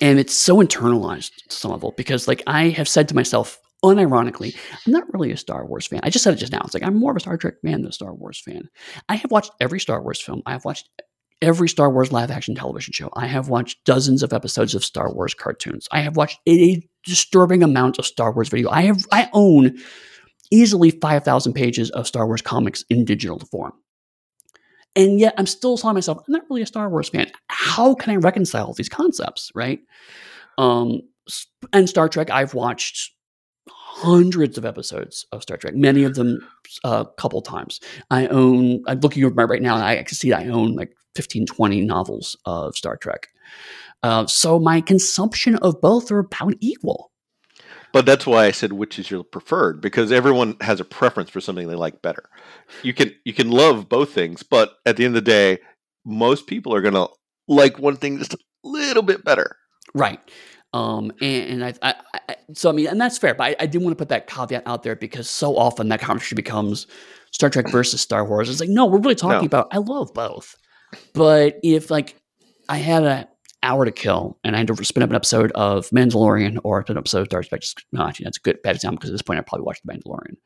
and 0.00 0.18
it's 0.18 0.34
so 0.34 0.56
internalized 0.56 1.32
to 1.48 1.56
some 1.56 1.70
level 1.70 1.92
because 1.96 2.28
like 2.28 2.42
i 2.46 2.68
have 2.68 2.88
said 2.88 3.08
to 3.08 3.14
myself 3.14 3.58
unironically 3.84 4.56
i'm 4.86 4.92
not 4.92 5.12
really 5.12 5.30
a 5.30 5.36
star 5.36 5.66
wars 5.66 5.86
fan 5.86 6.00
i 6.02 6.10
just 6.10 6.22
said 6.22 6.34
it 6.34 6.38
just 6.38 6.52
now 6.52 6.60
it's 6.64 6.74
like 6.74 6.82
i'm 6.82 6.96
more 6.96 7.10
of 7.10 7.16
a 7.16 7.20
star 7.20 7.36
trek 7.36 7.54
fan 7.62 7.82
than 7.82 7.86
a 7.86 7.92
star 7.92 8.14
wars 8.14 8.40
fan 8.40 8.68
i 9.08 9.14
have 9.14 9.30
watched 9.30 9.52
every 9.60 9.80
star 9.80 10.02
wars 10.02 10.20
film 10.20 10.42
i 10.46 10.52
have 10.52 10.64
watched 10.64 10.88
every 11.42 11.68
Star 11.68 11.90
Wars 11.90 12.10
live 12.10 12.30
action 12.30 12.54
television 12.54 12.92
show. 12.92 13.10
I 13.14 13.26
have 13.26 13.48
watched 13.48 13.84
dozens 13.84 14.22
of 14.22 14.32
episodes 14.32 14.74
of 14.74 14.84
Star 14.84 15.12
Wars 15.12 15.34
cartoons. 15.34 15.86
I 15.92 16.00
have 16.00 16.16
watched 16.16 16.38
a 16.48 16.82
disturbing 17.04 17.62
amount 17.62 17.98
of 17.98 18.06
Star 18.06 18.32
Wars 18.32 18.48
video. 18.48 18.70
I 18.70 18.82
have 18.82 19.04
I 19.12 19.28
own 19.32 19.76
easily 20.50 20.90
5,000 20.90 21.52
pages 21.52 21.90
of 21.90 22.06
Star 22.06 22.26
Wars 22.26 22.42
comics 22.42 22.84
in 22.88 23.04
digital 23.04 23.38
form. 23.38 23.72
And 24.96 25.18
yet 25.18 25.34
I'm 25.38 25.46
still 25.46 25.76
telling 25.76 25.94
myself, 25.94 26.18
I'm 26.18 26.32
not 26.32 26.42
really 26.48 26.62
a 26.62 26.66
Star 26.66 26.88
Wars 26.88 27.08
fan. 27.08 27.30
How 27.48 27.94
can 27.94 28.12
I 28.12 28.16
reconcile 28.16 28.72
these 28.74 28.88
concepts, 28.88 29.50
right? 29.54 29.80
Um, 30.58 31.02
and 31.72 31.88
Star 31.88 32.08
Trek, 32.08 32.30
I've 32.30 32.54
watched 32.54 33.12
hundreds 33.68 34.58
of 34.58 34.64
episodes 34.64 35.26
of 35.32 35.42
Star 35.42 35.56
Trek, 35.56 35.74
many 35.74 36.04
of 36.04 36.14
them 36.14 36.46
a 36.82 36.88
uh, 36.88 37.04
couple 37.04 37.40
times. 37.40 37.80
I 38.10 38.26
own, 38.26 38.82
I'm 38.86 39.00
looking 39.00 39.24
over 39.24 39.34
my 39.34 39.44
right 39.44 39.62
now, 39.62 39.74
and 39.76 39.84
I 39.84 40.02
can 40.02 40.16
see 40.16 40.32
I 40.32 40.48
own 40.48 40.74
like 40.74 40.92
15, 41.14 41.46
20 41.46 41.80
novels 41.82 42.36
of 42.44 42.76
Star 42.76 42.96
Trek. 42.96 43.28
Uh, 44.02 44.26
so 44.26 44.58
my 44.58 44.80
consumption 44.80 45.56
of 45.56 45.80
both 45.80 46.10
are 46.10 46.18
about 46.18 46.54
equal. 46.60 47.10
But 47.94 48.06
that's 48.06 48.26
why 48.26 48.46
I 48.46 48.50
said 48.50 48.72
which 48.72 48.98
is 48.98 49.08
your 49.08 49.22
preferred 49.22 49.80
because 49.80 50.10
everyone 50.10 50.56
has 50.60 50.80
a 50.80 50.84
preference 50.84 51.30
for 51.30 51.40
something 51.40 51.68
they 51.68 51.76
like 51.76 52.02
better. 52.02 52.28
You 52.82 52.92
can 52.92 53.14
you 53.24 53.32
can 53.32 53.52
love 53.52 53.88
both 53.88 54.12
things, 54.12 54.42
but 54.42 54.72
at 54.84 54.96
the 54.96 55.04
end 55.04 55.16
of 55.16 55.24
the 55.24 55.30
day, 55.30 55.58
most 56.04 56.48
people 56.48 56.74
are 56.74 56.80
going 56.80 56.94
to 56.94 57.08
like 57.46 57.78
one 57.78 57.96
thing 57.96 58.18
just 58.18 58.34
a 58.34 58.38
little 58.64 59.04
bit 59.04 59.24
better. 59.24 59.56
Right. 59.94 60.18
Um, 60.72 61.12
and, 61.20 61.62
and 61.62 61.64
I, 61.64 61.74
I, 61.82 61.94
I, 62.28 62.36
so 62.52 62.68
I 62.68 62.72
mean, 62.72 62.88
and 62.88 63.00
that's 63.00 63.16
fair, 63.16 63.32
but 63.32 63.44
I, 63.44 63.56
I 63.60 63.66
did 63.66 63.80
want 63.80 63.96
to 63.96 64.02
put 64.02 64.08
that 64.08 64.26
caveat 64.26 64.64
out 64.66 64.82
there 64.82 64.96
because 64.96 65.30
so 65.30 65.56
often 65.56 65.88
that 65.90 66.00
conversation 66.00 66.34
becomes 66.34 66.88
Star 67.30 67.48
Trek 67.48 67.70
versus 67.70 68.00
Star 68.00 68.24
Wars. 68.24 68.50
It's 68.50 68.58
like, 68.58 68.70
no, 68.70 68.86
we're 68.86 68.98
really 68.98 69.14
talking 69.14 69.38
no. 69.38 69.46
about 69.46 69.68
I 69.70 69.78
love 69.78 70.12
both. 70.12 70.56
But 71.12 71.60
if 71.62 71.92
like 71.92 72.16
I 72.68 72.78
had 72.78 73.04
an 73.04 73.26
hour 73.64 73.84
to 73.84 73.92
kill 73.92 74.38
and 74.44 74.54
I 74.54 74.58
had 74.58 74.68
to 74.68 74.84
spin 74.84 75.02
up 75.02 75.10
an 75.10 75.16
episode 75.16 75.50
of 75.52 75.88
Mandalorian 75.90 76.58
or 76.62 76.82
spin 76.82 76.96
an 76.96 77.00
episode 77.00 77.22
of 77.22 77.26
Star 77.26 77.42
Trek, 77.42 77.62
no, 77.92 78.06
actually 78.06 78.24
that's 78.24 78.38
a 78.38 78.40
good 78.40 78.62
bad 78.62 78.76
example 78.76 78.98
because 78.98 79.10
at 79.10 79.14
this 79.14 79.22
point 79.22 79.38
I 79.38 79.42
probably 79.42 79.64
watched 79.64 79.84
The 79.84 79.92
Mandalorian. 79.92 80.36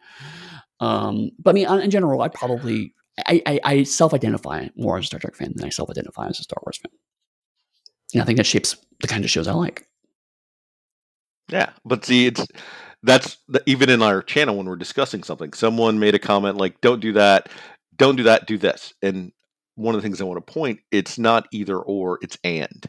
Um, 0.80 1.30
but 1.38 1.50
I 1.50 1.54
mean, 1.54 1.68
in 1.80 1.90
general, 1.90 2.22
I 2.22 2.28
probably 2.28 2.94
I, 3.26 3.42
I, 3.46 3.60
I 3.64 3.82
self-identify 3.82 4.68
more 4.76 4.98
as 4.98 5.04
a 5.04 5.06
Star 5.06 5.20
Trek 5.20 5.34
fan 5.34 5.52
than 5.54 5.66
I 5.66 5.70
self-identify 5.70 6.28
as 6.28 6.38
a 6.38 6.44
Star 6.44 6.62
Wars 6.64 6.78
fan. 6.78 6.92
And 8.14 8.22
I 8.22 8.24
think 8.24 8.36
that 8.36 8.46
shapes 8.46 8.76
the 9.00 9.08
kind 9.08 9.24
of 9.24 9.30
shows 9.30 9.48
I 9.48 9.52
like. 9.52 9.86
Yeah, 11.50 11.70
but 11.84 12.04
see, 12.04 12.26
it's 12.26 12.46
that's 13.02 13.38
the, 13.48 13.62
even 13.66 13.90
in 13.90 14.02
our 14.02 14.22
channel 14.22 14.56
when 14.56 14.66
we're 14.66 14.76
discussing 14.76 15.22
something, 15.22 15.52
someone 15.52 15.98
made 15.98 16.14
a 16.14 16.18
comment 16.18 16.56
like, 16.56 16.80
"Don't 16.80 17.00
do 17.00 17.12
that, 17.14 17.48
don't 17.96 18.16
do 18.16 18.24
that, 18.24 18.46
do 18.46 18.58
this," 18.58 18.92
and 19.02 19.32
one 19.78 19.94
of 19.94 20.02
the 20.02 20.06
things 20.06 20.20
I 20.20 20.24
want 20.24 20.44
to 20.44 20.52
point, 20.52 20.80
it's 20.90 21.18
not 21.18 21.46
either 21.52 21.78
or, 21.78 22.18
it's 22.20 22.36
and. 22.42 22.84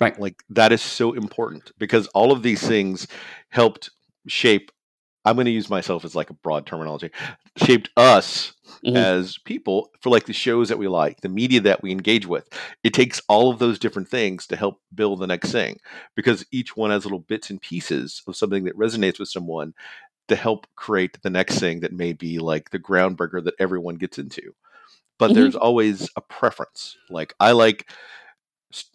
Right. 0.00 0.18
Like 0.18 0.42
that 0.50 0.72
is 0.72 0.82
so 0.82 1.12
important 1.12 1.72
because 1.78 2.06
all 2.08 2.32
of 2.32 2.42
these 2.42 2.66
things 2.66 3.06
helped 3.48 3.90
shape 4.26 4.70
I'm 5.24 5.36
going 5.36 5.46
to 5.46 5.50
use 5.50 5.70
myself 5.70 6.04
as 6.04 6.14
like 6.14 6.30
a 6.30 6.34
broad 6.34 6.66
terminology, 6.66 7.10
shaped 7.56 7.88
us 7.96 8.52
mm-hmm. 8.84 8.96
as 8.96 9.38
people 9.38 9.90
for 10.00 10.10
like 10.10 10.26
the 10.26 10.34
shows 10.34 10.68
that 10.68 10.78
we 10.78 10.86
like, 10.86 11.22
the 11.22 11.30
media 11.30 11.60
that 11.62 11.82
we 11.82 11.92
engage 11.92 12.26
with. 12.26 12.46
It 12.82 12.92
takes 12.92 13.22
all 13.26 13.50
of 13.50 13.58
those 13.58 13.78
different 13.78 14.08
things 14.08 14.46
to 14.48 14.56
help 14.56 14.80
build 14.94 15.20
the 15.20 15.26
next 15.26 15.50
thing 15.50 15.78
because 16.14 16.44
each 16.52 16.76
one 16.76 16.90
has 16.90 17.04
little 17.04 17.20
bits 17.20 17.48
and 17.48 17.60
pieces 17.60 18.22
of 18.26 18.36
something 18.36 18.64
that 18.64 18.76
resonates 18.76 19.18
with 19.18 19.30
someone 19.30 19.72
to 20.28 20.36
help 20.36 20.66
create 20.76 21.20
the 21.22 21.30
next 21.30 21.58
thing 21.58 21.80
that 21.80 21.92
may 21.92 22.12
be 22.12 22.38
like 22.38 22.70
the 22.70 22.78
groundbreaker 22.78 23.42
that 23.44 23.54
everyone 23.58 23.96
gets 23.96 24.18
into. 24.18 24.54
But 25.18 25.30
mm-hmm. 25.30 25.40
there's 25.40 25.56
always 25.56 26.10
a 26.16 26.20
preference. 26.20 26.96
Like 27.08 27.34
I 27.40 27.52
like 27.52 27.90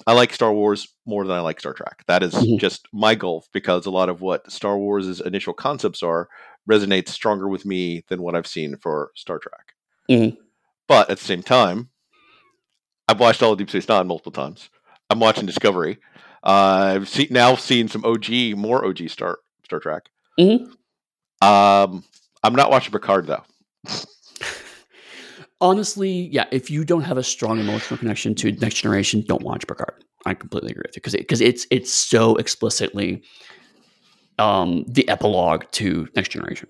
I 0.08 0.14
like 0.14 0.34
Star 0.34 0.54
Wars 0.54 0.88
more 1.06 1.26
than 1.26 1.38
I 1.38 1.42
like 1.42 1.60
Star 1.60 1.74
Trek. 1.74 2.04
That 2.08 2.24
is 2.24 2.34
mm-hmm. 2.34 2.58
just 2.58 2.88
my 2.92 3.16
goal 3.16 3.46
because 3.54 3.86
a 3.86 3.92
lot 3.92 4.10
of 4.10 4.22
what 4.22 4.52
Star 4.52 4.78
Wars' 4.78 5.22
initial 5.22 5.54
concepts 5.54 6.04
are 6.04 6.30
resonates 6.70 7.10
stronger 7.10 7.48
with 7.48 7.66
me 7.66 8.04
than 8.08 8.22
what 8.22 8.36
I've 8.36 8.48
seen 8.48 8.78
for 8.78 9.12
Star 9.16 9.40
Trek. 9.40 9.74
Mm-hmm. 10.10 10.36
But 10.88 11.10
at 11.10 11.20
the 11.20 11.26
same 11.26 11.44
time, 11.44 11.90
I've 13.08 13.20
watched 13.20 13.42
all 13.42 13.54
of 13.54 13.58
Deep 13.58 13.70
Space 13.70 13.88
Nine 13.88 14.08
multiple 14.08 14.32
times. 14.32 14.70
I'm 15.10 15.20
watching 15.20 15.46
Discovery. 15.46 15.98
Uh, 16.44 16.94
I've 16.96 17.10
seen, 17.10 17.28
now 17.32 17.56
seen 17.56 17.88
some 17.88 18.06
OG, 18.06 18.30
more 18.56 18.86
OG 18.86 19.10
Star 19.10 19.40
Star 19.64 19.80
Trek. 19.80 20.10
Mm-hmm. 20.40 20.72
Um, 21.48 22.04
I'm 22.44 22.56
not 22.56 22.72
watching 22.72 22.92
Picard 22.92 23.28
though. 23.28 23.44
honestly, 25.62 26.30
yeah, 26.32 26.46
if 26.52 26.70
you 26.70 26.84
don't 26.84 27.02
have 27.04 27.18
a 27.18 27.24
strong 27.24 27.60
emotional 27.60 27.98
connection 27.98 28.36
to 28.36 28.52
Next 28.54 28.76
Generation, 28.76 29.24
don't 29.28 29.44
watch 29.44 29.68
Picard. 29.68 30.04
I 30.26 30.34
completely 30.34 30.72
agree 30.72 30.84
with 30.86 30.96
you 30.96 31.02
because 31.02 31.14
because 31.16 31.42
it, 31.42 31.48
it's 31.48 31.68
it's 31.72 31.92
so 31.92 32.36
explicitly 32.36 33.24
um, 34.38 34.86
the 34.88 35.08
epilogue 35.10 35.66
to 35.72 36.08
Next 36.16 36.30
Generation. 36.30 36.70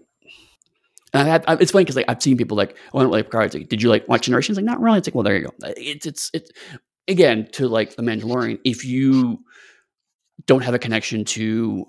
And 1.14 1.30
I, 1.30 1.42
I, 1.48 1.58
it's 1.60 1.72
funny 1.72 1.86
because 1.86 1.96
like 1.96 2.06
I've 2.08 2.22
seen 2.22 2.38
people 2.38 2.56
like, 2.56 2.78
oh, 2.94 3.00
I 3.00 3.02
don't 3.02 3.12
like 3.12 3.26
Picard. 3.26 3.46
It's 3.48 3.56
like, 3.56 3.70
did 3.70 3.82
you 3.82 3.90
like 3.90 4.08
watch 4.08 4.24
Generations? 4.24 4.58
Like, 4.58 4.66
not 4.66 4.80
really. 4.80 5.00
It's 5.00 5.08
like, 5.08 5.16
well, 5.16 5.24
there 5.24 5.38
you 5.38 5.46
go. 5.46 5.54
It's 5.76 6.06
it's 6.06 6.30
it's 6.34 6.52
again 7.08 7.48
to 7.54 7.68
like 7.68 7.96
the 7.96 8.04
Mandalorian. 8.04 8.60
If 8.64 8.86
you 8.86 9.40
don't 10.46 10.64
have 10.64 10.74
a 10.74 10.80
connection 10.80 11.26
to 11.26 11.86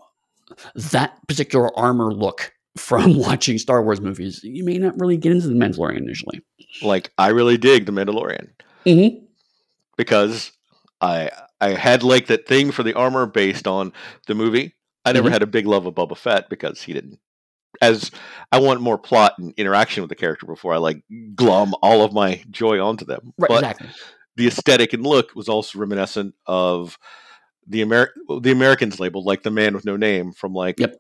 that 0.75 1.17
particular 1.29 1.77
armor 1.79 2.13
look 2.13 2.53
from 2.77 3.19
watching 3.19 3.59
Star 3.59 3.83
Wars 3.83 4.01
movies, 4.01 4.43
you 4.43 4.65
may 4.65 4.79
not 4.79 4.99
really 4.99 5.17
get 5.17 5.33
into 5.33 5.49
the 5.49 5.55
Mandalorian 5.55 5.99
initially. 5.99 6.41
Like 6.83 7.13
I 7.19 7.29
really 7.29 7.59
dig 7.59 7.87
the 7.87 7.93
Mandalorian 7.93 8.49
mm-hmm. 8.87 9.25
because 9.97 10.53
I 11.01 11.31
I 11.61 11.71
had 11.71 12.03
like 12.03 12.27
that 12.29 12.47
thing 12.47 12.71
for 12.71 12.83
the 12.83 12.95
armor 12.95 13.27
based 13.27 13.67
on 13.67 13.93
the 14.27 14.35
movie. 14.35 14.75
I 15.05 15.13
never 15.13 15.27
mm-hmm. 15.27 15.33
had 15.33 15.43
a 15.43 15.47
big 15.47 15.67
love 15.67 15.87
of 15.87 15.95
Boba 15.95 16.17
Fett 16.17 16.49
because 16.49 16.83
he 16.83 16.93
didn't. 16.93 17.19
As 17.81 18.11
I 18.53 18.59
want 18.59 18.81
more 18.81 18.99
plot 18.99 19.39
and 19.39 19.55
interaction 19.57 20.03
with 20.03 20.11
the 20.11 20.17
character 20.17 20.47
before 20.47 20.75
I 20.75 20.79
like 20.79 21.03
glum 21.35 21.75
all 21.83 22.05
of 22.05 22.13
my 22.13 22.43
joy 22.51 22.85
onto 22.85 23.05
them. 23.05 23.33
Right, 23.39 23.49
but 23.49 23.59
exactly. 23.59 23.89
The 24.37 24.47
aesthetic 24.49 24.93
and 24.93 25.05
look 25.05 25.35
was 25.35 25.49
also 25.49 25.79
reminiscent 25.79 26.35
of 26.47 26.99
the 27.67 27.83
Amer- 27.83 28.13
the 28.41 28.51
Americans 28.51 29.01
labeled 29.01 29.25
like 29.25 29.43
the 29.43 29.51
man 29.51 29.75
with 29.75 29.85
no 29.85 29.97
name 29.97 30.33
from 30.33 30.53
like 30.53 30.79
yep. 30.79 30.97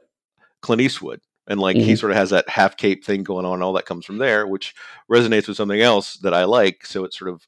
Clint 0.62 0.82
Eastwood 0.82 1.20
and 1.50 1.60
like 1.60 1.76
mm-hmm. 1.76 1.84
he 1.84 1.96
sort 1.96 2.12
of 2.12 2.16
has 2.16 2.30
that 2.30 2.48
half 2.48 2.78
cape 2.78 3.04
thing 3.04 3.22
going 3.22 3.44
on 3.44 3.60
all 3.60 3.74
that 3.74 3.84
comes 3.84 4.06
from 4.06 4.16
there 4.16 4.46
which 4.46 4.74
resonates 5.10 5.46
with 5.46 5.56
something 5.58 5.82
else 5.82 6.16
that 6.18 6.32
i 6.32 6.44
like 6.44 6.86
so 6.86 7.04
it 7.04 7.12
sort 7.12 7.30
of 7.30 7.46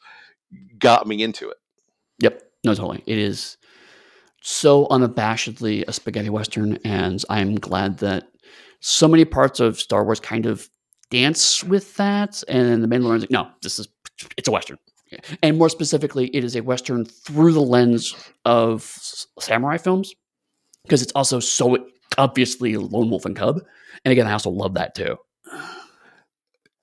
got 0.79 1.07
me 1.07 1.23
into 1.23 1.49
it. 1.49 1.57
Yep. 2.19 2.43
No 2.65 2.75
totally. 2.75 3.03
It 3.07 3.19
is 3.19 3.57
so 4.43 4.87
unabashedly 4.87 5.85
a 5.87 5.93
spaghetti 5.93 6.29
western 6.29 6.77
and 6.85 7.25
i'm 7.31 7.55
glad 7.55 7.99
that 7.99 8.25
so 8.81 9.07
many 9.07 9.25
parts 9.25 9.61
of 9.61 9.79
star 9.79 10.03
wars 10.03 10.19
kind 10.19 10.47
of 10.47 10.69
dance 11.11 11.63
with 11.63 11.97
that 11.97 12.43
and 12.49 12.83
the 12.83 12.89
mandalorian's 12.89 13.23
like 13.23 13.31
no 13.31 13.49
this 13.63 13.79
is 13.79 13.87
it's 14.37 14.49
a 14.49 14.51
western. 14.51 14.79
And 15.43 15.59
more 15.59 15.69
specifically 15.69 16.27
it 16.35 16.43
is 16.43 16.57
a 16.57 16.61
western 16.61 17.05
through 17.05 17.53
the 17.53 17.61
lens 17.61 18.17
of 18.45 18.83
samurai 19.39 19.77
films 19.77 20.13
because 20.83 21.03
it's 21.03 21.13
also 21.13 21.39
so 21.39 21.77
obviously 22.19 22.77
lone 22.77 23.11
wolf 23.11 23.25
and 23.25 23.37
cub 23.37 23.61
and 24.05 24.13
again, 24.13 24.27
I 24.27 24.33
also 24.33 24.51
love 24.51 24.75
that 24.75 24.95
too. 24.95 25.19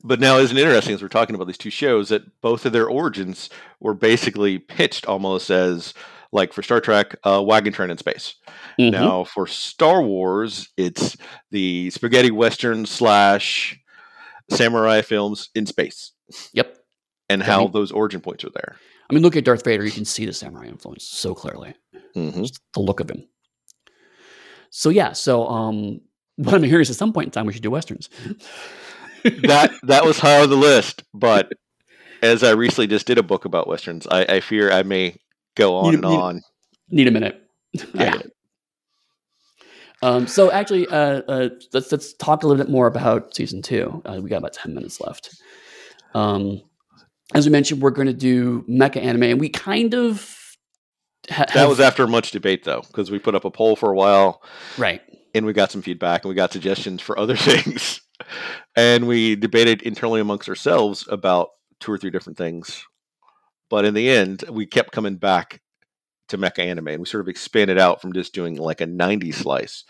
But 0.02 0.22
now, 0.22 0.38
isn't 0.38 0.56
it 0.56 0.62
interesting 0.62 0.96
as 0.96 1.02
we're 1.02 1.10
talking 1.10 1.36
about 1.36 1.48
these 1.48 1.58
two 1.58 1.70
shows 1.70 2.10
that 2.10 2.42
both 2.42 2.66
of 2.66 2.72
their 2.72 2.88
origins 2.88 3.50
were 3.82 3.94
basically 3.94 4.58
pitched 4.58 5.06
almost 5.06 5.50
as 5.50 5.94
like 6.32 6.54
for 6.54 6.62
Star 6.62 6.80
Trek, 6.80 7.16
uh, 7.24 7.42
wagon 7.44 7.74
train 7.74 7.90
in 7.90 7.98
space. 7.98 8.36
Mm-hmm. 8.80 8.92
Now, 8.92 9.24
for 9.26 9.46
Star 9.46 10.02
Wars, 10.02 10.70
it's 10.78 11.18
the 11.52 11.90
spaghetti 11.90 12.32
western 12.32 12.86
slash 12.86 13.78
samurai 14.50 15.02
films 15.02 15.50
in 15.56 15.66
space. 15.66 16.12
Yep. 16.54 16.78
And 17.30 17.44
how 17.44 17.62
I 17.62 17.64
mean, 17.64 17.72
those 17.72 17.92
origin 17.92 18.22
points 18.22 18.46
are 18.46 18.52
there. 18.52 18.78
I 19.10 19.14
mean, 19.14 19.24
look 19.24 19.36
at 19.36 19.44
Darth 19.44 19.66
Vader; 19.66 19.84
you 19.84 19.92
can 19.92 20.06
see 20.06 20.26
the 20.26 20.34
samurai 20.34 20.68
influence 20.68 21.04
so 21.04 21.34
clearly. 21.36 21.74
Mm-hmm. 22.16 22.44
the 22.74 22.80
look 22.80 23.00
of 23.00 23.10
him. 23.10 23.28
So 24.72 24.90
yeah, 24.90 25.14
so 25.14 25.48
um, 25.48 26.02
what 26.36 26.54
I'm 26.56 26.64
hearing 26.64 26.82
is 26.82 26.90
at 26.90 26.96
some 26.96 27.14
point 27.14 27.28
in 27.28 27.32
time 27.32 27.46
we 27.46 27.54
should 27.54 27.64
do 27.64 27.72
westerns. 27.72 28.10
that 29.24 29.72
that 29.84 30.06
was 30.06 30.20
high 30.20 30.42
on 30.42 30.50
the 30.50 30.56
list, 30.56 31.04
but 31.14 31.52
as 32.22 32.44
I 32.44 32.52
recently 32.52 32.88
just 32.88 33.06
did 33.06 33.18
a 33.18 33.24
book 33.24 33.46
about 33.46 33.68
westerns, 33.68 34.08
I, 34.10 34.24
I 34.26 34.40
fear 34.40 34.72
I 34.72 34.84
may 34.84 35.16
go 35.56 35.76
on 35.76 35.92
need, 35.92 35.94
and 35.96 36.04
need, 36.04 36.18
on. 36.18 36.42
Need 36.90 37.08
a 37.08 37.12
minute. 37.12 37.42
Yeah. 37.94 38.22
Um, 40.02 40.28
so 40.28 40.50
actually, 40.50 40.88
uh, 40.88 41.22
uh, 41.28 41.50
let's 41.74 41.92
let's 41.92 42.14
talk 42.14 42.44
a 42.44 42.48
little 42.48 42.64
bit 42.64 42.72
more 42.72 42.88
about 42.88 43.36
season 43.36 43.62
two. 43.62 44.02
Uh, 44.06 44.20
we 44.22 44.30
got 44.30 44.38
about 44.38 44.54
ten 44.54 44.74
minutes 44.74 45.02
left. 45.02 45.36
Um, 46.14 46.62
as 47.34 47.46
we 47.46 47.52
mentioned, 47.52 47.82
we're 47.82 47.92
going 47.92 48.08
to 48.08 48.14
do 48.14 48.64
mecha 48.64 49.04
anime, 49.04 49.24
and 49.24 49.40
we 49.40 49.50
kind 49.50 49.94
of 49.94 50.39
ha- 51.30 51.46
that 51.54 51.68
was 51.68 51.80
after 51.80 52.06
much 52.08 52.32
debate, 52.32 52.64
though, 52.64 52.82
because 52.82 53.10
we 53.12 53.20
put 53.20 53.36
up 53.36 53.46
a 53.46 53.52
poll 53.52 53.76
for 53.76 53.92
a 53.92 53.96
while, 53.96 54.42
right? 54.78 55.02
and 55.34 55.46
we 55.46 55.54
got 55.54 55.72
some 55.72 55.82
feedback 55.82 56.24
and 56.24 56.30
we 56.30 56.36
got 56.36 56.52
suggestions 56.54 57.02
for 57.02 57.18
other 57.18 57.36
things. 57.38 58.02
and 58.76 59.08
we 59.08 59.36
debated 59.36 59.82
internally 59.82 60.22
amongst 60.22 60.50
ourselves 60.50 61.08
about 61.10 61.50
two 61.80 61.92
or 61.92 61.98
three 61.98 62.12
different 62.12 62.38
things 62.38 62.86
but 63.70 63.86
in 63.86 63.94
the 63.94 64.10
end, 64.10 64.44
we 64.50 64.66
kept 64.66 64.92
coming 64.92 65.16
back 65.16 65.62
to 66.30 66.38
mecha 66.38 66.60
anime, 66.60 66.88
and 66.90 67.00
we 67.00 67.06
sort 67.06 67.22
of 67.22 67.28
expanded 67.28 67.78
out 67.78 68.02
from 68.02 68.14
just 68.14 68.34
doing 68.34 68.56
like 68.56 68.82
a 68.82 68.86
90 68.86 69.32
slice 69.32 69.84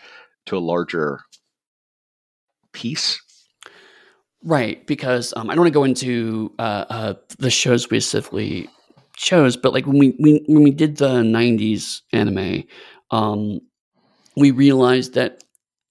to 0.45 0.57
a 0.57 0.59
larger 0.59 1.21
piece. 2.73 3.21
Right, 4.43 4.85
because 4.87 5.33
um, 5.35 5.49
I 5.49 5.55
don't 5.55 5.63
want 5.63 5.73
to 5.73 5.79
go 5.79 5.83
into 5.83 6.53
uh, 6.59 6.85
uh, 6.89 7.13
the 7.39 7.49
shows 7.49 7.89
we 7.89 7.99
specifically 7.99 8.69
chose, 9.19 9.57
but 9.57 9.73
like 9.73 9.85
when 9.85 9.97
we, 9.97 10.15
we 10.19 10.43
when 10.47 10.63
we 10.63 10.71
did 10.71 10.97
the 10.97 11.21
'90s 11.21 12.01
anime, 12.13 12.63
um, 13.11 13.59
we 14.35 14.51
realized 14.51 15.13
that 15.13 15.43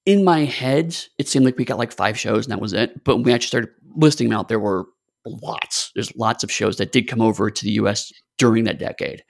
in 0.06 0.24
my 0.24 0.44
head 0.44 0.96
it 1.18 1.28
seemed 1.28 1.44
like 1.44 1.58
we 1.58 1.64
got 1.64 1.78
like 1.78 1.92
five 1.92 2.18
shows 2.18 2.46
and 2.46 2.52
that 2.52 2.60
was 2.60 2.72
it. 2.72 3.04
But 3.04 3.16
when 3.16 3.24
we 3.24 3.32
actually 3.32 3.48
started 3.48 3.70
listing 3.96 4.28
them 4.28 4.38
out, 4.38 4.48
there 4.48 4.58
were 4.58 4.86
lots. 5.26 5.92
There's 5.94 6.14
lots 6.16 6.42
of 6.42 6.50
shows 6.50 6.78
that 6.78 6.92
did 6.92 7.06
come 7.06 7.20
over 7.20 7.50
to 7.50 7.64
the 7.64 7.72
U.S. 7.72 8.10
during 8.38 8.64
that 8.64 8.78
decade, 8.78 9.22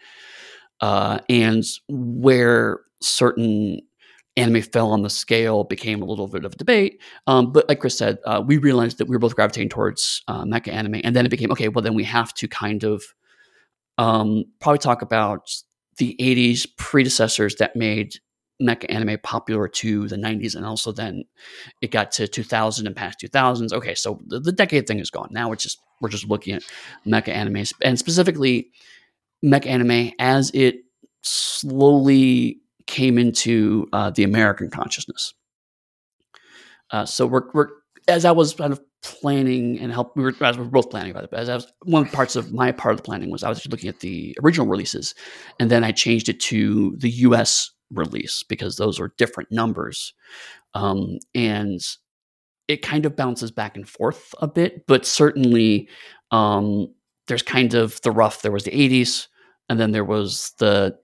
uh, 0.81 1.19
and 1.29 1.65
where 1.89 2.81
certain 3.03 3.81
anime 4.37 4.63
fell 4.63 4.93
on 4.93 5.03
the 5.03 5.11
scale 5.11 5.65
became 5.65 6.01
a 6.01 6.05
little 6.05 6.29
bit 6.29 6.45
of 6.45 6.53
a 6.53 6.57
debate. 6.57 7.03
Um, 7.27 7.51
but 7.51 7.69
like 7.69 7.81
Chris 7.81 7.99
said, 7.99 8.19
uh, 8.25 8.41
we 8.47 8.59
realized 8.59 8.99
that 8.99 9.09
we 9.09 9.17
were 9.17 9.21
both 9.21 9.35
gravitating 9.35 9.71
towards 9.71 10.23
uh, 10.29 10.45
mecha 10.45 10.73
anime, 10.73 11.01
and 11.03 11.17
then 11.17 11.27
it 11.27 11.31
became 11.31 11.51
okay. 11.51 11.69
Well, 11.69 11.83
then 11.83 11.95
we 11.95 12.05
have 12.05 12.33
to 12.35 12.47
kind 12.47 12.85
of 12.85 13.03
um, 13.99 14.45
probably 14.61 14.79
talk 14.79 15.03
about 15.03 15.51
the 15.99 16.17
'80s 16.21 16.67
predecessors 16.77 17.57
that 17.57 17.77
made 17.77 18.15
mecha 18.61 18.87
anime 18.89 19.19
popular 19.23 19.69
to 19.69 20.09
the 20.09 20.17
90s 20.17 20.57
and 20.57 20.67
also 20.67 20.91
then 20.91 21.23
it 21.81 21.93
got 21.93 22.11
to 22.11 22.27
2000 22.27 22.89
and 22.89 22.97
past 22.97 23.21
2000s 23.21 23.73
okay 23.73 23.95
so 23.95 24.19
the, 24.27 24.41
the 24.41 24.51
decade 24.51 24.85
thing 24.85 24.99
is 24.99 25.13
gone 25.13 25.29
now 25.31 25.53
it's 25.53 25.63
just 25.63 25.79
we're 26.01 26.09
just 26.09 26.29
looking 26.29 26.57
at 26.57 26.65
mecha 27.07 27.29
anime 27.29 27.63
and 27.85 28.01
specifically 28.01 28.69
mecha 29.45 29.67
anime 29.67 30.11
as 30.19 30.51
it 30.55 30.81
slowly 31.23 32.61
came 32.87 33.19
into 33.19 33.87
uh, 33.93 34.11
the 34.11 34.25
American 34.25 34.71
consciousness. 34.71 35.35
Uh, 36.91 37.05
so 37.05 37.27
we're, 37.27 37.51
we're 37.53 37.69
as 38.09 38.25
I 38.25 38.33
was 38.33 38.55
kind 38.55 38.73
of 38.73 38.81
planning 39.03 39.79
and 39.79 39.93
help 39.93 40.17
we 40.17 40.23
were 40.23 40.35
as 40.41 40.57
we 40.57 40.65
were 40.65 40.71
both 40.71 40.91
planning 40.91 41.15
it. 41.15 41.29
But 41.31 41.33
as 41.39 41.49
I 41.49 41.55
was 41.55 41.73
one 41.85 42.05
the 42.05 42.11
parts 42.11 42.37
of 42.37 42.53
my 42.53 42.73
part 42.73 42.93
of 42.93 42.99
the 42.99 43.03
planning 43.03 43.31
was 43.31 43.45
I 43.45 43.49
was 43.49 43.67
looking 43.67 43.89
at 43.89 44.01
the 44.01 44.37
original 44.43 44.67
releases, 44.67 45.15
and 45.61 45.71
then 45.71 45.85
I 45.85 45.93
changed 45.93 46.29
it 46.29 46.41
to 46.41 46.97
the 46.97 47.11
U.S. 47.11 47.71
release 47.91 48.43
because 48.43 48.77
those 48.77 48.99
are 48.99 49.15
different 49.19 49.53
numbers, 49.53 50.15
um, 50.75 51.19
and 51.35 51.81
it 52.67 52.83
kind 52.83 53.07
of 53.07 53.17
bounces 53.17 53.51
back 53.51 53.77
and 53.77 53.89
forth 53.89 54.35
a 54.41 54.49
bit. 54.49 54.87
But 54.87 55.07
certainly, 55.07 55.89
um, 56.31 56.93
there's 57.29 57.43
kind 57.43 57.75
of 57.75 58.01
the 58.03 58.11
rough. 58.11 58.43
There 58.43 58.53
was 58.53 58.65
the 58.65 58.71
'80s, 58.73 59.29
and 59.69 59.79
then 59.79 59.93
there 59.93 60.05
was 60.05 60.53
the 60.59 60.99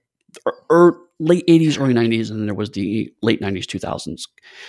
er, 0.71 0.97
late 1.19 1.45
80s, 1.47 1.79
early 1.79 1.93
90s, 1.93 2.29
and 2.29 2.39
then 2.39 2.45
there 2.45 2.55
was 2.55 2.71
the 2.71 3.11
late 3.21 3.41
90s, 3.41 3.65
2000s. 3.65 4.23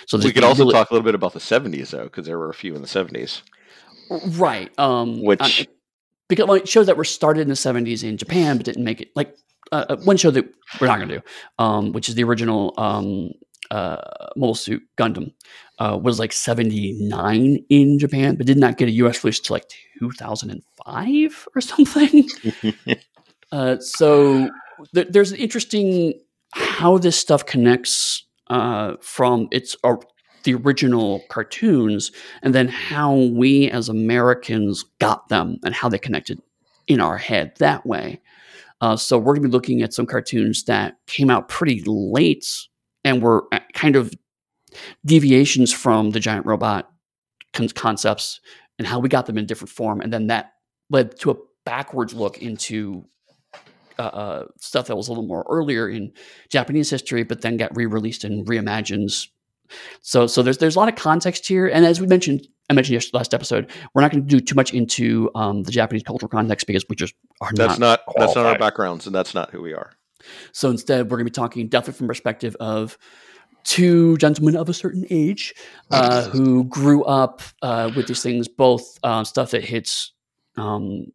So 0.07 0.17
we 0.17 0.31
could 0.31 0.43
also 0.43 0.63
really, 0.63 0.73
talk 0.73 0.89
a 0.89 0.93
little 0.93 1.05
bit 1.05 1.15
about 1.15 1.33
the 1.33 1.39
70s, 1.39 1.89
though, 1.89 2.03
because 2.03 2.25
there 2.25 2.37
were 2.37 2.49
a 2.49 2.53
few 2.53 2.75
in 2.75 2.81
the 2.81 2.87
70s. 2.87 3.41
Right. 4.37 4.71
Um, 4.79 5.21
Which. 5.21 5.67
Because 6.29 6.49
it 6.57 6.67
shows 6.67 6.87
that 6.87 6.97
were 6.97 7.05
started 7.05 7.41
in 7.41 7.47
the 7.47 7.53
70s 7.53 8.03
in 8.03 8.17
Japan, 8.17 8.57
but 8.57 8.65
didn't 8.65 8.83
make 8.83 8.99
it. 9.01 9.09
Like 9.15 9.33
uh, 9.71 9.85
uh 9.89 9.97
one 9.97 10.17
show 10.17 10.29
that 10.31 10.45
we're 10.79 10.87
not 10.87 10.97
going 10.97 11.07
to 11.09 11.17
do, 11.17 11.23
um, 11.57 11.93
which 11.93 12.09
is 12.09 12.15
the 12.15 12.23
original 12.25 12.73
um, 12.77 13.31
uh, 13.71 14.01
Mobile 14.35 14.55
Suit 14.55 14.83
Gundam, 14.97 15.31
uh, 15.79 15.97
was 16.01 16.19
like 16.19 16.33
79 16.33 17.65
in 17.69 17.99
Japan, 17.99 18.35
but 18.35 18.45
did 18.45 18.57
not 18.57 18.77
get 18.77 18.89
a 18.89 18.91
US 18.91 19.23
release 19.23 19.39
until 19.39 19.55
like 19.55 19.69
2005 19.99 21.47
or 21.55 21.61
something. 21.61 22.27
uh, 23.53 23.77
so 23.79 24.49
th- 24.93 25.07
there's 25.09 25.31
an 25.31 25.37
interesting 25.37 26.13
how 26.77 26.95
this 26.99 27.17
stuff 27.17 27.43
connects 27.43 28.23
uh, 28.51 28.93
from 29.01 29.47
its 29.51 29.75
the 30.43 30.53
original 30.53 31.23
cartoons, 31.27 32.11
and 32.43 32.53
then 32.53 32.67
how 32.67 33.15
we 33.15 33.67
as 33.71 33.89
Americans 33.89 34.85
got 34.99 35.27
them 35.27 35.57
and 35.65 35.73
how 35.73 35.89
they 35.89 35.97
connected 35.97 36.39
in 36.85 37.01
our 37.01 37.17
head 37.17 37.51
that 37.57 37.83
way. 37.83 38.21
Uh, 38.79 38.95
so 38.95 39.17
we're 39.17 39.33
going 39.33 39.41
to 39.41 39.47
be 39.47 39.51
looking 39.51 39.81
at 39.81 39.91
some 39.91 40.05
cartoons 40.05 40.65
that 40.65 40.97
came 41.07 41.31
out 41.31 41.49
pretty 41.49 41.81
late 41.87 42.45
and 43.03 43.23
were 43.23 43.47
uh, 43.51 43.59
kind 43.73 43.95
of 43.95 44.13
deviations 45.03 45.73
from 45.73 46.11
the 46.11 46.19
giant 46.19 46.45
robot 46.45 46.91
con- 47.53 47.69
concepts 47.69 48.39
and 48.77 48.87
how 48.87 48.99
we 48.99 49.09
got 49.09 49.25
them 49.25 49.39
in 49.39 49.47
different 49.47 49.71
form, 49.71 49.99
and 49.99 50.13
then 50.13 50.27
that 50.27 50.51
led 50.91 51.19
to 51.19 51.31
a 51.31 51.35
backwards 51.65 52.13
look 52.13 52.37
into 52.37 53.03
uh, 53.99 54.01
uh, 54.01 54.45
stuff 54.59 54.87
that 54.87 54.95
was 54.95 55.07
a 55.07 55.11
little 55.11 55.25
more 55.25 55.45
earlier 55.49 55.89
in 55.89 56.11
Japanese 56.49 56.89
history, 56.89 57.23
but 57.23 57.41
then 57.41 57.57
got 57.57 57.75
re-released 57.75 58.23
and 58.23 58.45
reimagines. 58.45 59.27
So, 60.01 60.27
so 60.27 60.41
there's 60.41 60.59
there's 60.59 60.75
a 60.75 60.79
lot 60.79 60.89
of 60.89 60.95
context 60.95 61.47
here, 61.47 61.67
and 61.67 61.85
as 61.85 61.99
we 61.99 62.07
mentioned, 62.07 62.47
I 62.69 62.73
mentioned 62.73 62.93
yesterday, 62.93 63.17
last 63.17 63.33
episode, 63.33 63.69
we're 63.93 64.01
not 64.01 64.11
going 64.11 64.25
to 64.25 64.27
do 64.27 64.39
too 64.39 64.55
much 64.55 64.73
into 64.73 65.29
um, 65.35 65.63
the 65.63 65.71
Japanese 65.71 66.03
cultural 66.03 66.29
context 66.29 66.67
because 66.67 66.85
we 66.89 66.95
just 66.95 67.13
are 67.41 67.51
that's 67.53 67.79
not. 67.79 68.01
not 68.07 68.15
that's 68.17 68.35
not 68.35 68.45
our 68.45 68.57
backgrounds, 68.57 69.07
and 69.07 69.15
that's 69.15 69.33
not 69.33 69.51
who 69.51 69.61
we 69.61 69.73
are. 69.73 69.91
So 70.51 70.69
instead, 70.69 71.05
we're 71.05 71.17
going 71.17 71.25
to 71.25 71.31
be 71.31 71.35
talking 71.35 71.67
definitely 71.67 71.97
from 71.97 72.07
perspective 72.07 72.55
of 72.59 72.97
two 73.63 74.15
gentlemen 74.17 74.55
of 74.55 74.69
a 74.69 74.73
certain 74.73 75.05
age 75.09 75.53
uh, 75.91 76.23
who 76.29 76.63
grew 76.63 77.03
up 77.03 77.41
uh, 77.61 77.91
with 77.95 78.07
these 78.07 78.23
things, 78.23 78.47
both 78.47 78.97
uh, 79.03 79.23
stuff 79.25 79.51
that 79.51 79.63
hits 79.63 80.13
um, 80.55 81.07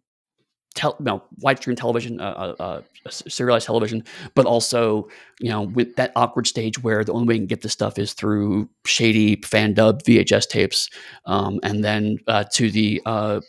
tel- 0.75 0.97
no, 1.01 1.23
widescreen 1.43 1.77
television, 1.77 2.21
uh, 2.21 2.55
uh, 2.59 2.65
uh 3.07 3.11
serialized 3.11 3.67
television, 3.67 4.05
but 4.35 4.47
also 4.47 5.09
you 5.41 5.49
know 5.49 5.63
with 5.63 5.97
that 5.97 6.13
awkward 6.17 6.47
stage 6.47 6.83
where 6.83 7.05
the 7.05 7.13
only 7.13 7.29
way 7.29 7.35
you 7.35 7.41
can 7.41 7.47
get 7.47 7.63
this 7.63 7.73
stuff 7.73 7.99
is 7.99 8.13
through 8.13 8.69
shady 8.85 9.37
fan 9.43 9.75
dub 9.75 10.03
VHS 10.03 10.49
tapes, 10.49 10.91
um, 11.27 11.61
and 11.63 11.85
then 11.85 12.19
uh, 12.27 12.45
to 12.53 12.71
the 12.71 13.01
uh, 13.07 13.41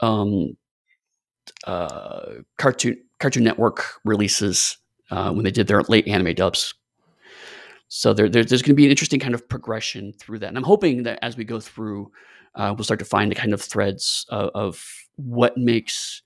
um, 0.00 0.56
uh, 1.66 2.34
cartoon 2.58 2.96
Cartoon 3.20 3.44
Network 3.44 3.84
releases 4.04 4.78
when 5.10 5.42
they 5.42 5.50
did 5.50 5.66
their 5.66 5.82
late 5.82 6.06
anime 6.06 6.34
dubs. 6.34 6.74
So 7.88 8.12
there, 8.12 8.28
there 8.28 8.44
there's 8.44 8.62
going 8.62 8.74
to 8.74 8.74
be 8.74 8.84
an 8.84 8.90
interesting 8.90 9.20
kind 9.20 9.34
of 9.34 9.48
progression 9.48 10.12
through 10.12 10.40
that, 10.40 10.48
and 10.48 10.58
I'm 10.58 10.64
hoping 10.64 11.04
that 11.04 11.18
as 11.22 11.36
we 11.36 11.44
go 11.44 11.58
through, 11.58 12.10
we'll 12.56 12.84
start 12.84 13.00
to 13.00 13.06
find 13.06 13.30
the 13.30 13.36
kind 13.36 13.52
of 13.54 13.62
threads 13.62 14.26
of, 14.28 14.50
of 14.54 14.84
what 15.16 15.56
makes 15.56 16.22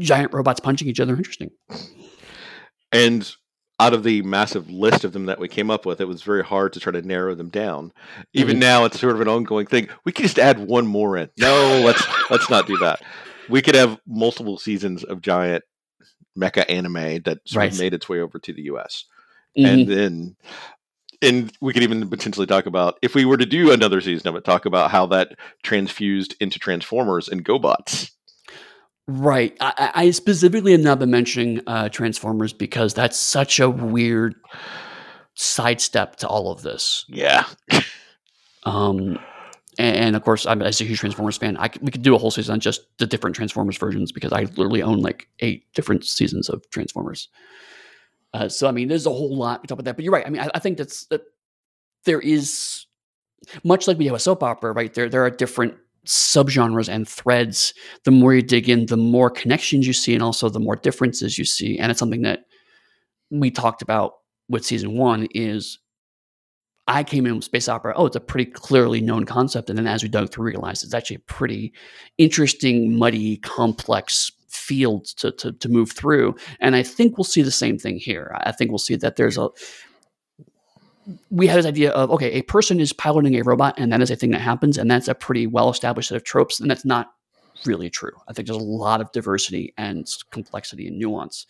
giant 0.00 0.32
robots 0.32 0.60
punching 0.60 0.88
each 0.88 1.00
other 1.00 1.16
interesting. 1.16 1.50
And 2.92 3.30
out 3.80 3.94
of 3.94 4.02
the 4.02 4.20
massive 4.22 4.68
list 4.68 5.04
of 5.04 5.12
them 5.12 5.26
that 5.26 5.40
we 5.40 5.48
came 5.48 5.70
up 5.70 5.86
with, 5.86 6.00
it 6.00 6.08
was 6.08 6.22
very 6.22 6.44
hard 6.44 6.72
to 6.74 6.80
try 6.80 6.92
to 6.92 7.02
narrow 7.02 7.34
them 7.34 7.48
down. 7.48 7.92
Even 8.34 8.54
mm-hmm. 8.54 8.60
now, 8.60 8.84
it's 8.84 9.00
sort 9.00 9.14
of 9.14 9.20
an 9.22 9.28
ongoing 9.28 9.66
thing. 9.66 9.88
We 10.04 10.12
could 10.12 10.24
just 10.24 10.38
add 10.38 10.58
one 10.58 10.86
more 10.86 11.16
in. 11.16 11.30
No, 11.38 11.82
let's 11.84 12.06
let's 12.30 12.50
not 12.50 12.66
do 12.66 12.76
that. 12.78 13.00
We 13.48 13.62
could 13.62 13.74
have 13.74 13.98
multiple 14.06 14.58
seasons 14.58 15.02
of 15.02 15.22
giant 15.22 15.64
mecha 16.38 16.64
anime 16.68 17.22
that 17.22 17.38
sort 17.46 17.56
right. 17.56 17.72
of 17.72 17.78
made 17.78 17.94
its 17.94 18.08
way 18.08 18.20
over 18.20 18.38
to 18.38 18.52
the 18.52 18.62
U.S. 18.62 19.06
Mm-hmm. 19.58 19.66
And 19.66 19.88
then, 19.88 20.36
and 21.22 21.52
we 21.60 21.72
could 21.72 21.82
even 21.82 22.08
potentially 22.08 22.46
talk 22.46 22.66
about 22.66 22.98
if 23.02 23.14
we 23.14 23.24
were 23.24 23.38
to 23.38 23.46
do 23.46 23.72
another 23.72 24.00
season 24.00 24.28
of 24.28 24.36
it, 24.36 24.44
talk 24.44 24.66
about 24.66 24.90
how 24.90 25.06
that 25.06 25.36
transfused 25.62 26.36
into 26.40 26.58
Transformers 26.58 27.28
and 27.28 27.44
GoBots. 27.44 28.10
Right. 29.12 29.56
I, 29.60 29.90
I 29.94 30.10
specifically 30.12 30.70
have 30.70 30.82
not 30.82 31.00
been 31.00 31.10
mentioning 31.10 31.60
uh, 31.66 31.88
Transformers 31.88 32.52
because 32.52 32.94
that's 32.94 33.18
such 33.18 33.58
a 33.58 33.68
weird 33.68 34.36
sidestep 35.34 36.16
to 36.16 36.28
all 36.28 36.52
of 36.52 36.62
this. 36.62 37.04
Yeah. 37.08 37.44
um, 38.62 39.18
and, 39.78 39.96
and, 39.96 40.16
of 40.16 40.22
course, 40.22 40.46
I'm 40.46 40.62
as 40.62 40.80
a 40.80 40.84
huge 40.84 41.00
Transformers 41.00 41.38
fan. 41.38 41.56
I 41.56 41.70
we 41.80 41.90
could 41.90 42.02
do 42.02 42.14
a 42.14 42.18
whole 42.18 42.30
season 42.30 42.52
on 42.52 42.60
just 42.60 42.82
the 42.98 43.06
different 43.06 43.34
Transformers 43.34 43.78
versions 43.78 44.12
because 44.12 44.32
I 44.32 44.42
literally 44.42 44.82
own 44.82 45.00
like 45.00 45.26
eight 45.40 45.64
different 45.74 46.04
seasons 46.04 46.48
of 46.48 46.62
Transformers. 46.70 47.28
Uh, 48.32 48.48
so 48.48 48.68
I 48.68 48.70
mean, 48.70 48.86
there's 48.86 49.06
a 49.06 49.10
whole 49.10 49.36
lot 49.36 49.62
to 49.62 49.66
talk 49.66 49.76
about 49.76 49.86
that. 49.86 49.96
But 49.96 50.04
you're 50.04 50.12
right. 50.12 50.26
I 50.26 50.30
mean, 50.30 50.42
I, 50.42 50.50
I 50.54 50.60
think 50.60 50.78
that's 50.78 51.06
that. 51.06 51.22
There 52.04 52.20
is 52.20 52.86
much 53.64 53.88
like 53.88 53.98
we 53.98 54.06
have 54.06 54.14
a 54.14 54.20
soap 54.20 54.44
opera, 54.44 54.72
right? 54.72 54.94
There 54.94 55.08
there 55.08 55.24
are 55.24 55.30
different 55.30 55.74
subgenres 56.06 56.88
and 56.88 57.06
threads, 57.06 57.74
the 58.04 58.10
more 58.10 58.34
you 58.34 58.42
dig 58.42 58.68
in, 58.68 58.86
the 58.86 58.96
more 58.96 59.30
connections 59.30 59.86
you 59.86 59.92
see, 59.92 60.14
and 60.14 60.22
also 60.22 60.48
the 60.48 60.60
more 60.60 60.76
differences 60.76 61.38
you 61.38 61.44
see. 61.44 61.78
And 61.78 61.90
it's 61.90 61.98
something 61.98 62.22
that 62.22 62.40
we 63.30 63.50
talked 63.50 63.82
about 63.82 64.14
with 64.48 64.64
season 64.64 64.96
one 64.96 65.28
is 65.32 65.78
I 66.86 67.04
came 67.04 67.26
in 67.26 67.36
with 67.36 67.44
space 67.44 67.68
opera. 67.68 67.92
Oh, 67.96 68.06
it's 68.06 68.16
a 68.16 68.20
pretty 68.20 68.50
clearly 68.50 69.00
known 69.00 69.24
concept. 69.24 69.70
And 69.70 69.78
then 69.78 69.86
as 69.86 70.02
we 70.02 70.08
dug 70.08 70.30
through, 70.32 70.46
realized 70.46 70.82
it's 70.82 70.94
actually 70.94 71.16
a 71.16 71.32
pretty 71.32 71.72
interesting, 72.18 72.96
muddy, 72.98 73.36
complex 73.38 74.32
field 74.48 75.06
to, 75.18 75.30
to, 75.32 75.52
to 75.52 75.68
move 75.68 75.92
through. 75.92 76.34
And 76.58 76.74
I 76.74 76.82
think 76.82 77.16
we'll 77.16 77.24
see 77.24 77.42
the 77.42 77.50
same 77.52 77.78
thing 77.78 77.96
here. 77.96 78.36
I 78.40 78.50
think 78.50 78.70
we'll 78.70 78.78
see 78.78 78.96
that 78.96 79.14
there's 79.14 79.38
a 79.38 79.48
we 81.30 81.46
had 81.46 81.58
this 81.58 81.66
idea 81.66 81.90
of 81.90 82.10
okay, 82.10 82.32
a 82.32 82.42
person 82.42 82.80
is 82.80 82.92
piloting 82.92 83.34
a 83.36 83.42
robot, 83.42 83.74
and 83.78 83.92
that 83.92 84.00
is 84.00 84.10
a 84.10 84.16
thing 84.16 84.30
that 84.30 84.40
happens, 84.40 84.78
and 84.78 84.90
that's 84.90 85.08
a 85.08 85.14
pretty 85.14 85.46
well 85.46 85.70
established 85.70 86.08
set 86.08 86.16
of 86.16 86.24
tropes, 86.24 86.60
and 86.60 86.70
that's 86.70 86.84
not 86.84 87.12
really 87.64 87.90
true. 87.90 88.12
I 88.28 88.32
think 88.32 88.46
there's 88.46 88.60
a 88.60 88.64
lot 88.64 89.00
of 89.00 89.12
diversity 89.12 89.74
and 89.76 90.08
complexity 90.30 90.86
and 90.86 90.98
nuance. 90.98 91.46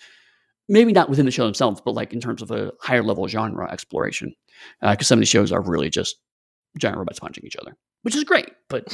Maybe 0.68 0.92
not 0.92 1.09
within 1.09 1.26
the 1.26 1.32
show 1.32 1.44
themselves, 1.44 1.80
but 1.84 1.94
like 1.94 2.12
in 2.12 2.20
terms 2.20 2.42
of 2.42 2.51
a 2.51 2.72
higher 2.80 3.03
level 3.03 3.26
genre 3.26 3.70
exploration. 3.70 4.34
Because 4.80 5.07
uh, 5.07 5.09
some 5.09 5.18
of 5.18 5.20
these 5.20 5.28
shows 5.28 5.53
are 5.53 5.62
really 5.62 5.90
just 5.90 6.16
giant 6.78 6.98
robots 6.98 7.18
punching 7.18 7.44
each 7.44 7.57
other, 7.57 7.76
which 8.03 8.14
is 8.14 8.24
great, 8.24 8.51
but 8.68 8.84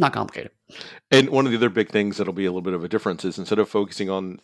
not 0.00 0.12
complicated. 0.12 0.50
And 1.10 1.30
one 1.30 1.46
of 1.46 1.52
the 1.52 1.58
other 1.58 1.68
big 1.68 1.90
things 1.90 2.16
that'll 2.16 2.32
be 2.32 2.46
a 2.46 2.50
little 2.50 2.62
bit 2.62 2.74
of 2.74 2.82
a 2.82 2.88
difference 2.88 3.24
is 3.24 3.38
instead 3.38 3.58
of 3.58 3.68
focusing 3.68 4.08
on, 4.08 4.40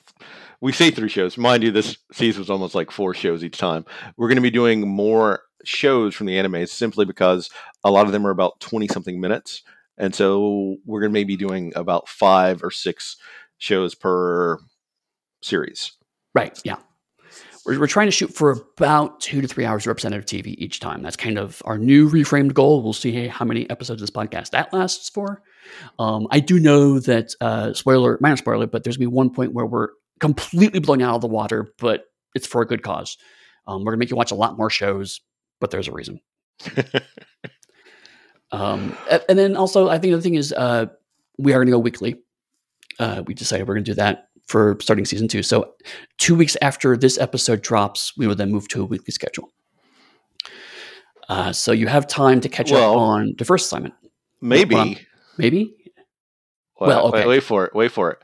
we 0.61 0.73
say 0.73 0.91
three 0.91 1.09
shows. 1.09 1.39
Mind 1.39 1.63
you, 1.63 1.71
this 1.71 1.97
season 2.13 2.41
was 2.41 2.51
almost 2.51 2.75
like 2.75 2.91
four 2.91 3.15
shows 3.15 3.43
each 3.43 3.59
time. 3.59 3.85
We're 4.17 4.29
going 4.29 4.37
to 4.37 4.43
be 4.43 4.51
doing 4.51 4.87
more 4.87 5.43
shows 5.65 6.15
from 6.15 6.27
the 6.27 6.39
anime 6.39 6.67
simply 6.67 7.05
because 7.05 7.51
a 7.83 7.91
lot 7.91 8.07
of 8.07 8.13
them 8.13 8.27
are 8.27 8.31
about 8.31 8.61
20 8.61 8.87
something 8.89 9.21
minutes. 9.21 9.63
And 9.99 10.15
so 10.15 10.77
we're 10.85 11.01
going 11.01 11.11
to 11.11 11.19
maybe 11.19 11.37
doing 11.37 11.73
about 11.75 12.09
five 12.09 12.63
or 12.63 12.71
six 12.71 13.17
shows 13.59 13.95
per 13.95 14.59
series. 15.43 15.93
Right. 16.35 16.61
Yeah. 16.65 16.77
We're, 17.67 17.81
we're 17.81 17.87
trying 17.87 18.07
to 18.07 18.12
shoot 18.12 18.33
for 18.33 18.53
about 18.53 19.21
two 19.21 19.41
to 19.41 19.49
three 19.49 19.64
hours 19.64 19.83
of 19.83 19.89
representative 19.89 20.25
TV 20.25 20.55
each 20.59 20.81
time. 20.81 21.03
That's 21.03 21.17
kind 21.17 21.39
of 21.39 21.61
our 21.64 21.79
new 21.79 22.09
reframed 22.09 22.55
goal. 22.55 22.83
We'll 22.83 22.93
see 22.93 23.27
how 23.27 23.45
many 23.45 23.69
episodes 23.69 24.01
of 24.01 24.09
this 24.09 24.17
podcast 24.17 24.51
that 24.51 24.73
lasts 24.73 25.09
for. 25.11 25.43
Um, 25.99 26.29
I 26.31 26.41
do 26.41 26.61
know 26.61 27.01
that, 27.01 27.35
uh, 27.41 27.73
spoiler, 27.73 28.19
minor 28.21 28.37
spoiler, 28.37 28.67
but 28.67 28.85
there's 28.85 28.97
going 28.97 29.07
to 29.07 29.11
be 29.11 29.17
one 29.17 29.31
point 29.31 29.53
where 29.53 29.67
we're 29.67 29.89
completely 30.21 30.79
blown 30.79 31.03
out 31.03 31.17
of 31.17 31.21
the 31.21 31.27
water, 31.27 31.69
but 31.79 32.05
it's 32.35 32.47
for 32.47 32.62
a 32.62 32.67
good 32.67 32.83
cause. 32.83 33.19
Um, 33.67 33.81
we're 33.81 33.93
going 33.93 33.99
to 33.99 34.05
make 34.05 34.11
you 34.11 34.17
watch 34.17 34.31
a 34.31 34.37
lot 34.37 34.57
more 34.57 34.71
shows, 34.71 35.21
but 35.61 35.71
there's 35.71 35.89
a 35.89 35.93
reason. 35.93 36.21
um, 38.53 38.97
and 39.29 39.39
then 39.39 39.57
also, 39.57 39.89
I 39.89 39.95
think 39.99 40.12
the 40.12 40.14
other 40.14 40.23
thing 40.23 40.37
is 40.37 40.53
uh, 40.53 40.87
we 41.37 41.53
are 41.53 41.57
going 41.57 41.67
to 41.67 41.73
go 41.73 41.79
weekly. 41.79 42.17
Uh, 42.99 43.25
we 43.27 43.35
decided 43.35 43.67
we're 43.67 43.75
going 43.75 43.85
to 43.85 43.91
do 43.91 43.97
that 43.97 44.29
for 44.47 44.76
starting 44.80 45.05
season 45.05 45.28
two. 45.28 45.42
So, 45.42 45.74
two 46.18 46.34
weeks 46.34 46.57
after 46.62 46.97
this 46.97 47.18
episode 47.18 47.62
drops, 47.62 48.12
we 48.16 48.26
will 48.26 48.34
then 48.34 48.51
move 48.51 48.68
to 48.68 48.82
a 48.82 48.84
weekly 48.84 49.12
schedule. 49.12 49.53
Uh, 51.28 51.53
so 51.53 51.72
you 51.72 51.88
have 51.88 52.07
time 52.07 52.40
to 52.40 52.49
catch 52.49 52.70
well, 52.70 52.92
up 52.92 52.99
on 52.99 53.34
the 53.38 53.44
first 53.44 53.66
assignment. 53.66 53.94
Maybe. 54.40 55.07
maybe. 55.38 55.74
Well, 56.78 56.88
well 56.88 57.09
okay. 57.09 57.20
Wait, 57.20 57.26
wait, 57.26 57.42
for 57.42 57.64
it. 57.64 57.74
Wait 57.74 57.90
for 57.90 58.12
it. 58.12 58.18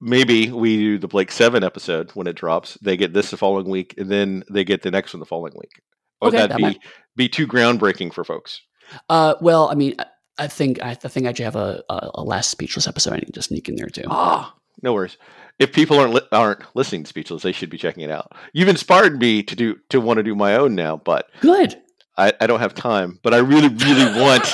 Maybe 0.00 0.50
we 0.50 0.76
do 0.76 0.98
the 0.98 1.08
Blake 1.08 1.30
Seven 1.30 1.62
episode 1.62 2.10
when 2.12 2.26
it 2.26 2.36
drops. 2.36 2.78
They 2.80 2.96
get 2.96 3.12
this 3.12 3.30
the 3.30 3.36
following 3.36 3.68
week, 3.68 3.94
and 3.98 4.10
then 4.10 4.44
they 4.50 4.64
get 4.64 4.82
the 4.82 4.90
next 4.90 5.12
one 5.12 5.20
the 5.20 5.26
following 5.26 5.52
week. 5.56 5.82
Or 6.20 6.28
okay, 6.28 6.38
that, 6.38 6.50
that 6.50 6.56
be 6.56 6.62
might... 6.62 6.78
be 7.16 7.28
too 7.28 7.46
groundbreaking 7.46 8.14
for 8.14 8.24
folks? 8.24 8.62
Uh, 9.08 9.34
well, 9.40 9.68
I 9.68 9.74
mean, 9.74 9.96
I 10.38 10.46
think 10.48 10.82
I, 10.82 10.90
I 10.90 10.94
think 10.94 11.26
I 11.26 11.30
actually 11.30 11.44
have 11.44 11.56
a, 11.56 11.82
a, 11.90 12.10
a, 12.14 12.22
last 12.22 12.50
speechless 12.50 12.88
episode 12.88 13.12
I 13.12 13.16
need 13.16 13.34
to 13.34 13.42
sneak 13.42 13.68
in 13.68 13.76
there 13.76 13.88
too. 13.88 14.04
Ah, 14.08 14.54
no 14.82 14.94
worries. 14.94 15.18
If 15.60 15.72
people 15.72 15.98
aren't 15.98 16.14
li- 16.14 16.28
aren't 16.32 16.64
listening 16.74 17.04
to 17.04 17.08
speechless, 17.08 17.42
they 17.42 17.52
should 17.52 17.70
be 17.70 17.78
checking 17.78 18.02
it 18.02 18.10
out. 18.10 18.32
You've 18.52 18.68
inspired 18.68 19.20
me 19.20 19.42
to 19.44 19.54
do 19.54 19.76
to 19.90 20.00
want 20.00 20.16
to 20.16 20.24
do 20.24 20.34
my 20.34 20.56
own 20.56 20.74
now, 20.74 20.96
but 20.96 21.30
good. 21.40 21.80
I, 22.16 22.32
I 22.40 22.46
don't 22.48 22.60
have 22.60 22.74
time, 22.74 23.20
but 23.22 23.32
I 23.32 23.38
really 23.38 23.68
really 23.68 24.20
want. 24.20 24.52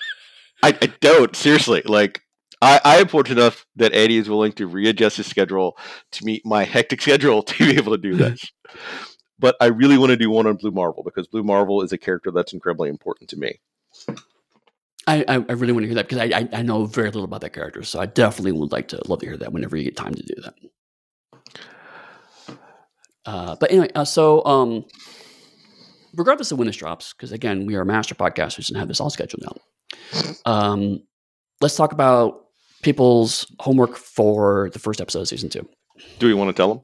I, 0.62 0.76
I 0.82 0.92
don't 1.00 1.36
seriously 1.36 1.82
like. 1.84 2.22
I, 2.60 2.80
I 2.84 2.96
am 2.96 3.06
fortunate 3.06 3.40
enough 3.40 3.66
that 3.76 3.94
Eddy 3.94 4.16
is 4.16 4.28
willing 4.28 4.50
to 4.54 4.66
readjust 4.66 5.18
his 5.18 5.28
schedule 5.28 5.78
to 6.10 6.24
meet 6.24 6.44
my 6.44 6.64
hectic 6.64 7.00
schedule 7.00 7.42
to 7.44 7.66
be 7.66 7.76
able 7.76 7.92
to 7.92 8.02
do 8.02 8.16
this 8.16 8.50
but 9.38 9.56
I 9.60 9.66
really 9.66 9.98
want 9.98 10.10
to 10.10 10.16
do 10.16 10.30
one 10.30 10.46
on 10.46 10.56
Blue 10.56 10.70
Marvel 10.70 11.02
because 11.02 11.26
Blue 11.26 11.42
Marvel 11.42 11.82
is 11.82 11.92
a 11.92 11.98
character 11.98 12.30
that's 12.30 12.52
incredibly 12.52 12.88
important 12.88 13.30
to 13.30 13.36
me. 13.36 13.60
I, 15.08 15.24
I 15.26 15.52
really 15.52 15.72
want 15.72 15.84
to 15.84 15.86
hear 15.86 15.94
that 15.94 16.08
because 16.08 16.18
I, 16.18 16.38
I, 16.38 16.48
I 16.52 16.62
know 16.62 16.84
very 16.84 17.08
little 17.08 17.24
about 17.24 17.40
that 17.40 17.54
character, 17.54 17.82
so 17.82 17.98
I 17.98 18.06
definitely 18.06 18.52
would 18.52 18.72
like 18.72 18.88
to 18.88 19.00
love 19.08 19.20
to 19.20 19.26
hear 19.26 19.38
that 19.38 19.52
whenever 19.52 19.76
you 19.76 19.84
get 19.84 19.96
time 19.96 20.14
to 20.14 20.22
do 20.22 20.34
that. 20.42 20.54
Uh, 23.24 23.56
but 23.58 23.70
anyway, 23.70 23.88
uh, 23.94 24.04
so 24.04 24.44
um, 24.44 24.84
regardless 26.14 26.52
of 26.52 26.58
when 26.58 26.66
this 26.66 26.76
drops, 26.76 27.14
because 27.14 27.32
again, 27.32 27.64
we 27.64 27.74
are 27.74 27.84
master 27.84 28.14
podcasters 28.14 28.68
and 28.68 28.76
have 28.76 28.88
this 28.88 29.00
all 29.00 29.10
scheduled 29.10 29.42
now. 29.42 29.56
Um, 30.44 31.02
let's 31.60 31.76
talk 31.76 31.92
about 31.92 32.46
people's 32.82 33.50
homework 33.60 33.96
for 33.96 34.70
the 34.72 34.78
first 34.78 35.00
episode 35.00 35.20
of 35.20 35.28
season 35.28 35.48
two. 35.48 35.66
Do 36.18 36.26
we 36.26 36.34
want 36.34 36.48
to 36.48 36.52
tell 36.52 36.68
them? 36.68 36.82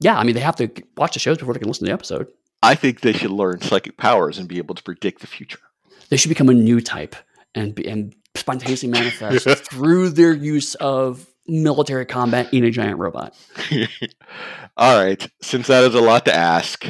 Yeah, 0.00 0.16
I 0.16 0.22
mean 0.22 0.34
they 0.34 0.40
have 0.40 0.56
to 0.56 0.70
watch 0.96 1.14
the 1.14 1.18
shows 1.18 1.38
before 1.38 1.54
they 1.54 1.60
can 1.60 1.68
listen 1.68 1.86
to 1.86 1.90
the 1.90 1.94
episode. 1.94 2.28
I 2.62 2.74
think 2.76 3.00
they 3.00 3.12
should 3.12 3.30
learn 3.30 3.60
psychic 3.60 3.96
powers 3.96 4.38
and 4.38 4.48
be 4.48 4.58
able 4.58 4.74
to 4.74 4.82
predict 4.82 5.20
the 5.20 5.26
future. 5.26 5.60
They 6.08 6.16
should 6.16 6.28
become 6.28 6.48
a 6.48 6.54
new 6.54 6.80
type 6.80 7.16
and 7.54 7.74
be, 7.74 7.88
and 7.88 8.14
spontaneously 8.34 8.88
manifest 8.90 9.46
through 9.70 10.10
their 10.10 10.32
use 10.32 10.74
of 10.76 11.26
military 11.46 12.06
combat 12.06 12.52
in 12.52 12.64
a 12.64 12.70
giant 12.70 12.98
robot. 12.98 13.34
All 14.76 15.02
right, 15.02 15.28
since 15.42 15.66
that 15.66 15.84
is 15.84 15.94
a 15.94 16.00
lot 16.00 16.24
to 16.26 16.34
ask, 16.34 16.84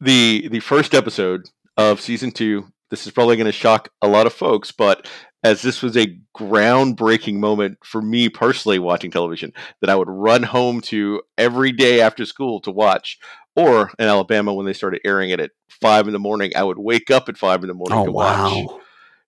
the 0.00 0.48
the 0.48 0.60
first 0.60 0.94
episode 0.94 1.48
of 1.76 2.00
season 2.00 2.30
two. 2.30 2.66
This 2.90 3.06
is 3.06 3.12
probably 3.12 3.36
going 3.36 3.46
to 3.46 3.52
shock 3.52 3.88
a 4.02 4.08
lot 4.08 4.26
of 4.26 4.34
folks, 4.34 4.70
but 4.70 5.08
as 5.42 5.62
this 5.62 5.82
was 5.82 5.96
a 5.96 6.18
groundbreaking 6.36 7.34
moment 7.34 7.78
for 7.84 8.00
me 8.00 8.28
personally 8.28 8.78
watching 8.78 9.10
television 9.10 9.52
that 9.80 9.90
I 9.90 9.96
would 9.96 10.08
run 10.08 10.42
home 10.42 10.80
to 10.82 11.22
every 11.36 11.72
day 11.72 12.00
after 12.00 12.24
school 12.24 12.60
to 12.60 12.70
watch. 12.70 13.18
Or 13.54 13.90
in 13.98 14.06
Alabama, 14.06 14.54
when 14.54 14.66
they 14.66 14.72
started 14.72 15.00
airing 15.04 15.30
it 15.30 15.40
at 15.40 15.50
five 15.68 16.06
in 16.06 16.12
the 16.12 16.18
morning, 16.18 16.52
I 16.56 16.64
would 16.64 16.78
wake 16.78 17.10
up 17.10 17.28
at 17.28 17.36
five 17.36 17.62
in 17.62 17.68
the 17.68 17.74
morning 17.74 17.98
oh, 17.98 18.04
to 18.06 18.12
wow. 18.12 18.64
watch, 18.64 18.80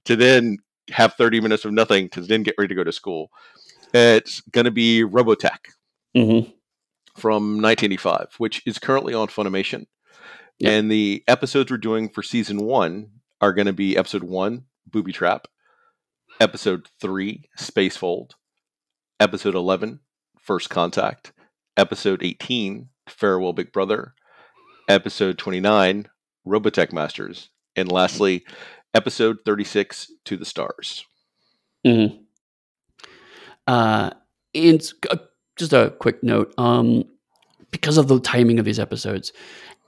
to 0.07 0.17
then 0.17 0.59
have 0.91 1.15
30 1.15 1.41
minutes 1.41 1.65
of 1.65 1.73
nothing 1.73 2.09
to 2.11 2.21
then 2.21 2.43
get 2.43 2.55
ready 2.59 2.69
to 2.69 2.75
go 2.75 2.85
to 2.85 2.93
school. 2.93 3.31
It's 3.93 4.41
going 4.41 4.65
to 4.65 4.71
be 4.71 5.03
Robotech 5.03 5.59
mm-hmm. 6.17 6.51
from 7.17 7.61
1985, 7.61 8.35
which 8.39 8.63
is 8.67 8.79
currently 8.79 9.15
on 9.15 9.29
Funimation. 9.29 9.87
Yep. 10.59 10.73
And 10.73 10.91
the 10.91 11.23
episodes 11.29 11.71
we're 11.71 11.79
doing 11.79 12.09
for 12.09 12.23
season 12.23 12.59
one 12.59 13.11
are 13.41 13.53
going 13.53 13.67
to 13.67 13.73
be 13.73 13.97
episode 13.97 14.25
one, 14.25 14.65
Booby 14.87 15.13
Trap, 15.13 15.49
Episode 16.41 16.89
3, 17.01 17.49
Spacefold. 17.57 18.33
Episode 19.21 19.55
11, 19.55 20.01
First 20.41 20.69
Contact. 20.69 21.33
Episode 21.77 22.25
18, 22.25 22.89
Farewell 23.09 23.53
Big 23.53 23.73
Brother. 23.73 24.15
Episode 24.89 25.39
29, 25.39 26.09
Robotech 26.47 26.93
Masters. 26.93 27.49
And 27.77 27.91
lastly, 27.91 28.45
Episode 28.95 29.39
36, 29.45 30.13
To 30.27 30.37
the 30.37 30.45
Stars. 30.45 31.05
Mm-hmm. 31.87 32.23
Uh, 33.67 34.11
and 34.55 34.93
uh, 35.11 35.17
just 35.57 35.73
a 35.73 35.95
quick 35.99 36.23
note 36.23 36.55
um, 36.59 37.05
because 37.71 37.97
of 37.99 38.09
the 38.09 38.21
timing 38.21 38.59
of 38.59 38.65
these 38.65 38.79
episodes, 38.79 39.33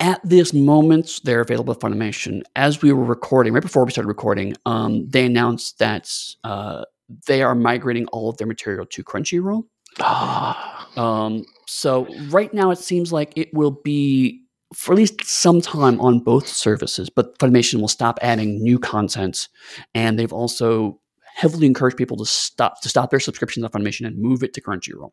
at 0.00 0.20
this 0.24 0.52
moment, 0.52 1.20
they're 1.24 1.40
available 1.40 1.72
at 1.72 1.80
Funimation. 1.80 2.42
As 2.54 2.82
we 2.82 2.92
were 2.92 3.04
recording, 3.04 3.52
right 3.52 3.62
before 3.62 3.84
we 3.84 3.90
started 3.90 4.08
recording, 4.08 4.54
um, 4.66 5.08
they 5.08 5.24
announced 5.24 5.78
that 5.78 6.12
uh, 6.44 6.84
they 7.26 7.42
are 7.42 7.54
migrating 7.54 8.06
all 8.08 8.28
of 8.28 8.36
their 8.36 8.46
material 8.46 8.84
to 8.86 9.04
Crunchyroll. 9.04 9.64
Ah. 10.00 10.75
Um, 10.96 11.44
so 11.66 12.06
right 12.28 12.52
now, 12.52 12.70
it 12.70 12.78
seems 12.78 13.12
like 13.12 13.32
it 13.36 13.52
will 13.52 13.70
be 13.70 14.42
for 14.74 14.92
at 14.92 14.98
least 14.98 15.24
some 15.24 15.60
time 15.60 16.00
on 16.00 16.20
both 16.20 16.48
services, 16.48 17.08
but 17.08 17.38
Funimation 17.38 17.80
will 17.80 17.88
stop 17.88 18.18
adding 18.22 18.62
new 18.62 18.78
content, 18.78 19.48
and 19.94 20.18
they've 20.18 20.32
also 20.32 21.00
heavily 21.34 21.66
encouraged 21.66 21.96
people 21.96 22.16
to 22.16 22.26
stop 22.26 22.80
to 22.80 22.88
stop 22.88 23.10
their 23.10 23.20
subscriptions 23.20 23.64
on 23.64 23.70
Funimation 23.70 24.06
and 24.06 24.18
move 24.18 24.42
it 24.42 24.54
to 24.54 24.60
Crunchyroll. 24.60 25.12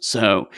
So 0.00 0.48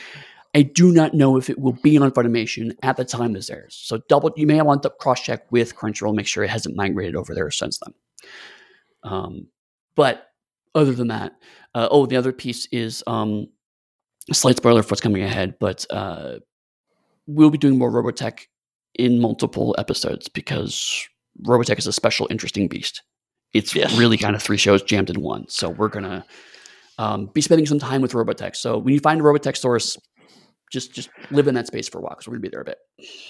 I 0.54 0.62
do 0.62 0.92
not 0.92 1.14
know 1.14 1.36
if 1.36 1.48
it 1.48 1.58
will 1.58 1.72
be 1.82 1.96
on 1.98 2.10
Funimation 2.10 2.76
at 2.82 2.96
the 2.96 3.04
time 3.04 3.32
this 3.32 3.50
airs. 3.50 3.78
So 3.82 3.98
double, 4.08 4.32
you 4.36 4.46
may 4.46 4.60
want 4.62 4.82
to 4.82 4.90
cross 4.90 5.20
check 5.20 5.50
with 5.50 5.76
Crunchyroll, 5.76 6.14
make 6.14 6.26
sure 6.26 6.44
it 6.44 6.50
hasn't 6.50 6.76
migrated 6.76 7.16
over 7.16 7.34
there 7.34 7.50
since 7.50 7.78
then. 7.78 7.94
Um, 9.02 9.46
but 9.94 10.28
other 10.74 10.92
than 10.92 11.08
that, 11.08 11.32
uh, 11.74 11.88
oh, 11.90 12.06
the 12.06 12.16
other 12.16 12.32
piece 12.32 12.66
is 12.72 13.02
um, 13.06 13.48
slight 14.32 14.56
spoiler 14.56 14.82
for 14.82 14.90
what's 14.90 15.00
coming 15.00 15.22
ahead, 15.22 15.54
but 15.58 15.86
uh, 15.90 16.38
we'll 17.26 17.50
be 17.50 17.58
doing 17.58 17.78
more 17.78 17.90
Robotech 17.90 18.46
in 18.94 19.20
multiple 19.20 19.74
episodes 19.78 20.28
because 20.28 21.06
Robotech 21.46 21.78
is 21.78 21.86
a 21.86 21.92
special, 21.92 22.26
interesting 22.30 22.68
beast. 22.68 23.02
It's 23.52 23.74
yes. 23.74 23.96
really 23.98 24.16
kind 24.16 24.36
of 24.36 24.42
three 24.42 24.56
shows 24.56 24.82
jammed 24.82 25.10
in 25.10 25.20
one. 25.20 25.48
So 25.48 25.70
we're 25.70 25.88
gonna 25.88 26.24
um, 26.98 27.26
be 27.26 27.40
spending 27.40 27.66
some 27.66 27.78
time 27.78 28.00
with 28.00 28.12
Robotech. 28.12 28.54
So 28.54 28.78
when 28.78 28.94
you 28.94 29.00
find 29.00 29.20
a 29.20 29.24
Robotech 29.24 29.56
source, 29.56 29.96
just 30.70 30.94
just 30.94 31.10
live 31.32 31.48
in 31.48 31.54
that 31.54 31.66
space 31.66 31.88
for 31.88 31.98
a 31.98 32.02
while 32.02 32.10
because 32.10 32.28
we're 32.28 32.34
gonna 32.34 32.42
be 32.42 32.48
there 32.48 32.60
a 32.60 32.64
bit. 32.64 32.78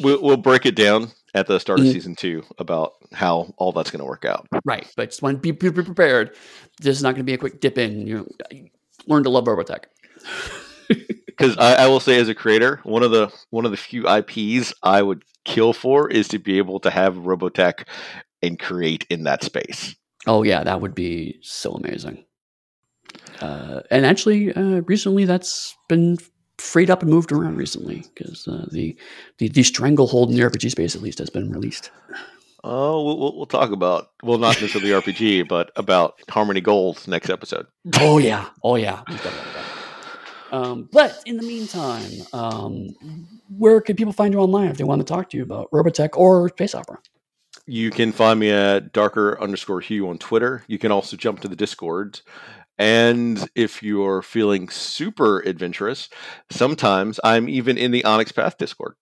We'll, 0.01 0.23
we'll 0.23 0.37
break 0.37 0.67
it 0.67 0.77
down 0.77 1.11
at 1.35 1.47
the 1.47 1.59
start 1.59 1.79
of 1.79 1.87
mm-hmm. 1.87 1.93
season 1.93 2.15
two 2.17 2.43
about 2.59 2.95
how 3.13 3.55
all 3.57 3.73
that's 3.73 3.91
going 3.91 4.01
to 4.01 4.05
work 4.05 4.25
out. 4.25 4.47
Right, 4.65 4.87
but 4.97 5.11
just 5.11 5.23
want 5.23 5.37
to 5.37 5.41
be, 5.41 5.53
be, 5.53 5.71
prepared. 5.71 6.35
This 6.81 6.97
is 6.97 7.03
not 7.03 7.11
going 7.11 7.21
to 7.21 7.25
be 7.25 7.35
a 7.35 7.39
quick 7.39 7.61
dip 7.61 7.79
in. 7.79 8.07
You 8.07 8.17
know, 8.19 8.59
learn 9.07 9.23
to 9.25 9.31
love 9.31 9.45
Robotech. 9.45 9.85
Because 11.27 11.57
I, 11.57 11.85
I, 11.85 11.87
will 11.87 12.01
say, 12.01 12.19
as 12.19 12.29
a 12.29 12.35
creator, 12.35 12.81
one 12.83 13.03
of 13.03 13.11
the 13.11 13.33
one 13.51 13.65
of 13.65 13.71
the 13.71 13.77
few 13.77 14.09
IPs 14.09 14.75
I 14.83 15.03
would 15.03 15.25
kill 15.45 15.73
for 15.73 16.09
is 16.11 16.29
to 16.29 16.39
be 16.39 16.59
able 16.59 16.81
to 16.81 16.91
have 16.91 17.15
Robotech 17.15 17.87
and 18.43 18.59
create 18.59 19.07
in 19.09 19.25
that 19.25 19.43
space. 19.43 19.97
Oh 20.27 20.43
yeah, 20.43 20.63
that 20.65 20.81
would 20.81 20.95
be 20.95 21.39
so 21.43 21.73
amazing. 21.73 22.25
Uh, 23.41 23.81
and 23.91 24.05
actually, 24.05 24.53
uh, 24.53 24.83
recently 24.83 25.25
that's 25.25 25.75
been 25.89 26.19
freed 26.59 26.91
up 26.91 27.01
and 27.03 27.11
moved 27.11 27.33
around 27.33 27.57
recently 27.57 28.05
because 28.15 28.47
uh, 28.47 28.67
the, 28.71 28.97
the 29.39 29.49
the 29.49 29.63
stranglehold 29.63 30.31
in 30.31 30.37
the 30.37 30.43
RPG 30.43 30.71
space 30.71 30.95
at 30.95 31.03
least 31.03 31.19
has 31.19 31.31
been 31.31 31.51
released. 31.51 31.91
Oh, 32.63 33.03
we'll, 33.03 33.37
we'll 33.37 33.47
talk 33.47 33.71
about 33.71 34.11
well, 34.23 34.39
not 34.39 34.61
necessarily 34.61 34.91
RPG, 34.91 35.49
but 35.49 35.71
about 35.77 36.21
Harmony 36.29 36.61
Gold 36.61 37.07
next 37.09 37.31
episode. 37.31 37.67
Oh 37.99 38.19
yeah, 38.19 38.49
oh 38.63 38.77
yeah. 38.77 39.03
Um, 40.53 40.89
but 40.93 41.23
in 41.27 41.37
the 41.37 41.43
meantime, 41.43 42.11
um, 42.33 42.89
where 43.57 43.81
can 43.81 43.97
people 43.97 44.13
find 44.13 44.35
you 44.35 44.41
online 44.41 44.69
if 44.69 44.77
they 44.77 44.85
want 44.85 45.01
to 45.01 45.05
talk 45.05 45.31
to 45.31 45.37
you 45.37 45.43
about 45.43 45.71
Robotech 45.71 46.11
or 46.17 46.49
space 46.49 46.75
opera? 46.75 46.99
You 47.67 47.91
can 47.91 48.13
find 48.13 48.41
me 48.41 48.51
at 48.51 48.93
darker 48.93 49.41
underscore 49.41 49.81
hue 49.81 50.09
on 50.09 50.19
Twitter. 50.19 50.65
You 50.67 50.79
can 50.79 50.91
also 50.91 51.17
jump 51.17 51.41
to 51.41 51.49
the 51.49 51.57
Discord. 51.57 52.21
And 52.79 53.49
if 53.55 53.83
you're 53.83 54.23
feeling 54.23 54.71
super 54.71 55.41
adventurous, 55.41 56.09
sometimes 56.51 57.21
I'm 57.23 57.49
even 57.49 57.77
in 57.77 57.91
the 57.91 58.05
Onyx 58.05 58.33
Path 58.33 58.57
Discord. 58.59 58.95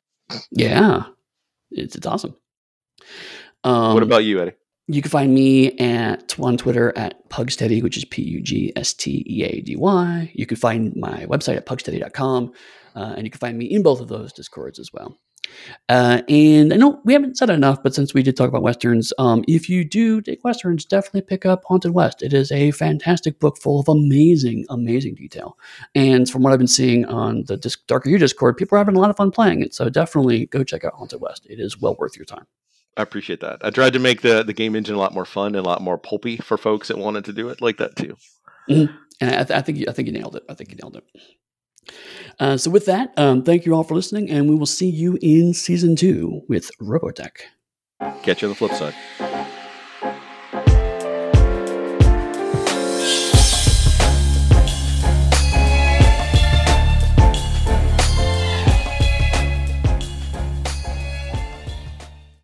Yeah, 0.50 1.04
it's, 1.70 1.94
it's 1.94 2.06
awesome. 2.06 2.36
Um, 3.64 3.94
what 3.94 4.02
about 4.02 4.24
you, 4.24 4.40
Eddy? 4.40 4.52
You 4.90 5.02
can 5.02 5.10
find 5.10 5.34
me 5.34 5.78
at 5.78 6.34
on 6.38 6.56
Twitter 6.56 6.96
at 6.96 7.28
Pugsteady, 7.28 7.82
which 7.82 7.98
is 7.98 8.06
P 8.06 8.22
U 8.22 8.40
G 8.40 8.72
S 8.74 8.94
T 8.94 9.22
E 9.28 9.44
A 9.44 9.60
D 9.60 9.76
Y. 9.76 10.32
You 10.34 10.46
can 10.46 10.56
find 10.56 10.96
my 10.96 11.26
website 11.26 11.56
at 11.56 11.66
pugsteady.com, 11.66 12.52
uh, 12.96 13.14
and 13.16 13.26
you 13.26 13.30
can 13.30 13.38
find 13.38 13.58
me 13.58 13.66
in 13.66 13.82
both 13.82 14.00
of 14.00 14.08
those 14.08 14.32
discords 14.32 14.78
as 14.78 14.90
well. 14.90 15.18
Uh, 15.88 16.22
and 16.28 16.72
I 16.72 16.76
know 16.76 17.00
we 17.04 17.12
haven't 17.12 17.36
said 17.36 17.50
enough, 17.50 17.82
but 17.82 17.94
since 17.94 18.14
we 18.14 18.22
did 18.22 18.36
talk 18.36 18.48
about 18.48 18.62
westerns, 18.62 19.12
um, 19.18 19.44
if 19.46 19.68
you 19.68 19.84
do 19.84 20.20
take 20.20 20.44
westerns, 20.44 20.84
definitely 20.84 21.22
pick 21.22 21.46
up 21.46 21.64
Haunted 21.64 21.92
West. 21.92 22.22
It 22.22 22.32
is 22.32 22.50
a 22.52 22.70
fantastic 22.72 23.40
book 23.40 23.58
full 23.58 23.80
of 23.80 23.88
amazing, 23.88 24.64
amazing 24.70 25.14
detail. 25.14 25.58
And 25.94 26.28
from 26.28 26.42
what 26.42 26.52
I've 26.52 26.58
been 26.58 26.66
seeing 26.66 27.04
on 27.06 27.44
the 27.46 27.56
Disc- 27.56 27.86
Darker 27.86 28.08
Hue 28.08 28.18
Discord, 28.18 28.56
people 28.56 28.76
are 28.76 28.80
having 28.80 28.96
a 28.96 29.00
lot 29.00 29.10
of 29.10 29.16
fun 29.16 29.30
playing 29.30 29.62
it. 29.62 29.74
So 29.74 29.88
definitely 29.88 30.46
go 30.46 30.64
check 30.64 30.84
out 30.84 30.94
Haunted 30.94 31.20
West. 31.20 31.46
It 31.48 31.60
is 31.60 31.80
well 31.80 31.96
worth 31.98 32.16
your 32.16 32.26
time. 32.26 32.46
I 32.98 33.02
appreciate 33.02 33.40
that. 33.40 33.60
I 33.62 33.70
tried 33.70 33.92
to 33.92 34.00
make 34.00 34.22
the 34.22 34.42
the 34.42 34.52
game 34.52 34.74
engine 34.74 34.96
a 34.96 34.98
lot 34.98 35.14
more 35.14 35.24
fun 35.24 35.54
and 35.54 35.64
a 35.64 35.68
lot 35.68 35.80
more 35.80 35.96
pulpy 35.96 36.36
for 36.36 36.58
folks 36.58 36.88
that 36.88 36.98
wanted 36.98 37.24
to 37.26 37.32
do 37.32 37.48
it 37.48 37.62
like 37.62 37.78
that 37.78 37.94
too. 37.94 38.16
Mm-hmm. 38.68 38.94
And 39.20 39.30
I, 39.30 39.44
th- 39.44 39.50
I, 39.50 39.62
think 39.62 39.78
you, 39.78 39.86
I 39.88 39.92
think 39.92 40.06
you 40.06 40.12
nailed 40.12 40.36
it. 40.36 40.44
I 40.48 40.54
think 40.54 40.70
you 40.70 40.76
nailed 40.82 40.96
it. 40.96 41.04
Uh, 42.38 42.56
so 42.56 42.70
with 42.70 42.86
that, 42.86 43.12
um, 43.16 43.42
thank 43.42 43.66
you 43.66 43.74
all 43.74 43.82
for 43.82 43.94
listening, 43.94 44.30
and 44.30 44.48
we 44.48 44.54
will 44.54 44.66
see 44.66 44.90
you 44.90 45.18
in 45.22 45.54
season 45.54 45.96
two 45.96 46.42
with 46.48 46.70
Robotech. 46.80 47.38
Catch 48.22 48.42
you 48.42 48.48
on 48.48 48.50
the 48.50 48.54
flip 48.54 48.72
side. 48.72 48.94